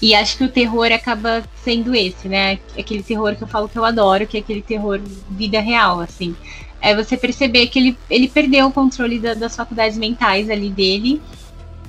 e 0.02 0.14
acho 0.14 0.38
que 0.38 0.44
o 0.44 0.48
terror 0.48 0.90
acaba 0.92 1.44
sendo 1.62 1.94
esse, 1.94 2.26
né? 2.26 2.58
Aquele 2.78 3.02
terror 3.02 3.36
que 3.36 3.42
eu 3.42 3.48
falo 3.48 3.68
que 3.68 3.78
eu 3.78 3.84
adoro, 3.84 4.26
que 4.26 4.38
é 4.38 4.40
aquele 4.40 4.62
terror 4.62 4.98
vida 5.30 5.60
real, 5.60 6.00
assim. 6.00 6.34
É 6.80 6.96
você 6.96 7.16
perceber 7.16 7.66
que 7.66 7.78
ele, 7.78 7.98
ele 8.08 8.26
perdeu 8.26 8.68
o 8.68 8.72
controle 8.72 9.18
da, 9.18 9.34
das 9.34 9.54
faculdades 9.54 9.98
mentais 9.98 10.48
ali 10.48 10.70
dele 10.70 11.20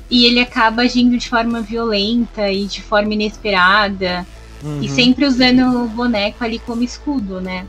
e 0.10 0.26
ele 0.26 0.42
acaba 0.42 0.82
agindo 0.82 1.18
de 1.18 1.30
forma 1.30 1.62
violenta 1.62 2.52
e 2.52 2.66
de 2.66 2.82
forma 2.82 3.14
inesperada 3.14 4.28
uhum. 4.62 4.82
e 4.82 4.90
sempre 4.90 5.26
usando 5.26 5.84
o 5.84 5.88
boneco 5.88 6.44
ali 6.44 6.60
como 6.60 6.84
escudo, 6.84 7.40
né? 7.40 7.66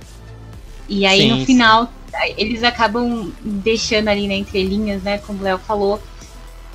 E 0.88 1.06
aí 1.06 1.20
sim, 1.20 1.30
no 1.30 1.46
final 1.46 1.84
sim. 1.84 1.90
Eles 2.36 2.62
acabam 2.62 3.32
deixando 3.42 4.08
ali 4.08 4.28
na 4.28 4.34
entrelinhas, 4.34 5.02
né? 5.02 5.18
Como 5.18 5.40
o 5.40 5.42
Léo 5.42 5.58
falou, 5.58 6.00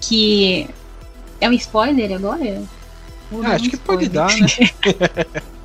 que 0.01 0.67
é 1.39 1.49
um 1.49 1.53
spoiler 1.53 2.13
agora? 2.13 2.63
Ah, 3.43 3.53
acho 3.53 3.69
que 3.69 3.77
pode 3.77 4.09
dar, 4.09 4.29
né? 4.35 4.47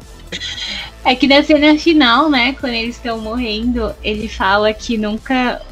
É 1.04 1.16
que 1.16 1.26
na 1.26 1.42
cena 1.42 1.76
final, 1.76 2.30
né, 2.30 2.56
quando 2.60 2.74
eles 2.74 2.94
estão 2.96 3.18
morrendo, 3.18 3.92
ele 4.04 4.28
fala 4.28 4.72
que 4.72 4.96
nunca 4.96 5.34
é, 5.34 5.71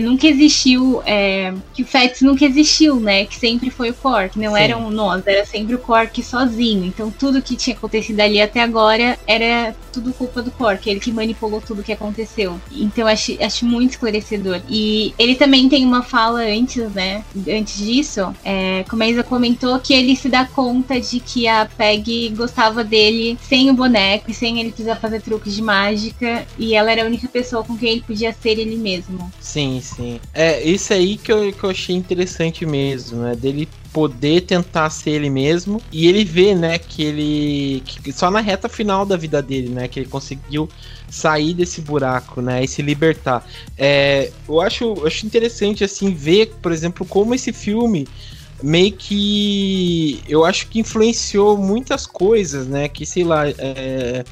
nunca 0.00 0.26
existiu, 0.26 1.02
é, 1.04 1.52
que 1.74 1.82
o 1.82 1.86
Fats 1.86 2.22
nunca 2.22 2.44
existiu, 2.44 3.00
né? 3.00 3.24
Que 3.24 3.36
sempre 3.36 3.70
foi 3.70 3.90
o 3.90 3.94
Quark, 3.94 4.38
não 4.38 4.52
Sim. 4.54 4.60
eram 4.60 4.90
nós, 4.90 5.26
era 5.26 5.44
sempre 5.44 5.74
o 5.74 5.78
Quark 5.78 6.22
sozinho. 6.22 6.84
Então 6.84 7.10
tudo 7.10 7.42
que 7.42 7.56
tinha 7.56 7.76
acontecido 7.76 8.20
ali 8.20 8.40
até 8.40 8.60
agora 8.60 9.18
era 9.26 9.74
tudo 9.92 10.12
culpa 10.12 10.42
do 10.42 10.50
Quark, 10.50 10.88
ele 10.88 11.00
que 11.00 11.10
manipulou 11.10 11.60
tudo 11.60 11.82
que 11.82 11.92
aconteceu. 11.92 12.60
Então 12.70 13.06
acho, 13.06 13.36
acho 13.42 13.64
muito 13.64 13.92
esclarecedor. 13.92 14.60
E 14.68 15.14
ele 15.18 15.34
também 15.34 15.68
tem 15.68 15.84
uma 15.84 16.02
fala 16.02 16.40
antes, 16.40 16.92
né? 16.92 17.24
Antes 17.48 17.78
disso, 17.78 18.34
é, 18.44 18.84
como 18.88 19.02
a 19.02 19.08
Isa 19.08 19.22
comentou, 19.22 19.78
que 19.78 19.94
ele 19.94 20.14
se 20.14 20.28
dá 20.28 20.44
conta 20.44 21.00
de 21.00 21.20
que 21.20 21.48
a 21.48 21.66
Peg 21.76 22.30
gostava 22.30 22.84
dele 22.84 23.38
sem 23.48 23.70
o 23.70 23.74
boneco 23.74 24.30
e 24.30 24.34
sem 24.34 24.60
ele 24.60 24.70
precisar 24.70 24.96
fazer 24.96 25.22
truques 25.22 25.54
de 25.54 25.62
mágica. 25.62 26.46
E 26.58 26.74
ela 26.74 26.92
era 26.92 27.02
a 27.02 27.06
única 27.06 27.28
pessoa 27.28 27.64
com 27.64 27.76
quem 27.76 27.92
ele 27.92 28.02
podia 28.02 28.32
ser 28.32 28.58
ele 28.58 28.76
mesmo. 28.76 29.32
Sim, 29.40 29.75
Sim, 29.80 30.20
É, 30.32 30.62
isso 30.62 30.92
aí 30.92 31.16
que 31.16 31.32
eu, 31.32 31.52
que 31.52 31.64
eu 31.64 31.70
achei 31.70 31.94
interessante 31.94 32.64
mesmo, 32.66 33.22
né? 33.22 33.34
Dele 33.34 33.68
poder 33.92 34.42
tentar 34.42 34.90
ser 34.90 35.12
ele 35.12 35.30
mesmo 35.30 35.80
e 35.90 36.06
ele 36.06 36.22
vê, 36.22 36.54
né, 36.54 36.78
que 36.78 37.02
ele 37.02 37.82
que 37.86 38.12
só 38.12 38.30
na 38.30 38.40
reta 38.40 38.68
final 38.68 39.06
da 39.06 39.16
vida 39.16 39.40
dele, 39.40 39.70
né, 39.70 39.88
que 39.88 39.98
ele 39.98 40.06
conseguiu 40.08 40.68
sair 41.08 41.54
desse 41.54 41.80
buraco, 41.80 42.42
né, 42.42 42.62
e 42.62 42.68
se 42.68 42.82
libertar. 42.82 43.42
É, 43.78 44.30
eu 44.46 44.60
acho, 44.60 44.84
eu 44.84 45.06
acho 45.06 45.24
interessante 45.24 45.82
assim 45.82 46.12
ver, 46.12 46.52
por 46.60 46.72
exemplo, 46.72 47.06
como 47.06 47.34
esse 47.34 47.54
filme 47.54 48.06
meio 48.62 48.92
que 48.92 50.22
eu 50.28 50.44
acho 50.44 50.68
que 50.68 50.78
influenciou 50.78 51.56
muitas 51.56 52.06
coisas, 52.06 52.66
né, 52.66 52.88
que 52.88 53.06
sei 53.06 53.24
lá, 53.24 53.48
é, 53.48 54.24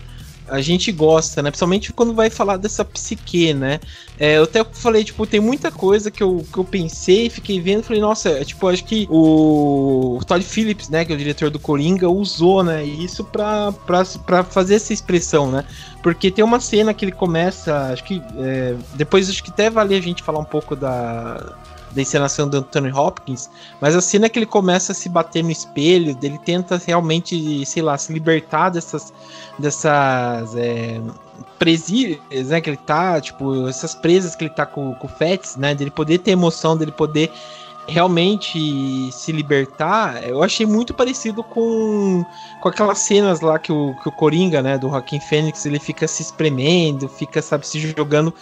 a 0.48 0.60
gente 0.60 0.92
gosta, 0.92 1.42
né? 1.42 1.50
Principalmente 1.50 1.92
quando 1.92 2.14
vai 2.14 2.30
falar 2.30 2.56
dessa 2.56 2.84
psique, 2.84 3.54
né? 3.54 3.80
É, 4.18 4.38
eu 4.38 4.44
até 4.44 4.62
falei, 4.64 5.02
tipo, 5.02 5.26
tem 5.26 5.40
muita 5.40 5.70
coisa 5.70 6.10
que 6.10 6.22
eu, 6.22 6.44
que 6.52 6.58
eu 6.58 6.64
pensei, 6.64 7.28
fiquei 7.30 7.60
vendo, 7.60 7.82
falei, 7.82 8.00
nossa, 8.00 8.28
é, 8.28 8.44
tipo, 8.44 8.68
acho 8.68 8.84
que 8.84 9.06
o, 9.10 10.18
o 10.18 10.24
Todd 10.24 10.44
Phillips, 10.44 10.88
né, 10.88 11.04
que 11.04 11.12
é 11.12 11.14
o 11.14 11.18
diretor 11.18 11.50
do 11.50 11.58
Coringa, 11.58 12.08
usou, 12.08 12.62
né, 12.62 12.84
isso 12.84 13.24
pra, 13.24 13.72
pra, 13.72 14.04
pra 14.26 14.44
fazer 14.44 14.76
essa 14.76 14.92
expressão, 14.92 15.50
né? 15.50 15.64
Porque 16.02 16.30
tem 16.30 16.44
uma 16.44 16.60
cena 16.60 16.92
que 16.92 17.04
ele 17.04 17.12
começa, 17.12 17.92
acho 17.92 18.04
que, 18.04 18.22
é, 18.38 18.76
depois 18.94 19.28
acho 19.28 19.42
que 19.42 19.50
até 19.50 19.70
vale 19.70 19.94
a 19.94 20.00
gente 20.00 20.22
falar 20.22 20.38
um 20.38 20.44
pouco 20.44 20.76
da 20.76 21.56
da 21.94 22.02
encenação 22.02 22.48
do 22.48 22.58
Anthony 22.58 22.92
Hopkins, 22.92 23.48
mas 23.80 23.94
a 23.94 24.00
cena 24.00 24.28
que 24.28 24.38
ele 24.38 24.46
começa 24.46 24.92
a 24.92 24.94
se 24.94 25.08
bater 25.08 25.44
no 25.44 25.50
espelho, 25.50 26.16
ele 26.22 26.38
tenta 26.38 26.80
realmente, 26.84 27.64
sei 27.64 27.82
lá, 27.82 27.96
se 27.96 28.12
libertar 28.12 28.70
dessas, 28.70 29.12
dessas 29.58 30.54
é, 30.56 31.00
presídios, 31.58 32.20
né, 32.48 32.60
que 32.60 32.70
ele 32.70 32.76
tá, 32.76 33.20
tipo, 33.20 33.68
essas 33.68 33.94
presas 33.94 34.34
que 34.34 34.44
ele 34.44 34.54
tá 34.54 34.66
com, 34.66 34.94
com 34.94 35.06
o 35.06 35.10
Fats, 35.10 35.56
né, 35.56 35.74
dele 35.74 35.90
poder 35.90 36.18
ter 36.18 36.32
emoção, 36.32 36.76
dele 36.76 36.92
poder 36.92 37.30
realmente 37.86 39.12
se 39.12 39.30
libertar, 39.30 40.26
eu 40.26 40.42
achei 40.42 40.64
muito 40.64 40.94
parecido 40.94 41.42
com, 41.42 42.24
com 42.60 42.68
aquelas 42.68 42.98
cenas 42.98 43.40
lá 43.40 43.58
que 43.58 43.70
o, 43.70 43.94
que 44.02 44.08
o 44.08 44.12
Coringa, 44.12 44.62
né, 44.62 44.78
do 44.78 44.88
Joaquim 44.88 45.20
Fênix, 45.20 45.66
ele 45.66 45.78
fica 45.78 46.08
se 46.08 46.22
espremendo, 46.22 47.08
fica, 47.08 47.42
sabe, 47.42 47.66
se 47.66 47.78
jogando 47.78 48.32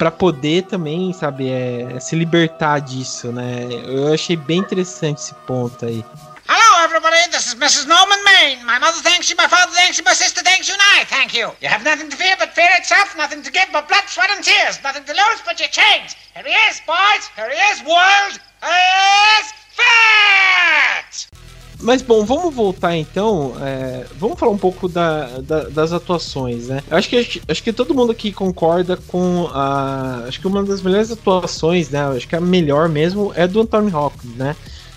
para 0.00 0.10
poder 0.10 0.62
também, 0.62 1.12
sabe, 1.12 1.50
é, 1.50 2.00
se 2.00 2.16
libertar 2.16 2.80
disso, 2.80 3.30
né? 3.30 3.68
Eu 3.84 4.14
achei 4.14 4.34
bem 4.34 4.60
interessante 4.60 5.18
esse 5.18 5.34
ponto 5.46 5.84
aí. 5.84 6.02
Hello, 6.48 6.84
everybody. 6.84 7.28
This 7.30 7.48
is 7.48 7.54
Mrs. 7.54 7.86
Norman 7.86 8.24
Maine. 8.24 8.64
My 8.64 8.78
mother 8.78 9.02
thanks 9.02 9.28
you, 9.28 9.36
my 9.36 9.46
father 9.46 9.70
thanks 9.74 9.98
you, 9.98 10.04
my 10.04 10.14
sister 10.14 10.42
thanks 10.42 10.68
you, 10.68 10.74
and 10.74 10.82
I 10.98 11.04
thank 11.04 11.36
you. 11.36 11.52
You 11.60 11.68
have 11.68 11.84
nothing 11.84 12.08
to 12.08 12.16
fear 12.16 12.34
but 12.38 12.54
fear 12.54 12.70
itself, 12.78 13.14
nothing 13.14 13.42
to 13.42 13.52
give 13.52 13.68
but 13.72 13.88
blood, 13.88 14.04
sweat, 14.06 14.30
and 14.30 14.42
tears, 14.42 14.82
nothing 14.82 15.04
to 15.04 15.12
lose 15.12 15.42
but 15.44 15.60
your 15.60 15.68
chains. 15.68 16.16
Here 16.34 16.44
he 16.46 16.54
is, 16.70 16.80
boys. 16.86 17.28
Here 17.36 17.50
he 17.50 17.60
is, 17.70 17.84
world. 17.84 18.40
Here 18.64 18.72
he 18.72 19.36
is, 19.36 19.52
fat! 19.76 21.49
Mas 21.82 22.02
bom, 22.02 22.24
vamos 22.24 22.54
voltar 22.54 22.96
então. 22.96 23.54
É, 23.60 24.04
vamos 24.18 24.38
falar 24.38 24.52
um 24.52 24.58
pouco 24.58 24.88
da, 24.88 25.40
da, 25.40 25.64
das 25.64 25.92
atuações, 25.92 26.68
né? 26.68 26.82
Acho 26.90 27.08
que, 27.08 27.42
acho 27.48 27.62
que 27.62 27.72
todo 27.72 27.94
mundo 27.94 28.12
aqui 28.12 28.32
concorda 28.32 28.96
com 28.96 29.48
a. 29.52 30.24
Acho 30.28 30.40
que 30.40 30.46
uma 30.46 30.62
das 30.62 30.82
melhores 30.82 31.10
atuações, 31.10 31.88
né? 31.88 32.04
Acho 32.08 32.28
que 32.28 32.36
a 32.36 32.40
melhor 32.40 32.88
mesmo 32.88 33.32
é 33.34 33.46
do 33.46 33.60
Anthony 33.60 33.92
Hopkins, 33.94 34.34
né? 34.34 34.54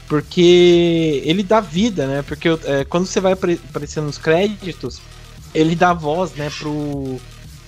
Porque 0.07 1.21
ele 1.25 1.41
dá 1.41 1.61
vida, 1.61 2.05
né? 2.05 2.21
Porque 2.21 2.49
é, 2.65 2.83
quando 2.83 3.05
você 3.05 3.19
vai 3.21 3.33
aparecendo 3.33 4.05
nos 4.05 4.17
créditos, 4.17 5.01
ele 5.53 5.75
dá 5.75 5.93
voz, 5.93 6.33
né, 6.33 6.49
pro, 6.59 7.19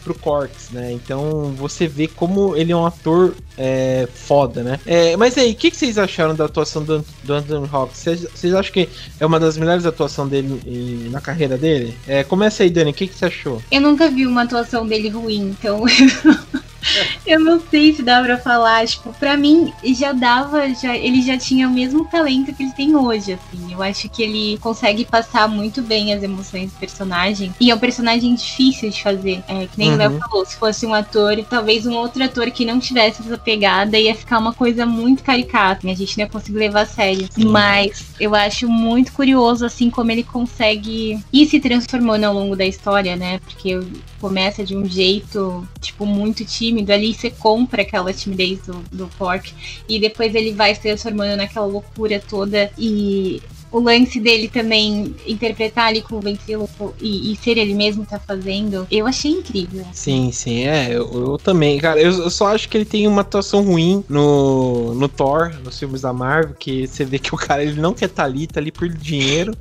pro 0.06 0.14
Corks, 0.14 0.70
né? 0.72 0.92
Então 0.92 1.52
você 1.58 1.88
vê 1.88 2.08
como 2.08 2.56
ele 2.56 2.72
é 2.72 2.76
um 2.76 2.86
ator 2.86 3.36
é, 3.58 4.08
foda, 4.14 4.62
né? 4.62 4.80
É, 4.86 5.18
mas 5.18 5.36
aí, 5.38 5.52
o 5.52 5.56
que, 5.56 5.72
que, 5.72 5.78
vocês 5.78 5.98
acharam 5.98 6.36
da 6.36 6.46
atuação 6.46 6.84
do, 6.84 7.04
do 7.24 7.34
Anthony 7.34 7.68
Hawks? 7.72 8.06
Vocês, 8.34 8.54
acham 8.54 8.72
que 8.72 8.88
é 9.20 9.26
uma 9.26 9.40
das 9.40 9.58
melhores 9.58 9.86
atuações 9.86 10.30
dele 10.30 10.62
e, 10.66 11.10
na 11.10 11.20
carreira 11.20 11.58
dele? 11.58 11.98
É, 12.08 12.24
começa 12.24 12.62
aí, 12.62 12.70
Dani, 12.70 12.92
o 12.92 12.94
que, 12.94 13.08
que 13.08 13.16
você 13.16 13.26
achou? 13.26 13.62
Eu 13.72 13.82
nunca 13.82 14.10
vi 14.10 14.28
uma 14.28 14.44
atuação 14.44 14.86
dele 14.86 15.10
ruim, 15.10 15.56
então 15.60 15.84
eu 17.26 17.40
não 17.40 17.60
sei 17.60 17.94
se 17.94 18.04
dá 18.04 18.22
pra 18.22 18.38
falar, 18.38 18.86
tipo, 18.88 19.14
pra 19.14 19.38
mim 19.38 19.74
já 19.84 20.12
dava, 20.12 20.74
já, 20.74 20.96
ele 20.96 21.22
já 21.22 21.38
tinha 21.38 21.68
o 21.68 21.72
mesmo 21.72 22.06
talento 22.06 22.54
que 22.54 22.64
ele 22.64 22.72
tem 22.72 22.96
hoje, 22.96 23.34
assim. 23.34 23.74
Eu 23.74 23.82
acho 23.82 24.10
que 24.10 24.24
ele 24.24 24.58
consegue 24.60 25.06
passar 25.06 25.48
muito 25.48 25.82
bem 25.82 26.14
as 26.14 26.24
emoções 26.24 26.72
do 26.72 26.80
personagem. 26.80 27.54
E 27.60 27.72
é 27.72 27.76
um 27.76 27.80
personagem 27.80 28.34
difícil 28.36 28.90
de 28.90 29.02
fazer. 29.02 29.44
É, 29.48 29.68
que 29.68 29.78
nem 29.78 29.90
uhum. 29.90 29.96
o 29.96 29.98
Léo 29.98 30.12
uhum. 30.12 30.20
falou, 30.20 30.46
se 30.46 30.56
fosse 30.56 30.86
um 30.86 30.94
ator, 30.94 31.44
talvez 31.50 31.86
um 31.86 31.94
outro 31.94 32.24
ator 32.24 32.50
que 32.52 32.66
não 32.66 32.80
tivesse 32.80 33.22
essa 33.22 33.38
pegada, 33.38 33.98
ia 33.98 34.16
ficar 34.16 34.40
uma 34.40 34.54
coisa 34.54 34.86
muito 34.86 35.24
caricata. 35.24 35.88
E 35.88 35.92
a 35.92 35.96
gente 35.96 36.18
não 36.18 36.26
ia 36.26 36.30
conseguir 36.30 36.58
levar 36.58 36.82
a 36.82 36.86
sério. 36.86 37.28
Sim. 37.32 37.46
Mas 37.46 38.06
eu 38.20 38.34
acho 38.36 38.68
muito 38.68 39.12
curioso, 39.12 39.66
assim, 39.66 39.90
como 39.90 40.12
ele 40.12 40.24
consegue 40.24 41.20
ir 41.32 41.46
se 41.48 41.60
transformando 41.60 42.26
ao 42.26 42.34
longo 42.34 42.56
da 42.56 42.66
história, 42.66 43.16
né? 43.16 43.40
Porque 43.40 43.80
começa 44.26 44.64
de 44.64 44.76
um 44.76 44.86
jeito, 44.90 45.68
tipo, 45.80 46.04
muito 46.04 46.44
tímido. 46.44 46.92
Ali 46.92 47.14
você 47.14 47.30
compra 47.30 47.84
aquela 47.84 48.12
timidez 48.12 48.60
do, 48.62 48.74
do 48.92 49.08
Pork. 49.20 49.54
E 49.88 50.00
depois 50.00 50.34
ele 50.34 50.52
vai 50.52 50.74
se 50.74 50.82
transformando 50.82 51.38
naquela 51.38 51.68
loucura 51.68 52.20
toda. 52.28 52.72
E 52.76 53.40
o 53.72 53.80
lance 53.80 54.20
dele 54.20 54.48
também 54.48 55.16
interpretar 55.28 55.90
ali 55.90 56.02
com 56.02 56.16
o 56.16 56.20
ventríloco 56.20 56.96
e, 57.00 57.32
e, 57.32 57.36
ser 57.36 57.60
ele 57.60 57.76
mesmo 57.76 58.04
tá 58.04 58.18
fazendo, 58.18 58.88
eu 58.90 59.06
achei 59.06 59.32
incrível. 59.32 59.86
Sim, 59.92 60.32
sim, 60.32 60.66
é, 60.66 60.88
eu, 60.96 61.12
eu 61.14 61.38
também, 61.38 61.78
cara, 61.78 62.00
eu, 62.00 62.12
eu, 62.12 62.30
só 62.30 62.48
acho 62.48 62.70
que 62.70 62.78
ele 62.78 62.86
tem 62.86 63.06
uma 63.06 63.22
atuação 63.22 63.64
ruim 63.64 64.04
no, 64.08 64.96
no 64.96 65.08
Thor, 65.08 65.54
nos 65.64 65.78
filmes 65.78 66.02
da 66.02 66.14
Marvel, 66.14 66.56
que 66.58 66.88
você 66.88 67.04
vê 67.04 67.20
que 67.20 67.36
o 67.36 67.38
cara 67.38 67.64
ele 67.64 67.80
não 67.80 67.94
quer 67.94 68.06
estar 68.06 68.24
tá 68.24 68.30
ali, 68.30 68.48
tá 68.48 68.60
ali 68.60 68.72
por 68.72 68.88
dinheiro. 68.88 69.54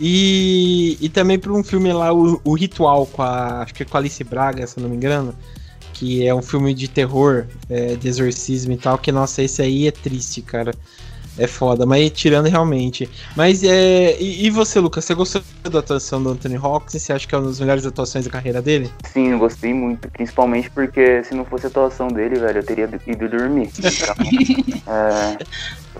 E, 0.00 0.96
e 1.00 1.08
também 1.08 1.38
por 1.38 1.52
um 1.52 1.62
filme 1.62 1.92
lá, 1.92 2.12
o, 2.12 2.40
o 2.44 2.54
Ritual, 2.54 3.06
com 3.06 3.22
a, 3.22 3.62
acho 3.62 3.74
que 3.74 3.82
é 3.82 3.86
com 3.86 3.96
a 3.96 4.00
Alice 4.00 4.22
Braga, 4.22 4.66
se 4.66 4.78
não 4.78 4.88
me 4.88 4.96
engano, 4.96 5.34
que 5.92 6.26
é 6.26 6.34
um 6.34 6.42
filme 6.42 6.72
de 6.72 6.86
terror, 6.86 7.46
é, 7.68 7.96
de 7.96 8.06
exorcismo 8.06 8.72
e 8.72 8.76
tal, 8.76 8.96
que, 8.98 9.10
nossa, 9.10 9.42
esse 9.42 9.60
aí 9.60 9.88
é 9.88 9.90
triste, 9.90 10.40
cara. 10.40 10.72
É 11.38 11.46
foda, 11.46 11.86
mas 11.86 12.10
tirando 12.10 12.46
realmente. 12.46 13.08
Mas 13.36 13.62
é. 13.62 14.16
E, 14.20 14.46
e, 14.46 14.50
você, 14.50 14.80
Lucas, 14.80 15.04
você 15.04 15.14
gostou 15.14 15.42
da 15.70 15.78
atuação 15.78 16.22
do 16.22 16.30
Anthony 16.30 16.56
Hawkins? 16.56 17.00
Você 17.00 17.12
acha 17.12 17.26
que 17.26 17.34
é 17.34 17.38
uma 17.38 17.46
das 17.46 17.60
melhores 17.60 17.86
atuações 17.86 18.24
da 18.24 18.30
carreira 18.30 18.60
dele? 18.60 18.90
Sim, 19.04 19.28
eu 19.28 19.38
gostei 19.38 19.72
muito. 19.72 20.10
Principalmente 20.10 20.68
porque 20.70 21.22
se 21.22 21.34
não 21.34 21.44
fosse 21.44 21.66
a 21.66 21.68
atuação 21.68 22.08
dele, 22.08 22.38
velho, 22.40 22.58
eu 22.58 22.64
teria 22.64 22.90
ido 23.06 23.28
dormir. 23.28 23.70
Então, 24.78 24.94
é, 24.94 25.38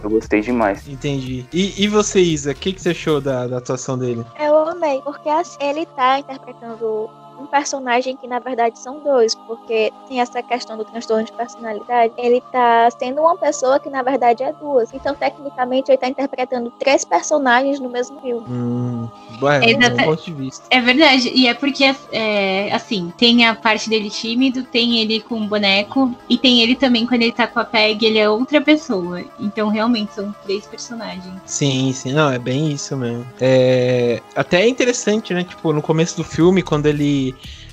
eu 0.03 0.11
gostei 0.11 0.41
demais. 0.41 0.87
Entendi. 0.89 1.47
E, 1.53 1.85
e 1.85 1.89
você, 1.89 2.21
Isa, 2.21 2.53
o 2.53 2.55
que, 2.55 2.73
que 2.73 2.81
você 2.81 2.91
achou 2.91 3.21
da, 3.21 3.47
da 3.47 3.59
atuação 3.59 3.99
dele? 3.99 4.25
Eu 4.41 4.57
amei, 4.69 5.01
porque 5.03 5.29
assim, 5.29 5.59
ele 5.61 5.87
tá 5.87 6.19
interpretando 6.19 7.11
um 7.39 7.47
personagem 7.47 8.17
que 8.17 8.27
na 8.27 8.39
verdade 8.39 8.79
são 8.79 9.01
dois, 9.01 9.35
porque 9.35 9.93
tem 10.09 10.21
essa 10.21 10.43
questão 10.43 10.77
do 10.77 10.85
transtorno 10.85 11.25
de 11.25 11.33
personalidade. 11.33 12.13
Ele 12.17 12.43
tá 12.53 12.89
sendo 12.99 13.21
uma 13.21 13.37
pessoa 13.37 13.79
que 13.79 13.89
na 13.89 14.03
verdade 14.03 14.43
é 14.43 14.53
duas. 14.53 14.93
Então, 14.93 15.15
tecnicamente, 15.15 15.91
ele 15.91 15.99
tá 15.99 16.09
interpretando 16.09 16.71
três 16.79 17.05
personagens 17.05 17.81
no 17.81 17.89
mesmo 17.89 18.21
filme. 18.21 18.45
Hum, 18.49 19.09
é, 19.43 20.05
ponto 20.05 20.25
de 20.25 20.33
vista. 20.33 20.67
é 20.71 20.81
verdade, 20.81 21.31
e 21.35 21.47
é 21.47 21.55
porque, 21.55 21.95
é, 22.13 22.73
assim, 22.73 23.13
tem 23.17 23.47
a 23.47 23.55
parte 23.55 23.89
dele 23.89 24.11
tímido, 24.11 24.65
tem 24.65 24.99
ele 24.99 25.21
com 25.21 25.41
o 25.41 25.47
boneco, 25.47 26.15
e 26.29 26.37
tem 26.37 26.63
ele 26.63 26.75
também 26.75 27.07
quando 27.07 27.23
ele 27.23 27.33
tá 27.33 27.47
com 27.47 27.61
a 27.61 27.65
Peg, 27.65 28.05
ele 28.05 28.19
é 28.19 28.29
outra 28.29 28.61
pessoa. 28.61 29.23
Então, 29.39 29.69
realmente, 29.69 30.15
são 30.15 30.35
três 30.45 30.67
personagens. 30.67 31.35
Sim, 31.47 31.93
sim, 31.93 32.13
não, 32.13 32.31
é 32.31 32.39
bem 32.39 32.73
isso 32.73 32.97
mesmo. 32.97 33.27
É, 33.41 34.21
até 34.35 34.63
é 34.63 34.69
interessante, 34.69 35.33
né? 35.33 35.45
Tipo, 35.45 35.73
no 35.73 35.83
começo 35.83 36.17
do 36.17 36.25
filme, 36.25 36.63
quando 36.63 36.87
ele 36.87 37.28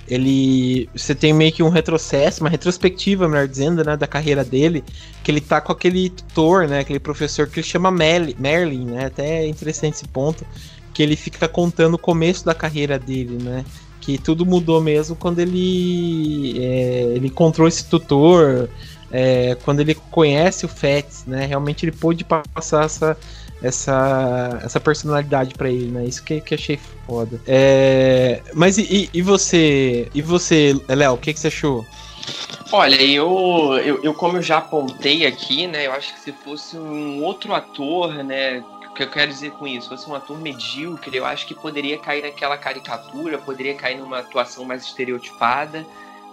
ele 0.07 0.89
você 0.95 1.15
tem 1.15 1.33
meio 1.33 1.51
que 1.51 1.63
um 1.63 1.69
retrocesso, 1.69 2.41
uma 2.41 2.49
retrospectiva, 2.49 3.27
melhor 3.27 3.47
dizendo, 3.47 3.83
né, 3.83 3.97
da 3.97 4.07
carreira 4.07 4.43
dele, 4.43 4.83
que 5.23 5.31
ele 5.31 5.41
tá 5.41 5.59
com 5.59 5.71
aquele 5.71 6.09
tutor, 6.09 6.67
né, 6.67 6.79
aquele 6.79 6.99
professor 6.99 7.47
que 7.47 7.59
ele 7.59 7.67
chama 7.67 7.91
Merlin, 7.91 8.85
né, 8.85 9.05
até 9.05 9.43
é 9.43 9.47
interessante 9.47 9.95
esse 9.95 10.07
ponto, 10.07 10.45
que 10.93 11.01
ele 11.01 11.15
fica 11.15 11.47
contando 11.47 11.95
o 11.95 11.99
começo 11.99 12.45
da 12.45 12.53
carreira 12.53 12.99
dele, 12.99 13.41
né, 13.41 13.65
que 13.99 14.19
tudo 14.19 14.45
mudou 14.45 14.79
mesmo 14.79 15.15
quando 15.15 15.39
ele, 15.39 16.59
é, 16.59 17.13
ele 17.15 17.27
encontrou 17.27 17.67
esse 17.67 17.89
tutor, 17.89 18.69
é, 19.11 19.55
quando 19.63 19.79
ele 19.79 19.95
conhece 19.95 20.65
o 20.65 20.69
Fats, 20.69 21.23
né? 21.25 21.45
Realmente 21.45 21.85
ele 21.85 21.91
pôde 21.91 22.23
passar 22.23 22.85
essa, 22.85 23.17
essa, 23.61 24.59
essa 24.63 24.79
personalidade 24.79 25.53
para 25.55 25.69
ele, 25.69 25.91
né? 25.91 26.05
Isso 26.05 26.23
que, 26.23 26.41
que 26.41 26.55
achei 26.55 26.79
foda. 27.05 27.39
É, 27.47 28.41
mas 28.53 28.77
e, 28.77 29.09
e, 29.13 29.21
você, 29.21 30.09
e 30.13 30.21
você, 30.21 30.79
Léo, 30.87 31.13
o 31.13 31.17
que, 31.17 31.33
que 31.33 31.39
você 31.39 31.47
achou? 31.47 31.85
Olha, 32.71 33.01
eu, 33.01 33.79
eu, 33.83 34.03
eu, 34.03 34.13
como 34.13 34.37
eu 34.37 34.41
já 34.41 34.57
apontei 34.57 35.25
aqui, 35.25 35.67
né? 35.67 35.85
Eu 35.85 35.93
acho 35.93 36.13
que 36.13 36.19
se 36.19 36.31
fosse 36.31 36.77
um 36.77 37.23
outro 37.23 37.53
ator, 37.53 38.23
né? 38.23 38.63
O 38.89 38.93
que 38.93 39.03
eu 39.03 39.09
quero 39.09 39.31
dizer 39.31 39.51
com 39.51 39.67
isso? 39.67 39.83
Se 39.83 39.89
fosse 39.89 40.09
um 40.09 40.15
ator 40.15 40.39
medíocre, 40.39 41.17
eu 41.17 41.25
acho 41.25 41.45
que 41.45 41.53
poderia 41.53 41.97
cair 41.97 42.23
naquela 42.23 42.57
caricatura, 42.57 43.37
poderia 43.37 43.75
cair 43.75 43.97
numa 43.97 44.19
atuação 44.19 44.65
mais 44.65 44.83
estereotipada. 44.83 45.85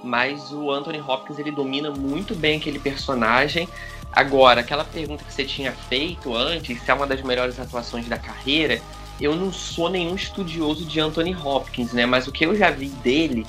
Mas 0.03 0.51
o 0.53 0.71
Anthony 0.71 1.01
Hopkins 1.01 1.39
ele 1.39 1.53
domina 1.53 1.91
muito 1.91 2.35
bem 2.35 2.57
aquele 2.57 2.79
personagem. 2.79 3.69
Agora, 4.13 4.61
aquela 4.61 4.85
pergunta 4.85 5.25
que 5.25 5.33
você 5.33 5.45
tinha 5.45 5.73
feito 5.73 6.37
antes, 6.37 6.83
se 6.83 6.91
é 6.91 6.95
uma 6.95 7.07
das 7.07 7.23
melhores 7.23 7.59
atuações 7.59 8.07
da 8.07 8.19
carreira, 8.19 8.81
eu 9.21 9.35
não 9.35 9.53
sou 9.53 9.89
nenhum 9.89 10.15
estudioso 10.15 10.85
de 10.85 11.01
Anthony 11.01 11.35
Hopkins, 11.35 11.93
né? 11.93 12.05
Mas 12.05 12.27
o 12.27 12.33
que 12.33 12.45
eu 12.45 12.57
já 12.57 12.71
vi 12.71 12.89
dele, 12.89 13.47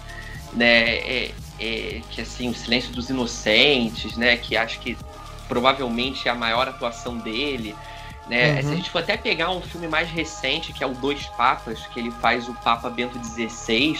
né, 0.54 0.96
é, 0.96 1.32
é, 1.60 2.02
que 2.10 2.22
assim, 2.22 2.50
o 2.50 2.54
Silêncio 2.54 2.92
dos 2.94 3.10
Inocentes, 3.10 4.16
né, 4.16 4.38
que 4.38 4.56
acho 4.56 4.80
que 4.80 4.98
provavelmente 5.48 6.28
é 6.28 6.32
a 6.32 6.36
maior 6.36 6.68
atuação 6.68 7.18
dele, 7.18 7.76
né? 8.28 8.56
Uhum. 8.56 8.62
Se 8.62 8.68
a 8.68 8.76
gente 8.76 8.90
for 8.90 9.00
até 9.00 9.18
pegar 9.18 9.50
um 9.52 9.62
filme 9.62 9.88
mais 9.88 10.10
recente, 10.10 10.72
que 10.72 10.84
é 10.84 10.88
o 10.88 10.94
Dois 10.94 11.26
Papas, 11.38 11.86
que 11.88 12.00
ele 12.00 12.12
faz 12.12 12.48
o 12.48 12.54
Papa 12.54 12.90
Bento 12.90 13.20
XVI, 13.22 14.00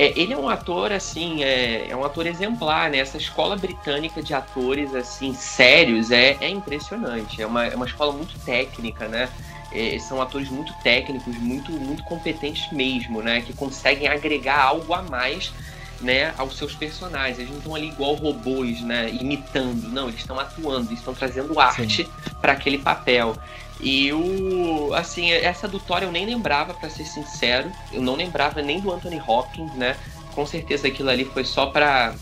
é, 0.00 0.18
ele 0.18 0.32
é 0.32 0.36
um 0.38 0.48
ator, 0.48 0.92
assim, 0.92 1.44
é, 1.44 1.90
é, 1.90 1.94
um 1.94 2.02
ator 2.02 2.26
exemplar, 2.26 2.88
né? 2.88 2.96
Essa 2.96 3.18
escola 3.18 3.54
britânica 3.54 4.22
de 4.22 4.32
atores, 4.32 4.94
assim, 4.94 5.34
sérios, 5.34 6.10
é, 6.10 6.38
é 6.40 6.48
impressionante. 6.48 7.42
É 7.42 7.46
uma, 7.46 7.66
é 7.66 7.76
uma 7.76 7.84
escola 7.84 8.10
muito 8.10 8.38
técnica, 8.38 9.06
né? 9.06 9.28
É, 9.70 9.98
são 9.98 10.22
atores 10.22 10.48
muito 10.48 10.72
técnicos, 10.82 11.36
muito, 11.36 11.70
muito 11.72 12.02
competentes 12.04 12.72
mesmo, 12.72 13.20
né? 13.20 13.42
Que 13.42 13.52
conseguem 13.52 14.08
agregar 14.08 14.62
algo 14.62 14.94
a 14.94 15.02
mais 15.02 15.52
né, 16.00 16.32
aos 16.38 16.56
seus 16.56 16.74
personagens. 16.74 17.38
Eles 17.38 17.50
não 17.50 17.58
estão 17.58 17.74
ali 17.74 17.88
igual 17.88 18.14
robôs, 18.14 18.80
né, 18.80 19.10
imitando. 19.10 19.86
Não, 19.90 20.08
eles 20.08 20.20
estão 20.20 20.40
atuando, 20.40 20.88
eles 20.88 21.00
estão 21.00 21.12
trazendo 21.12 21.60
arte 21.60 22.08
para 22.40 22.52
aquele 22.52 22.78
papel. 22.78 23.36
E 23.82 24.12
o 24.12 24.92
assim, 24.94 25.30
essa 25.30 25.66
do 25.66 25.78
Thor 25.78 26.02
eu 26.02 26.12
nem 26.12 26.26
lembrava, 26.26 26.74
para 26.74 26.90
ser 26.90 27.04
sincero. 27.04 27.70
Eu 27.92 28.02
não 28.02 28.14
lembrava 28.14 28.60
nem 28.60 28.80
do 28.80 28.92
Anthony 28.92 29.20
Hopkins, 29.26 29.72
né? 29.74 29.96
Com 30.34 30.46
certeza 30.46 30.88
aquilo 30.88 31.08
ali 31.08 31.24
foi 31.24 31.44
só 31.44 31.66
para 31.66 32.14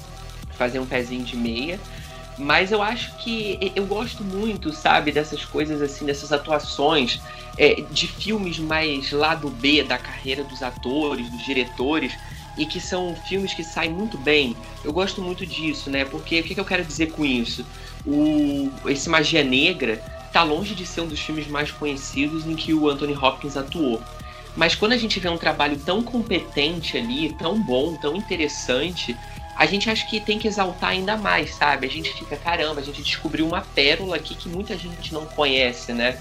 fazer 0.57 0.79
um 0.79 0.87
pezinho 0.87 1.25
de 1.25 1.37
meia. 1.37 1.81
Mas 2.39 2.71
eu 2.71 2.81
acho 2.81 3.17
que 3.19 3.73
eu 3.75 3.85
gosto 3.85 4.23
muito, 4.23 4.73
sabe, 4.73 5.11
dessas 5.11 5.45
coisas 5.45 5.83
assim, 5.83 6.07
dessas 6.07 6.33
atuações 6.33 7.21
é, 7.57 7.83
de 7.91 8.07
filmes 8.07 8.61
mais 8.61 9.11
lado 9.11 9.51
B 9.51 9.83
da 9.83 9.99
carreira 9.99 10.45
dos 10.45 10.63
atores, 10.63 11.29
dos 11.29 11.45
diretores, 11.45 12.13
e 12.57 12.65
que 12.65 12.81
são 12.81 13.17
filmes 13.29 13.53
que 13.55 13.65
saem 13.65 13.91
muito 13.91 14.17
bem. 14.17 14.57
Eu 14.85 14.93
gosto 14.93 15.21
muito 15.21 15.45
disso, 15.45 15.91
né? 15.91 16.05
Porque 16.05 16.39
o 16.39 16.45
que, 16.45 16.55
que 16.55 16.61
eu 16.61 16.65
quero 16.65 16.85
dizer 16.85 17.11
com 17.11 17.25
isso? 17.25 17.67
O, 18.07 18.71
esse 18.87 19.09
Magia 19.09 19.43
Negra 19.43 20.01
tá 20.33 20.43
longe 20.43 20.75
de 20.75 20.87
ser 20.87 21.01
um 21.01 21.07
dos 21.07 21.21
filmes 21.21 21.47
mais 21.47 21.71
conhecidos 21.71 22.47
em 22.47 22.55
que 22.55 22.75
o 22.75 22.89
Anthony 22.89 23.17
Hopkins 23.17 23.57
atuou. 23.57 24.03
Mas 24.57 24.75
quando 24.75 24.93
a 24.93 24.97
gente 24.97 25.21
vê 25.21 25.29
um 25.29 25.39
trabalho 25.39 25.79
tão 25.79 26.03
competente 26.03 26.97
ali, 26.97 27.33
tão 27.35 27.61
bom, 27.63 27.95
tão 27.97 28.17
interessante, 28.17 29.17
a 29.57 29.67
gente 29.67 29.91
acha 29.91 30.07
que 30.07 30.21
tem 30.21 30.39
que 30.39 30.47
exaltar 30.49 30.91
ainda 30.91 31.17
mais, 31.17 31.55
sabe? 31.55 31.87
A 31.87 31.91
gente 31.91 32.13
fica, 32.13 32.37
caramba, 32.37 32.81
a 32.81 32.85
gente 32.85 33.03
descobriu 33.03 33.47
uma 33.47 33.61
pérola 33.61 34.17
aqui 34.17 34.35
que 34.35 34.49
muita 34.49 34.77
gente 34.77 35.13
não 35.13 35.27
conhece, 35.27 35.93
né? 35.93 36.19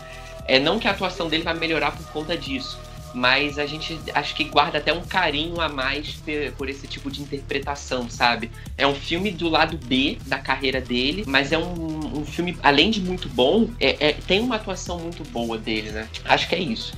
É 0.48 0.60
não 0.60 0.80
que 0.80 0.88
a 0.88 0.92
atuação 0.92 1.28
dele 1.28 1.44
vai 1.44 1.54
melhorar 1.54 1.92
por 1.92 2.06
conta 2.08 2.38
disso, 2.38 2.80
mas 3.14 3.60
a 3.60 3.66
gente 3.66 4.00
acho 4.14 4.36
que 4.36 4.44
guarda 4.44 4.78
até 4.78 4.94
um 4.94 5.02
carinho 5.02 5.60
a 5.60 5.68
mais 5.68 6.16
por 6.58 6.70
esse 6.70 6.88
tipo 6.88 7.12
de 7.12 7.22
interpretação, 7.22 8.10
sabe? 8.10 8.52
É 8.78 8.86
um 8.86 8.96
filme 8.96 9.32
do 9.32 9.50
lado 9.50 9.78
B 9.78 10.18
da 10.26 10.40
carreira 10.40 10.80
dele, 10.80 11.24
mas 11.28 11.52
é 11.52 11.58
um, 11.58 12.07
um 12.18 12.26
filme, 12.26 12.58
além 12.64 12.92
de 12.92 13.02
muito 13.02 13.30
bom, 13.30 13.70
é, 13.80 14.10
é, 14.10 14.14
tem 14.14 14.40
uma 14.40 14.56
atuação 14.56 15.00
muito 15.00 15.24
boa 15.32 15.58
dele, 15.58 15.92
né? 15.92 16.08
Acho 16.26 16.48
que 16.50 16.56
é 16.56 16.60
isso. 16.60 16.94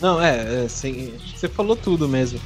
Não, 0.00 0.20
é, 0.20 0.64
é 0.64 0.68
você 0.68 1.48
falou 1.48 1.76
tudo 1.76 2.08
mesmo. 2.08 2.40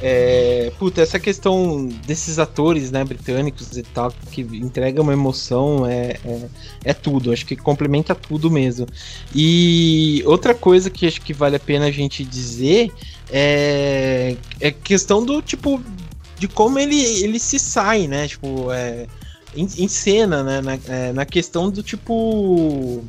É, 0.00 0.72
puta, 0.78 1.00
essa 1.00 1.18
questão 1.18 1.86
desses 2.06 2.38
atores, 2.38 2.90
né, 2.90 3.04
britânicos 3.04 3.76
e 3.76 3.82
tal, 3.82 4.12
que 4.30 4.42
entregam 4.42 5.02
uma 5.04 5.12
emoção, 5.12 5.86
é, 5.86 6.16
é, 6.24 6.48
é 6.84 6.94
tudo. 6.94 7.32
Acho 7.32 7.46
que 7.46 7.56
complementa 7.56 8.14
tudo 8.14 8.50
mesmo. 8.50 8.86
E 9.34 10.22
outra 10.26 10.54
coisa 10.54 10.90
que 10.90 11.06
acho 11.06 11.20
que 11.20 11.32
vale 11.32 11.56
a 11.56 11.60
pena 11.60 11.86
a 11.86 11.90
gente 11.90 12.24
dizer 12.24 12.92
é, 13.30 14.36
é 14.60 14.70
questão 14.70 15.24
do 15.24 15.40
tipo 15.40 15.82
de 16.38 16.48
como 16.48 16.78
ele, 16.78 17.00
ele 17.22 17.38
se 17.38 17.58
sai, 17.58 18.08
né? 18.08 18.26
Tipo, 18.26 18.72
é, 18.72 19.06
em, 19.54 19.68
em 19.78 19.88
cena, 19.88 20.42
né? 20.42 20.60
Na, 20.60 20.78
é, 20.88 21.12
na 21.12 21.24
questão 21.24 21.70
do 21.70 21.82
tipo. 21.82 23.02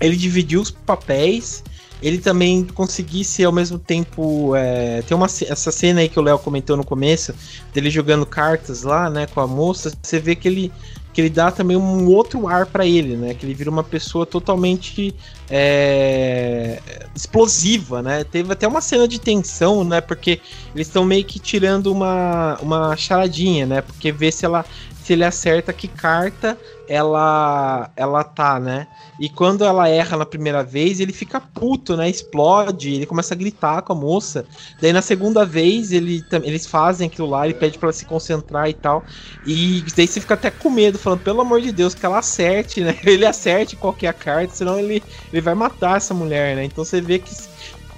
Ele 0.00 0.16
dividiu 0.16 0.60
os 0.60 0.70
papéis 0.70 1.64
ele 2.02 2.18
também 2.18 2.62
conseguisse 2.62 3.42
ao 3.42 3.52
mesmo 3.52 3.78
tempo 3.78 4.54
é, 4.54 5.00
tem 5.02 5.16
uma 5.16 5.24
essa 5.24 5.72
cena 5.72 6.00
aí 6.00 6.08
que 6.10 6.18
o 6.18 6.22
Léo 6.22 6.38
comentou 6.38 6.76
no 6.76 6.84
começo 6.84 7.34
dele 7.72 7.88
jogando 7.88 8.26
cartas 8.26 8.82
lá 8.82 9.08
né 9.08 9.26
com 9.26 9.40
a 9.40 9.46
moça 9.46 9.90
você 10.02 10.18
vê 10.18 10.36
que 10.36 10.46
ele 10.46 10.70
que 11.16 11.22
ele 11.22 11.30
dá 11.30 11.50
também 11.50 11.78
um 11.78 12.06
outro 12.08 12.46
ar 12.46 12.66
para 12.66 12.84
ele, 12.84 13.16
né? 13.16 13.32
Que 13.32 13.46
ele 13.46 13.54
vira 13.54 13.70
uma 13.70 13.82
pessoa 13.82 14.26
totalmente 14.26 15.14
é, 15.48 16.78
explosiva, 17.14 18.02
né? 18.02 18.22
Teve 18.22 18.52
até 18.52 18.68
uma 18.68 18.82
cena 18.82 19.08
de 19.08 19.18
tensão, 19.18 19.82
né? 19.82 20.02
Porque 20.02 20.42
eles 20.74 20.88
estão 20.88 21.06
meio 21.06 21.24
que 21.24 21.38
tirando 21.38 21.86
uma, 21.86 22.58
uma 22.60 22.94
charadinha, 22.98 23.64
né? 23.64 23.80
Porque 23.80 24.12
vê 24.12 24.30
se 24.30 24.44
ela 24.44 24.62
se 25.06 25.12
ele 25.12 25.24
acerta 25.24 25.72
que 25.72 25.86
carta 25.86 26.58
ela 26.88 27.88
ela 27.94 28.24
tá, 28.24 28.58
né? 28.58 28.88
E 29.20 29.28
quando 29.28 29.64
ela 29.64 29.88
erra 29.88 30.16
na 30.16 30.26
primeira 30.26 30.64
vez, 30.64 30.98
ele 30.98 31.12
fica 31.12 31.40
puto, 31.40 31.96
né? 31.96 32.10
Explode, 32.10 32.92
ele 32.92 33.06
começa 33.06 33.32
a 33.32 33.36
gritar 33.36 33.82
com 33.82 33.92
a 33.92 33.96
moça. 33.96 34.44
Daí 34.80 34.92
na 34.92 35.00
segunda 35.00 35.46
vez, 35.46 35.92
ele, 35.92 36.24
eles 36.42 36.66
fazem 36.66 37.06
aquilo 37.06 37.28
lá, 37.28 37.44
ele 37.44 37.54
pede 37.54 37.78
para 37.78 37.86
ela 37.86 37.92
se 37.92 38.04
concentrar 38.04 38.68
e 38.68 38.74
tal. 38.74 39.04
E 39.46 39.84
daí 39.96 40.08
você 40.08 40.20
fica 40.20 40.34
até 40.34 40.50
com 40.50 40.70
medo, 40.70 40.98
falando, 40.98 41.20
pelo 41.20 41.40
amor 41.40 41.60
de 41.60 41.70
Deus, 41.70 41.94
que 41.94 42.04
ela 42.04 42.18
acerte, 42.18 42.80
né? 42.80 42.98
Ele 43.06 43.24
acerte 43.24 43.76
qualquer 43.76 44.12
carta, 44.14 44.52
senão 44.54 44.78
ele, 44.78 45.02
ele 45.32 45.40
vai 45.40 45.54
matar 45.54 45.98
essa 45.98 46.12
mulher, 46.12 46.56
né? 46.56 46.64
Então 46.64 46.84
você 46.84 47.00
vê 47.00 47.20
que 47.20 47.32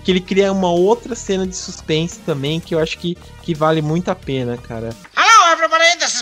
que 0.05 0.13
ele 0.13 0.21
cria 0.21 0.51
uma 0.53 0.71
outra 0.71 1.15
cena 1.15 1.47
de 1.47 1.55
suspense 1.55 2.21
também 2.21 2.61
que 2.61 2.75
eu 2.75 2.79
acho 2.79 2.99
que, 2.99 3.15
que 3.43 3.55
vale 3.55 3.83
muito 3.83 4.09
a 4.11 4.15
pena, 4.15 4.57
cara. 4.57 4.89
This 4.91 5.17
is 5.17 5.28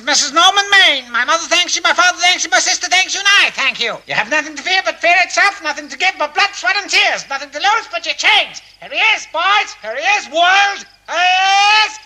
Mrs. 0.07 0.32
Norman 0.32 0.64
Maine. 0.70 1.11
My 1.11 1.24
mother 1.24 1.42
thanks 1.48 1.74
you, 1.74 1.82
my 1.82 1.92
father 1.92 2.16
thanks 2.18 2.44
you, 2.44 2.50
my 2.50 2.61
sister 2.61 2.86
thanks 2.86 3.12
you, 3.12 3.18
and 3.18 3.28
I 3.42 3.50
thank 3.50 3.80
you. 3.82 3.98
You 4.07 4.14
have 4.14 4.30
nothing 4.30 4.54
to 4.54 4.62
fear 4.62 4.80
but 4.84 5.00
fear 5.00 5.16
itself, 5.18 5.61
nothing 5.64 5.88
to 5.88 5.98
give 5.98 6.14
but 6.16 6.32
blood, 6.32 6.50
sweat, 6.52 6.76
and 6.76 6.88
tears, 6.88 7.28
nothing 7.28 7.50
to 7.50 7.59
lose 7.59 7.88
but 7.90 8.07
your 8.07 8.14
chains. 8.14 8.62
Here 8.80 8.90
he 8.90 8.98
is, 9.18 9.26
boys. 9.32 9.74
Here 9.82 9.96
he 9.96 10.07
is, 10.14 10.30
world. 10.30 10.86
Here 11.11 11.18
he 11.18 11.90
is! 11.90 11.98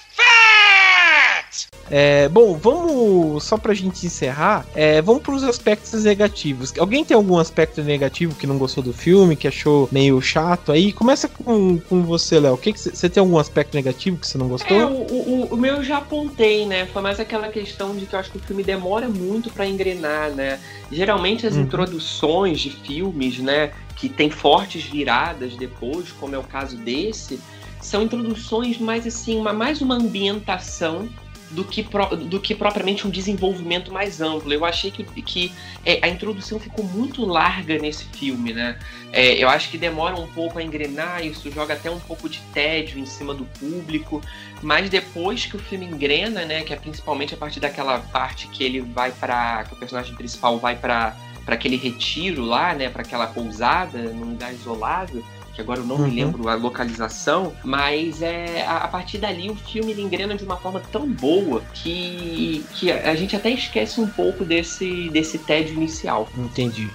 É, 1.91 2.29
bom, 2.29 2.57
vamos 2.57 3.43
só 3.43 3.59
pra 3.59 3.75
gente 3.75 4.07
encerrar, 4.07 4.65
é, 4.77 5.03
vamos 5.03 5.23
pros 5.23 5.43
aspectos 5.43 6.05
negativos. 6.05 6.73
Alguém 6.79 7.05
tem 7.05 7.17
algum 7.17 7.37
aspecto 7.37 7.83
negativo 7.83 8.35
que 8.37 8.47
não 8.47 8.57
gostou 8.59 8.83
do 8.83 8.93
filme, 8.93 9.35
que 9.35 9.49
achou 9.49 9.89
meio 9.91 10.21
chato 10.23 10.71
aí? 10.71 10.93
Começa 10.93 11.27
com, 11.27 11.79
com 11.79 12.03
você, 12.03 12.39
Léo. 12.39 12.57
Que 12.57 12.73
você 12.73 13.09
tem 13.09 13.21
algum 13.21 13.39
aspecto 13.39 13.75
negativo 13.75 14.17
que 14.19 14.27
você 14.29 14.39
não 14.39 14.47
gostou? 14.47 14.81
É, 14.81 14.87
o, 14.87 14.91
o, 14.91 15.49
o, 15.51 15.57
meu 15.57 15.77
eu 15.77 15.83
já 15.83 15.99
apontei, 15.99 16.65
né? 16.65 16.87
Foi 16.87 17.03
mais 17.03 17.19
aquela 17.19 17.49
questão 17.49 17.97
de 17.97 18.07
que 18.07 18.15
eu 18.15 18.21
acho 18.21 18.31
que 18.31 18.39
o 18.39 18.41
filme 18.41 18.63
demora 18.63 19.09
muito 19.09 19.51
para 19.51 19.67
engrenar, 19.67 20.31
né? 20.31 20.61
Geralmente 20.93 21.45
as 21.45 21.57
uhum. 21.57 21.63
introduções 21.63 22.61
de 22.61 22.71
filmes, 22.71 23.39
né, 23.39 23.73
que 23.97 24.09
tem 24.09 24.31
fortes 24.31 24.85
viradas 24.85 25.57
depois, 25.57 26.11
como 26.13 26.35
é 26.35 26.39
o 26.39 26.43
caso 26.43 26.77
desse, 26.77 27.41
são 27.81 28.03
introduções 28.03 28.79
mais 28.79 29.07
assim, 29.07 29.37
uma, 29.37 29.53
mais 29.53 29.81
uma 29.81 29.95
ambientação 29.95 31.09
do 31.51 31.65
que, 31.65 31.83
pro, 31.83 32.17
do 32.17 32.39
que 32.39 32.55
propriamente 32.55 33.07
um 33.07 33.11
desenvolvimento 33.11 33.93
mais 33.93 34.21
amplo. 34.21 34.53
Eu 34.53 34.65
achei 34.65 34.91
que, 34.91 35.03
que 35.05 35.53
é, 35.85 35.99
a 36.03 36.09
introdução 36.09 36.61
ficou 36.61 36.85
muito 36.85 37.25
larga 37.25 37.79
nesse 37.79 38.05
filme, 38.05 38.53
né? 38.53 38.79
É, 39.13 39.35
eu 39.35 39.49
acho 39.49 39.69
que 39.69 39.77
demora 39.77 40.15
um 40.17 40.29
pouco 40.29 40.59
a 40.59 40.63
engrenar, 40.63 41.25
isso 41.25 41.51
joga 41.51 41.75
até 41.75 41.91
um 41.91 41.99
pouco 41.99 42.29
de 42.29 42.41
tédio 42.55 42.99
em 42.99 43.07
cima 43.07 43.35
do 43.35 43.45
público, 43.45 44.23
mas 44.63 44.89
depois 44.89 45.45
que 45.45 45.57
o 45.57 45.59
filme 45.59 45.87
engrena, 45.87 46.45
né, 46.45 46.63
que 46.63 46.73
é 46.73 46.77
principalmente 46.77 47.35
a 47.35 47.37
partir 47.37 47.59
daquela 47.59 47.99
parte 47.99 48.47
que 48.47 48.63
ele 48.63 48.81
vai 48.81 49.11
para 49.11 49.65
que 49.65 49.75
o 49.75 49.77
personagem 49.77 50.15
principal 50.15 50.59
vai 50.59 50.77
para 50.77 51.17
para 51.45 51.55
aquele 51.55 51.77
retiro 51.77 52.45
lá, 52.45 52.75
né, 52.75 52.91
para 52.91 53.03
aquela 53.03 53.27
pousada 53.27 53.99
num 53.99 54.33
lugar 54.33 54.53
isolado, 54.53 55.25
que 55.55 55.61
agora 55.61 55.81
eu 55.81 55.85
não 55.87 55.97
Uhum. 55.97 56.09
me 56.09 56.15
lembro 56.15 56.49
a 56.49 56.55
localização, 56.55 57.53
mas 57.65 58.23
é 58.23 58.65
a, 58.67 58.79
a 58.79 58.89
partir 58.89 59.19
dali 59.19 59.51
o 59.51 59.55
filme 59.55 59.93
ele 59.93 60.03
engrena 60.03 60.35
de 60.35 60.45
uma 60.45 60.57
forma 60.57 60.81
tão 60.93 61.09
boa 61.09 61.63
que, 61.75 62.65
que 62.75 62.91
a, 62.91 63.15
gente 63.15 63.35
até 63.37 63.51
esquece 63.51 64.01
um 64.01 64.07
pouco 64.07 64.45
desse, 64.45 65.09
desse 65.11 65.39
tédio 65.39 65.75
inicial. 65.75 66.29
Entendi. 66.37 66.89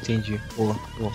Entendi. 0.00 0.40
Boa, 0.56 0.76
boa. 0.98 1.12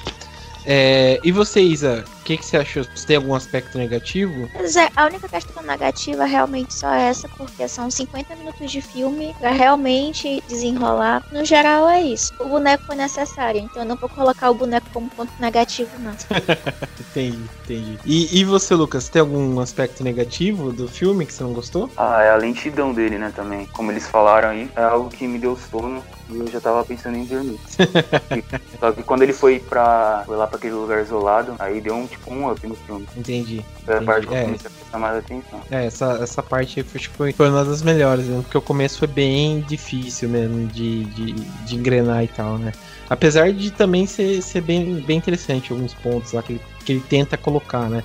É, 0.66 1.20
e 1.24 1.32
você, 1.32 1.62
Isa, 1.62 2.04
que, 2.30 2.38
que 2.38 2.46
você 2.46 2.58
achou? 2.58 2.84
Você 2.84 3.08
tem 3.08 3.16
algum 3.16 3.34
aspecto 3.34 3.76
negativo? 3.76 4.48
É, 4.54 4.90
a 4.96 5.06
única 5.08 5.28
questão 5.28 5.64
negativa 5.64 6.24
é 6.24 6.28
realmente 6.28 6.76
só 6.76 6.94
essa, 6.94 7.28
porque 7.30 7.68
são 7.68 7.90
50 7.90 8.36
minutos 8.36 8.72
de 8.72 8.82
filme 8.82 9.36
pra 9.40 9.50
realmente 9.50 10.44
desenrolar. 10.48 11.24
No 11.32 11.44
geral 11.44 11.90
é 11.90 12.04
isso. 12.04 12.32
O 12.40 12.48
boneco 12.48 12.84
foi 12.86 12.96
necessário, 12.96 13.62
então 13.62 13.82
eu 13.82 13.88
não 13.88 13.96
vou 13.96 14.08
colocar 14.10 14.52
o 14.52 14.54
boneco 14.54 14.88
como 14.94 15.10
ponto 15.10 15.32
negativo, 15.40 15.90
não. 15.98 16.12
Entendi, 17.00 17.40
entendi. 17.64 18.00
E, 18.06 18.40
e 18.40 18.44
você, 18.44 18.76
Lucas, 18.76 19.10
tem 19.10 19.20
algum 19.20 19.60
aspecto 19.60 20.04
negativo 20.04 20.72
do 20.72 20.88
filme 20.88 21.26
que 21.26 21.34
você 21.34 21.42
não 21.42 21.54
gostou? 21.54 21.90
Ah, 21.98 22.22
é 22.22 22.30
a 22.30 22.36
lentidão 22.36 22.94
dele, 22.94 23.18
né, 23.18 23.34
também. 23.36 23.66
Como 23.74 23.92
eles 23.92 24.08
falaram 24.08 24.50
aí, 24.50 24.70
é 24.76 24.84
algo 24.84 25.10
que 25.10 25.28
me 25.28 25.40
deu 25.40 25.58
sono 25.58 26.04
e 26.30 26.38
eu 26.38 26.48
já 26.48 26.62
tava 26.62 26.86
pensando 26.86 27.18
em 27.18 27.26
dormir. 27.26 27.60
Só 28.80 28.92
que 28.92 29.02
quando 29.02 29.24
ele 29.24 29.34
foi 29.34 29.60
pra. 29.60 30.24
foi 30.26 30.38
lá 30.38 30.46
pra 30.46 30.58
aquele 30.58 30.76
lugar 30.76 31.02
isolado, 31.02 31.56
aí 31.58 31.82
deu 31.82 31.96
um 31.96 32.06
tipo 32.06 32.19
um 32.28 32.52
up 32.52 32.66
no 32.68 32.76
filme. 32.76 33.06
Entendi. 33.16 33.66
Foi 33.86 33.98
a 33.98 34.02
parte 34.02 34.28
que 34.28 34.34
eu 34.34 34.38
É. 34.38 34.44
comecei 34.44 34.68
a 34.68 34.72
prestar 34.72 35.00
mais 35.00 35.18
atenção. 35.18 35.62
É, 35.72 35.86
essa, 35.86 36.20
essa 36.22 36.44
parte 36.44 36.80
aí 36.80 36.86
foi, 36.86 37.00
acho 37.00 37.10
que 37.10 37.16
foi, 37.16 37.34
foi 37.34 37.50
uma 37.50 37.66
das 37.66 37.82
melhores, 37.82 38.26
né? 38.26 38.40
Porque 38.42 38.58
o 38.58 38.62
começo 38.62 39.00
foi 39.00 39.08
bem 39.08 39.62
difícil 39.62 40.30
mesmo 40.30 40.68
de, 40.68 41.06
de, 41.06 41.34
de 41.34 41.76
engrenar 41.76 42.24
e 42.24 42.28
tal, 42.28 42.58
né? 42.58 42.72
Apesar 43.10 43.52
de 43.52 43.72
também 43.72 44.06
ser, 44.06 44.42
ser 44.42 44.62
bem, 44.62 44.96
bem 45.02 45.18
interessante 45.18 45.72
alguns 45.72 45.94
pontos 45.96 46.34
lá 46.34 46.44
que 46.44 46.54
ele, 46.54 46.62
que 46.86 46.92
ele 46.94 47.02
tenta 47.02 47.38
colocar, 47.38 47.90
né? 47.90 48.04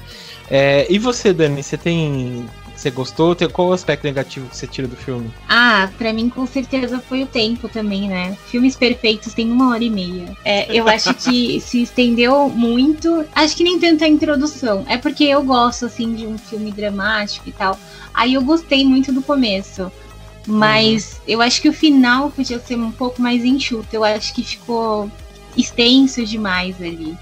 É, 0.51 0.87
e 0.91 0.99
você, 0.99 1.33
Dani, 1.33 1.62
você 1.62 1.77
tem. 1.77 2.47
Você 2.85 2.91
gostou? 2.91 3.35
Qual 3.51 3.68
o 3.68 3.72
aspecto 3.72 4.05
negativo 4.05 4.47
que 4.47 4.59
você 4.59 4.66
tira 4.66 4.87
do 4.87 4.95
filme? 4.95 5.30
Ah, 5.49 5.89
pra 5.97 6.12
mim 6.12 6.28
com 6.28 6.47
certeza 6.47 6.99
foi 6.99 7.22
o 7.22 7.26
tempo 7.26 7.66
também, 7.66 8.11
né? 8.11 8.37
Filmes 8.49 8.76
perfeitos 8.76 9.32
tem 9.32 9.51
uma 9.51 9.70
hora 9.70 9.82
e 9.82 9.89
meia. 9.89 10.37
É, 10.45 10.70
eu 10.70 10.87
acho 10.87 11.14
que 11.14 11.59
se 11.64 11.80
estendeu 11.80 12.51
muito. 12.51 13.24
Acho 13.35 13.57
que 13.57 13.64
nem 13.64 13.80
tanto 13.80 14.05
a 14.05 14.07
introdução. 14.07 14.85
É 14.87 14.99
porque 14.99 15.24
eu 15.24 15.43
gosto, 15.43 15.87
assim, 15.87 16.14
de 16.14 16.26
um 16.26 16.37
filme 16.37 16.70
dramático 16.70 17.49
e 17.49 17.53
tal. 17.53 17.80
Aí 18.12 18.35
eu 18.35 18.43
gostei 18.43 18.85
muito 18.85 19.11
do 19.11 19.22
começo. 19.22 19.91
Mas 20.47 21.22
eu 21.26 21.41
acho 21.41 21.62
que 21.62 21.70
o 21.70 21.72
final 21.72 22.30
podia 22.32 22.59
ser 22.59 22.76
um 22.76 22.93
pouco 22.93 23.22
mais 23.22 23.47
enxuto. 23.47 23.89
Eu 23.95 24.05
acho 24.05 24.35
que 24.35 24.43
ficou 24.43 25.11
extenso 25.57 26.22
demais 26.26 26.76
ali. 26.82 27.16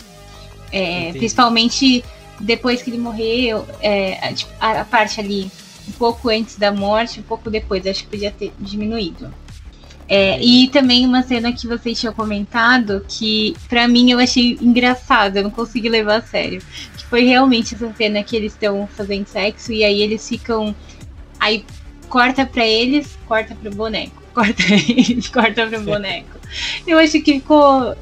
É, 0.72 1.12
principalmente 1.12 2.02
depois 2.43 2.82
que 2.82 2.90
ele 2.90 2.99
morreu, 2.99 3.66
é, 3.80 4.18
a, 4.26 4.32
tipo, 4.32 4.53
a- 4.61 4.80
a 4.80 4.84
parte 4.84 5.20
ali 5.20 5.51
um 5.88 5.93
pouco 5.93 6.28
antes 6.28 6.57
da 6.57 6.70
morte, 6.72 7.20
um 7.20 7.22
pouco 7.22 7.51
depois, 7.51 7.86
acho 7.86 8.05
que 8.05 8.11
podia 8.11 8.30
ter 8.30 8.53
diminuído. 8.59 9.32
É, 10.09 10.38
e 10.43 10.68
também 10.68 11.07
uma 11.07 11.22
cena 11.22 11.53
que 11.53 11.66
vocês 11.66 11.99
tinham 11.99 12.12
comentado 12.12 13.05
que 13.09 13.57
pra 13.68 13.88
mim 13.88 14.11
eu 14.11 14.18
achei 14.18 14.59
engraçada, 14.61 15.38
eu 15.38 15.45
não 15.45 15.51
consegui 15.51 15.88
levar 15.88 16.16
a 16.16 16.22
sério. 16.22 16.61
Que 16.99 17.05
foi 17.07 17.24
realmente 17.24 17.74
essa 17.74 17.90
cena 17.95 18.22
que 18.22 18.36
eles 18.36 18.53
estão 18.53 18.86
fazendo 18.86 19.26
sexo 19.26 19.72
e 19.72 19.82
aí 19.84 20.03
eles 20.03 20.28
ficam. 20.28 20.74
Aí 21.40 21.64
corta 22.09 22.45
pra 22.45 22.66
eles, 22.66 23.16
corta 23.26 23.55
pro 23.55 23.70
boneco. 23.70 24.20
Corta 24.32 24.62
eles, 24.72 25.28
corta 25.28 25.66
pro 25.66 25.80
boneco. 25.82 26.38
Eu 26.86 26.99
acho 26.99 27.20
que 27.20 27.34
ficou. 27.34 27.95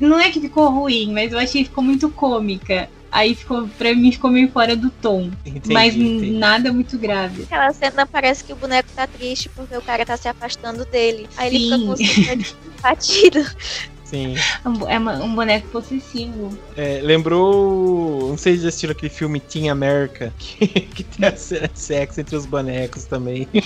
Não 0.00 0.18
é 0.20 0.30
que 0.30 0.38
ficou 0.40 0.70
ruim, 0.70 1.12
mas 1.12 1.32
eu 1.32 1.38
achei 1.38 1.62
que 1.62 1.70
ficou 1.70 1.82
muito 1.82 2.10
cômica. 2.10 2.88
Aí 3.10 3.34
ficou, 3.34 3.68
pra 3.78 3.94
mim 3.94 4.12
ficou 4.12 4.30
meio 4.30 4.50
fora 4.50 4.76
do 4.76 4.90
tom. 4.90 5.30
Entendi, 5.44 5.72
mas 5.72 5.96
entendi. 5.96 6.30
nada 6.32 6.72
muito 6.72 6.98
grave. 6.98 7.44
Aquela 7.44 7.72
cena 7.72 8.06
parece 8.06 8.44
que 8.44 8.52
o 8.52 8.56
boneco 8.56 8.88
tá 8.94 9.06
triste 9.06 9.48
porque 9.48 9.76
o 9.76 9.82
cara 9.82 10.04
tá 10.04 10.16
se 10.16 10.28
afastando 10.28 10.84
dele. 10.84 11.28
Aí 11.36 11.54
ele 11.54 11.64
fica 11.64 11.96
Sim. 11.96 12.44
com 12.44 12.68
o 12.68 12.82
batido. 12.82 13.44
Sim. 14.08 14.34
É 14.88 14.98
um 14.98 15.34
boneco 15.34 15.68
possessivo. 15.68 16.58
É, 16.76 17.00
lembrou. 17.02 18.30
Não 18.30 18.38
sei 18.38 18.56
se 18.56 18.62
já 18.62 18.68
assistiram 18.68 18.92
aquele 18.92 19.10
filme 19.10 19.38
Team 19.38 19.70
America, 19.70 20.32
que, 20.38 20.66
que 20.66 21.04
tem 21.04 21.28
a 21.28 21.36
cena 21.36 21.68
de 21.68 21.78
sexo 21.78 22.20
entre 22.20 22.34
os 22.34 22.46
bonecos 22.46 23.04
também. 23.04 23.46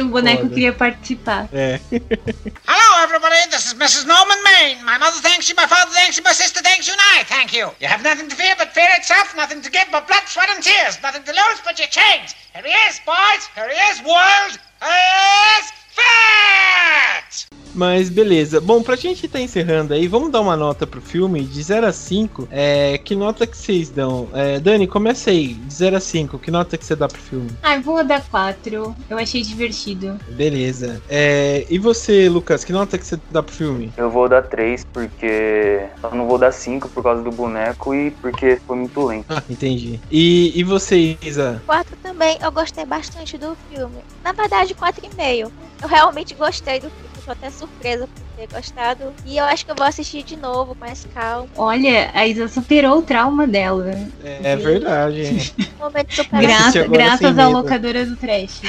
O 0.00 0.04
boneco 0.08 0.42
Foda. 0.42 0.54
queria 0.54 0.72
participar. 0.72 1.48
É. 1.52 1.80
Hello, 1.90 3.02
everybody. 3.04 3.48
This 3.50 3.66
is 3.66 3.74
Mrs. 3.74 4.04
Norman 4.06 4.42
Maine. 4.42 4.82
My 4.84 4.98
mother 4.98 5.20
thanks 5.22 5.48
you, 5.48 5.54
my 5.56 5.66
father 5.66 5.90
thanks 5.92 6.16
you, 6.16 6.22
my 6.24 6.32
sister 6.34 6.60
thanks 6.62 6.86
you, 6.86 6.92
and 6.94 7.00
I 7.20 7.24
thank 7.24 7.52
you. 7.56 7.70
You 7.80 7.88
have 7.88 8.02
nothing 8.02 8.28
to 8.28 8.36
fear 8.36 8.54
but 8.58 8.72
fear 8.74 8.88
itself, 8.98 9.34
nothing 9.36 9.62
to 9.62 9.70
give 9.70 9.88
but 9.90 10.06
blood, 10.06 10.22
sweat, 10.26 10.48
and 10.50 10.62
tears, 10.62 10.98
nothing 11.02 11.22
to 11.24 11.32
lose 11.32 11.60
but 11.64 11.78
your 11.78 11.88
chains. 11.88 12.34
Here 12.54 12.62
he 12.64 12.72
is, 12.88 13.00
boys. 13.06 13.42
Here 13.54 13.68
he 13.68 13.76
is, 13.90 14.00
world. 14.02 14.58
Here 14.82 14.90
he 14.90 15.60
is, 15.60 15.72
fat. 15.96 17.46
Mas 17.74 18.08
beleza. 18.08 18.60
Bom, 18.60 18.82
pra 18.82 18.96
gente 18.96 19.26
estar 19.26 19.40
encerrando 19.40 19.94
aí, 19.94 20.06
vamos 20.08 20.30
dar 20.30 20.40
uma 20.40 20.56
nota 20.56 20.86
pro 20.86 21.00
filme 21.00 21.42
de 21.42 21.62
0 21.62 21.86
a 21.86 21.92
5. 21.92 22.48
É, 22.50 22.98
que 22.98 23.14
nota 23.14 23.46
que 23.46 23.56
vocês 23.56 23.90
dão? 23.90 24.28
É, 24.32 24.58
Dani, 24.58 24.86
começa 24.86 25.30
aí. 25.30 25.54
De 25.54 25.74
0 25.74 25.96
a 25.96 26.00
5, 26.00 26.38
que 26.38 26.50
nota 26.50 26.76
que 26.76 26.84
você 26.84 26.96
dá 26.96 27.08
pro 27.08 27.20
filme? 27.20 27.50
Ah, 27.62 27.76
eu 27.76 27.82
vou 27.82 28.04
dar 28.04 28.22
quatro. 28.28 28.94
Eu 29.08 29.18
achei 29.18 29.42
divertido. 29.42 30.18
Beleza. 30.30 31.00
É, 31.08 31.66
e 31.68 31.78
você, 31.78 32.28
Lucas, 32.28 32.64
que 32.64 32.72
nota 32.72 32.98
que 32.98 33.06
você 33.06 33.18
dá 33.30 33.42
pro 33.42 33.54
filme? 33.54 33.92
Eu 33.96 34.10
vou 34.10 34.28
dar 34.28 34.42
3 34.42 34.84
porque. 34.92 35.88
Eu 36.02 36.14
não 36.14 36.26
vou 36.26 36.38
dar 36.38 36.52
5 36.52 36.88
por 36.88 37.02
causa 37.02 37.22
do 37.22 37.30
boneco 37.30 37.94
e 37.94 38.10
porque 38.10 38.60
foi 38.66 38.76
muito 38.76 39.04
lento. 39.06 39.26
Ah, 39.28 39.42
entendi. 39.48 40.00
E, 40.10 40.58
e 40.58 40.64
você, 40.64 41.16
Isa? 41.22 41.62
Quatro 41.66 41.96
também, 42.02 42.38
eu 42.42 42.50
gostei 42.50 42.84
bastante 42.84 43.38
do 43.38 43.56
filme. 43.70 43.98
Na 44.24 44.32
verdade, 44.32 44.74
quatro 44.74 45.04
e 45.04 45.16
meio. 45.16 45.52
Eu 45.80 45.88
realmente 45.88 46.34
gostei 46.34 46.78
do 46.78 46.90
filme, 46.90 47.09
tô 47.30 47.32
até 47.32 47.50
surpresa 47.50 48.06
por 48.08 48.22
ter 48.36 48.54
gostado. 48.54 49.12
E 49.24 49.38
eu 49.38 49.44
acho 49.44 49.64
que 49.64 49.70
eu 49.70 49.76
vou 49.76 49.86
assistir 49.86 50.22
de 50.22 50.36
novo, 50.36 50.74
com 50.74 50.80
mais 50.80 51.06
calma. 51.14 51.48
Olha, 51.56 52.10
a 52.12 52.26
Isa 52.26 52.48
superou 52.48 52.98
o 52.98 53.02
trauma 53.02 53.46
dela. 53.46 53.90
É, 54.24 54.52
é 54.52 54.56
verdade. 54.56 55.20
hein? 55.22 55.38
Momento. 55.78 56.28
Graça, 56.30 56.86
graças 56.88 57.38
à 57.38 57.48
locadora 57.48 58.04
do 58.04 58.16
trash. 58.16 58.60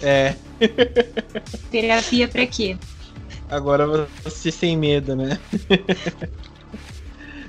É. 0.00 0.34
Terapia 1.70 2.28
pra 2.28 2.46
quê? 2.46 2.76
Agora 3.50 4.08
você 4.24 4.50
sem 4.50 4.76
medo, 4.76 5.16
né? 5.16 5.38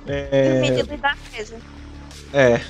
É... 0.09 0.61
Menino 0.61 0.97
da 0.99 1.13
mesa. 1.33 1.57
é. 2.33 2.61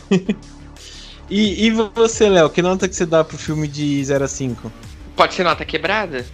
E, 1.29 1.67
e 1.67 1.69
você, 1.69 2.27
Léo, 2.27 2.49
que 2.49 2.63
nota 2.63 2.87
que 2.89 2.95
você 2.95 3.05
dá 3.05 3.23
pro 3.23 3.37
filme 3.37 3.67
de 3.67 4.03
0 4.03 4.23
a 4.25 4.27
5? 4.27 4.71
Pode 5.15 5.35
ser 5.35 5.43
nota 5.43 5.63
quebrada? 5.63 6.25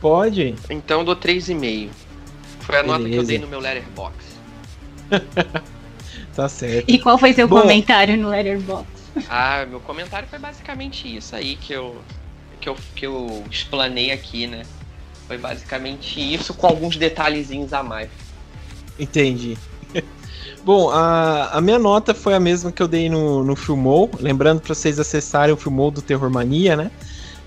Pode? 0.00 0.54
Então 0.68 1.00
eu 1.00 1.04
dou 1.04 1.16
3,5. 1.16 1.90
Foi 2.60 2.78
a 2.78 2.82
nota 2.82 3.00
que 3.00 3.04
eu 3.04 3.22
Beleza. 3.22 3.28
dei 3.28 3.38
no 3.38 3.48
meu 3.48 3.60
letterbox. 3.60 4.14
Tá 6.34 6.48
certo. 6.48 6.88
E 6.88 6.98
qual 6.98 7.18
foi 7.18 7.32
seu 7.32 7.48
Bom. 7.48 7.60
comentário 7.60 8.16
no 8.16 8.28
Letterboxd? 8.28 8.86
Ah, 9.28 9.66
meu 9.68 9.80
comentário 9.80 10.28
foi 10.28 10.38
basicamente 10.38 11.14
isso 11.16 11.34
aí 11.34 11.56
que 11.56 11.72
eu, 11.72 11.96
que 12.60 12.68
eu, 12.68 12.76
que 12.94 13.06
eu 13.06 13.44
explanei 13.50 14.12
aqui, 14.12 14.46
né? 14.46 14.62
Foi 15.26 15.36
basicamente 15.36 16.18
isso 16.18 16.54
com 16.54 16.66
alguns 16.66 16.96
detalhezinhos 16.96 17.72
a 17.72 17.82
mais. 17.82 18.08
Entendi. 18.98 19.58
Bom, 20.64 20.90
a, 20.90 21.50
a 21.52 21.60
minha 21.60 21.78
nota 21.78 22.14
foi 22.14 22.34
a 22.34 22.40
mesma 22.40 22.70
que 22.70 22.82
eu 22.82 22.88
dei 22.88 23.08
no, 23.08 23.42
no 23.42 23.56
Filmou. 23.56 24.10
Lembrando 24.20 24.60
para 24.60 24.74
vocês 24.74 24.98
acessarem 25.00 25.54
o 25.54 25.56
Filmou 25.56 25.90
do 25.90 26.00
Terror 26.00 26.30
Mania, 26.30 26.76
né? 26.76 26.90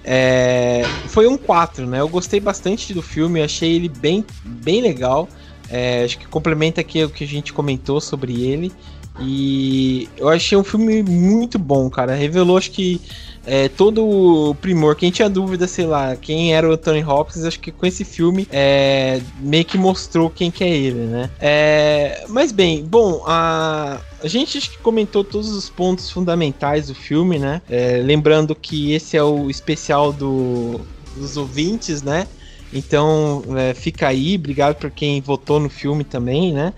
É, 0.03 0.83
foi 1.07 1.27
um 1.27 1.37
4, 1.37 1.85
né? 1.87 2.01
Eu 2.01 2.09
gostei 2.09 2.39
bastante 2.39 2.93
do 2.93 3.01
filme, 3.01 3.41
achei 3.41 3.73
ele 3.75 3.89
bem, 3.89 4.25
bem 4.43 4.81
legal. 4.81 5.29
É, 5.69 6.03
acho 6.03 6.19
que 6.19 6.27
complementa 6.27 6.81
aqui 6.81 7.03
o 7.03 7.09
que 7.09 7.23
a 7.23 7.27
gente 7.27 7.53
comentou 7.53 8.01
sobre 8.01 8.43
ele. 8.43 8.71
E 9.19 10.09
eu 10.17 10.27
achei 10.29 10.57
um 10.57 10.63
filme 10.63 11.03
muito 11.03 11.59
bom, 11.59 11.89
cara. 11.89 12.15
Revelou, 12.15 12.57
acho 12.57 12.71
que 12.71 12.99
é, 13.45 13.67
todo 13.69 14.03
o 14.05 14.55
primor. 14.55 14.95
Quem 14.95 15.11
tinha 15.11 15.29
dúvida, 15.29 15.67
sei 15.67 15.85
lá, 15.85 16.15
quem 16.15 16.53
era 16.53 16.67
o 16.67 16.71
Anthony 16.71 17.03
Hopkins, 17.03 17.43
acho 17.43 17.59
que 17.59 17.71
com 17.71 17.85
esse 17.85 18.03
filme 18.03 18.47
é, 18.51 19.21
meio 19.39 19.65
que 19.65 19.77
mostrou 19.77 20.29
quem 20.29 20.49
que 20.49 20.63
é 20.63 20.69
ele, 20.69 21.05
né? 21.05 21.29
É, 21.39 22.25
mas 22.29 22.51
bem, 22.51 22.83
bom, 22.83 23.23
a, 23.27 23.99
a 24.23 24.27
gente 24.27 24.57
acho 24.57 24.71
que 24.71 24.77
comentou 24.77 25.23
todos 25.23 25.51
os 25.51 25.69
pontos 25.69 26.09
fundamentais 26.09 26.87
do 26.87 26.95
filme, 26.95 27.37
né? 27.37 27.61
É, 27.69 28.01
lembrando 28.03 28.55
que 28.55 28.93
esse 28.93 29.17
é 29.17 29.23
o 29.23 29.49
especial 29.49 30.11
do, 30.11 30.81
dos 31.15 31.37
ouvintes, 31.37 32.01
né? 32.01 32.27
Então 32.71 33.43
é, 33.55 33.73
fica 33.73 34.07
aí, 34.07 34.35
obrigado 34.35 34.75
por 34.75 34.89
quem 34.89 35.21
votou 35.21 35.59
no 35.59 35.69
filme 35.69 36.03
também, 36.03 36.51
né? 36.53 36.73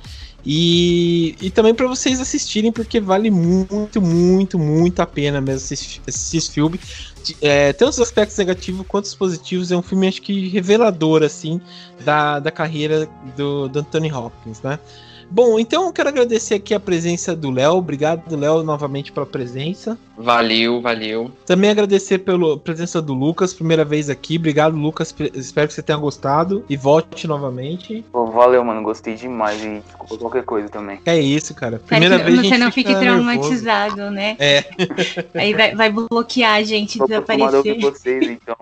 E, 0.45 1.35
e 1.41 1.49
também 1.49 1.73
para 1.73 1.87
vocês 1.87 2.21
assistirem, 2.21 2.71
porque 2.71 2.99
vale 2.99 3.31
muito, 3.31 3.99
muito, 3.99 4.59
muito 4.59 4.99
a 4.99 5.05
pena 5.05 5.41
mesmo 5.41 5.65
assistir, 5.65 6.01
assistir 6.07 6.37
esse 6.37 6.51
filme. 6.51 6.79
É, 7.41 7.73
tanto 7.73 7.89
os 7.89 7.99
aspectos 7.99 8.37
negativos 8.37 8.85
quanto 8.87 9.05
os 9.05 9.15
positivos. 9.15 9.71
É 9.71 9.77
um 9.77 9.81
filme, 9.81 10.07
acho 10.07 10.21
que 10.21 10.47
revelador, 10.49 11.23
assim, 11.23 11.59
da, 12.01 12.39
da 12.39 12.51
carreira 12.51 13.09
do, 13.35 13.67
do 13.67 13.79
Anthony 13.79 14.11
Hopkins, 14.11 14.61
né? 14.61 14.79
Bom, 15.29 15.59
então 15.59 15.85
eu 15.85 15.93
quero 15.93 16.09
agradecer 16.09 16.55
aqui 16.55 16.73
a 16.73 16.79
presença 16.79 17.35
do 17.35 17.51
Léo. 17.51 17.73
Obrigado, 17.73 18.35
Léo, 18.35 18.63
novamente 18.63 19.11
pela 19.11 19.25
presença. 19.25 19.97
Valeu, 20.17 20.81
valeu. 20.81 21.29
Também 21.45 21.69
agradecer 21.69 22.19
pela 22.19 22.57
presença 22.57 23.01
do 23.01 23.13
Lucas, 23.13 23.53
primeira 23.53 23.83
vez 23.83 24.09
aqui. 24.09 24.37
Obrigado, 24.37 24.75
Lucas. 24.77 25.13
Espero 25.33 25.67
que 25.67 25.73
você 25.73 25.83
tenha 25.83 25.97
gostado 25.97 26.63
e 26.69 26.77
volte 26.77 27.27
novamente. 27.27 28.03
Pô, 28.11 28.25
valeu, 28.27 28.63
mano. 28.63 28.81
Gostei 28.81 29.15
demais 29.15 29.61
e 29.63 29.81
desculpa 29.85 30.17
qualquer 30.17 30.43
coisa 30.43 30.69
também. 30.69 30.99
É 31.05 31.19
isso, 31.19 31.53
cara. 31.53 31.79
Primeira 31.85 32.17
vez 32.17 32.39
você 32.47 32.57
não 32.57 32.71
fique 32.71 32.93
traumatizado, 32.95 34.09
nervoso. 34.09 34.15
né? 34.15 34.37
É. 34.39 34.63
Aí 35.33 35.53
vai, 35.53 35.75
vai 35.75 35.91
bloquear 35.91 36.55
a 36.55 36.63
gente, 36.63 36.97
Tô 36.97 37.07
desaparecer. 37.07 37.79
vocês, 37.81 38.29
então 38.29 38.55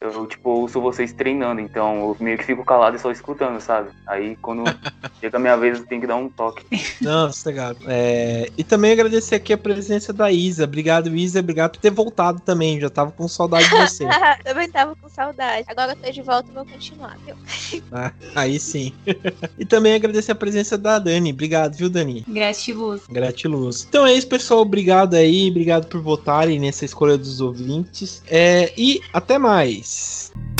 eu, 0.00 0.26
tipo, 0.26 0.50
ouço 0.50 0.80
vocês 0.80 1.12
treinando, 1.12 1.60
então 1.60 1.96
eu 1.96 2.16
meio 2.20 2.36
que 2.36 2.44
fico 2.44 2.64
calado 2.64 2.96
e 2.96 2.98
só 2.98 3.10
escutando, 3.10 3.60
sabe? 3.60 3.90
Aí 4.06 4.36
quando 4.36 4.64
chega 5.20 5.36
a 5.36 5.40
minha 5.40 5.56
vez, 5.56 5.78
eu 5.78 5.86
tenho 5.86 6.00
que 6.02 6.06
dar 6.06 6.16
um 6.16 6.28
toque. 6.28 6.64
Não, 7.00 7.32
sossegado. 7.32 7.78
É, 7.86 8.50
e 8.56 8.62
também 8.62 8.92
agradecer 8.92 9.36
aqui 9.36 9.52
a 9.52 9.58
presença 9.58 10.12
da 10.12 10.30
Isa. 10.30 10.64
Obrigado, 10.64 11.14
Isa. 11.16 11.40
Obrigado 11.40 11.72
por 11.72 11.80
ter 11.80 11.90
voltado 11.90 12.40
também. 12.40 12.78
Já 12.78 12.90
tava 12.90 13.10
com 13.10 13.26
saudade 13.26 13.68
de 13.68 13.76
você. 13.76 14.04
também 14.44 14.70
tava 14.70 14.94
com 14.96 15.08
saudade. 15.08 15.64
Agora 15.68 15.92
eu 15.92 15.96
tô 15.96 16.10
de 16.10 16.22
volta 16.22 16.50
e 16.50 16.54
vou 16.54 16.66
continuar, 16.66 17.16
viu? 17.24 17.36
Ah, 17.92 18.12
aí 18.34 18.58
sim. 18.58 18.92
e 19.58 19.64
também 19.64 19.94
agradecer 19.94 20.32
a 20.32 20.34
presença 20.34 20.76
da 20.76 20.98
Dani. 20.98 21.32
Obrigado, 21.32 21.74
viu, 21.74 21.88
Dani? 21.88 22.24
Gratiluz. 22.28 23.02
Gratiluz. 23.08 23.86
Então 23.88 24.06
é 24.06 24.12
isso, 24.12 24.26
pessoal. 24.26 24.60
Obrigado 24.60 25.14
aí. 25.14 25.48
Obrigado 25.50 25.86
por 25.86 26.00
votarem 26.00 26.58
nessa 26.58 26.84
escolha 26.84 27.16
dos 27.16 27.40
ouvintes. 27.40 28.22
É, 28.26 28.72
e 28.76 29.00
até 29.12 29.38
mais. 29.38 29.85
peace. 29.86 30.55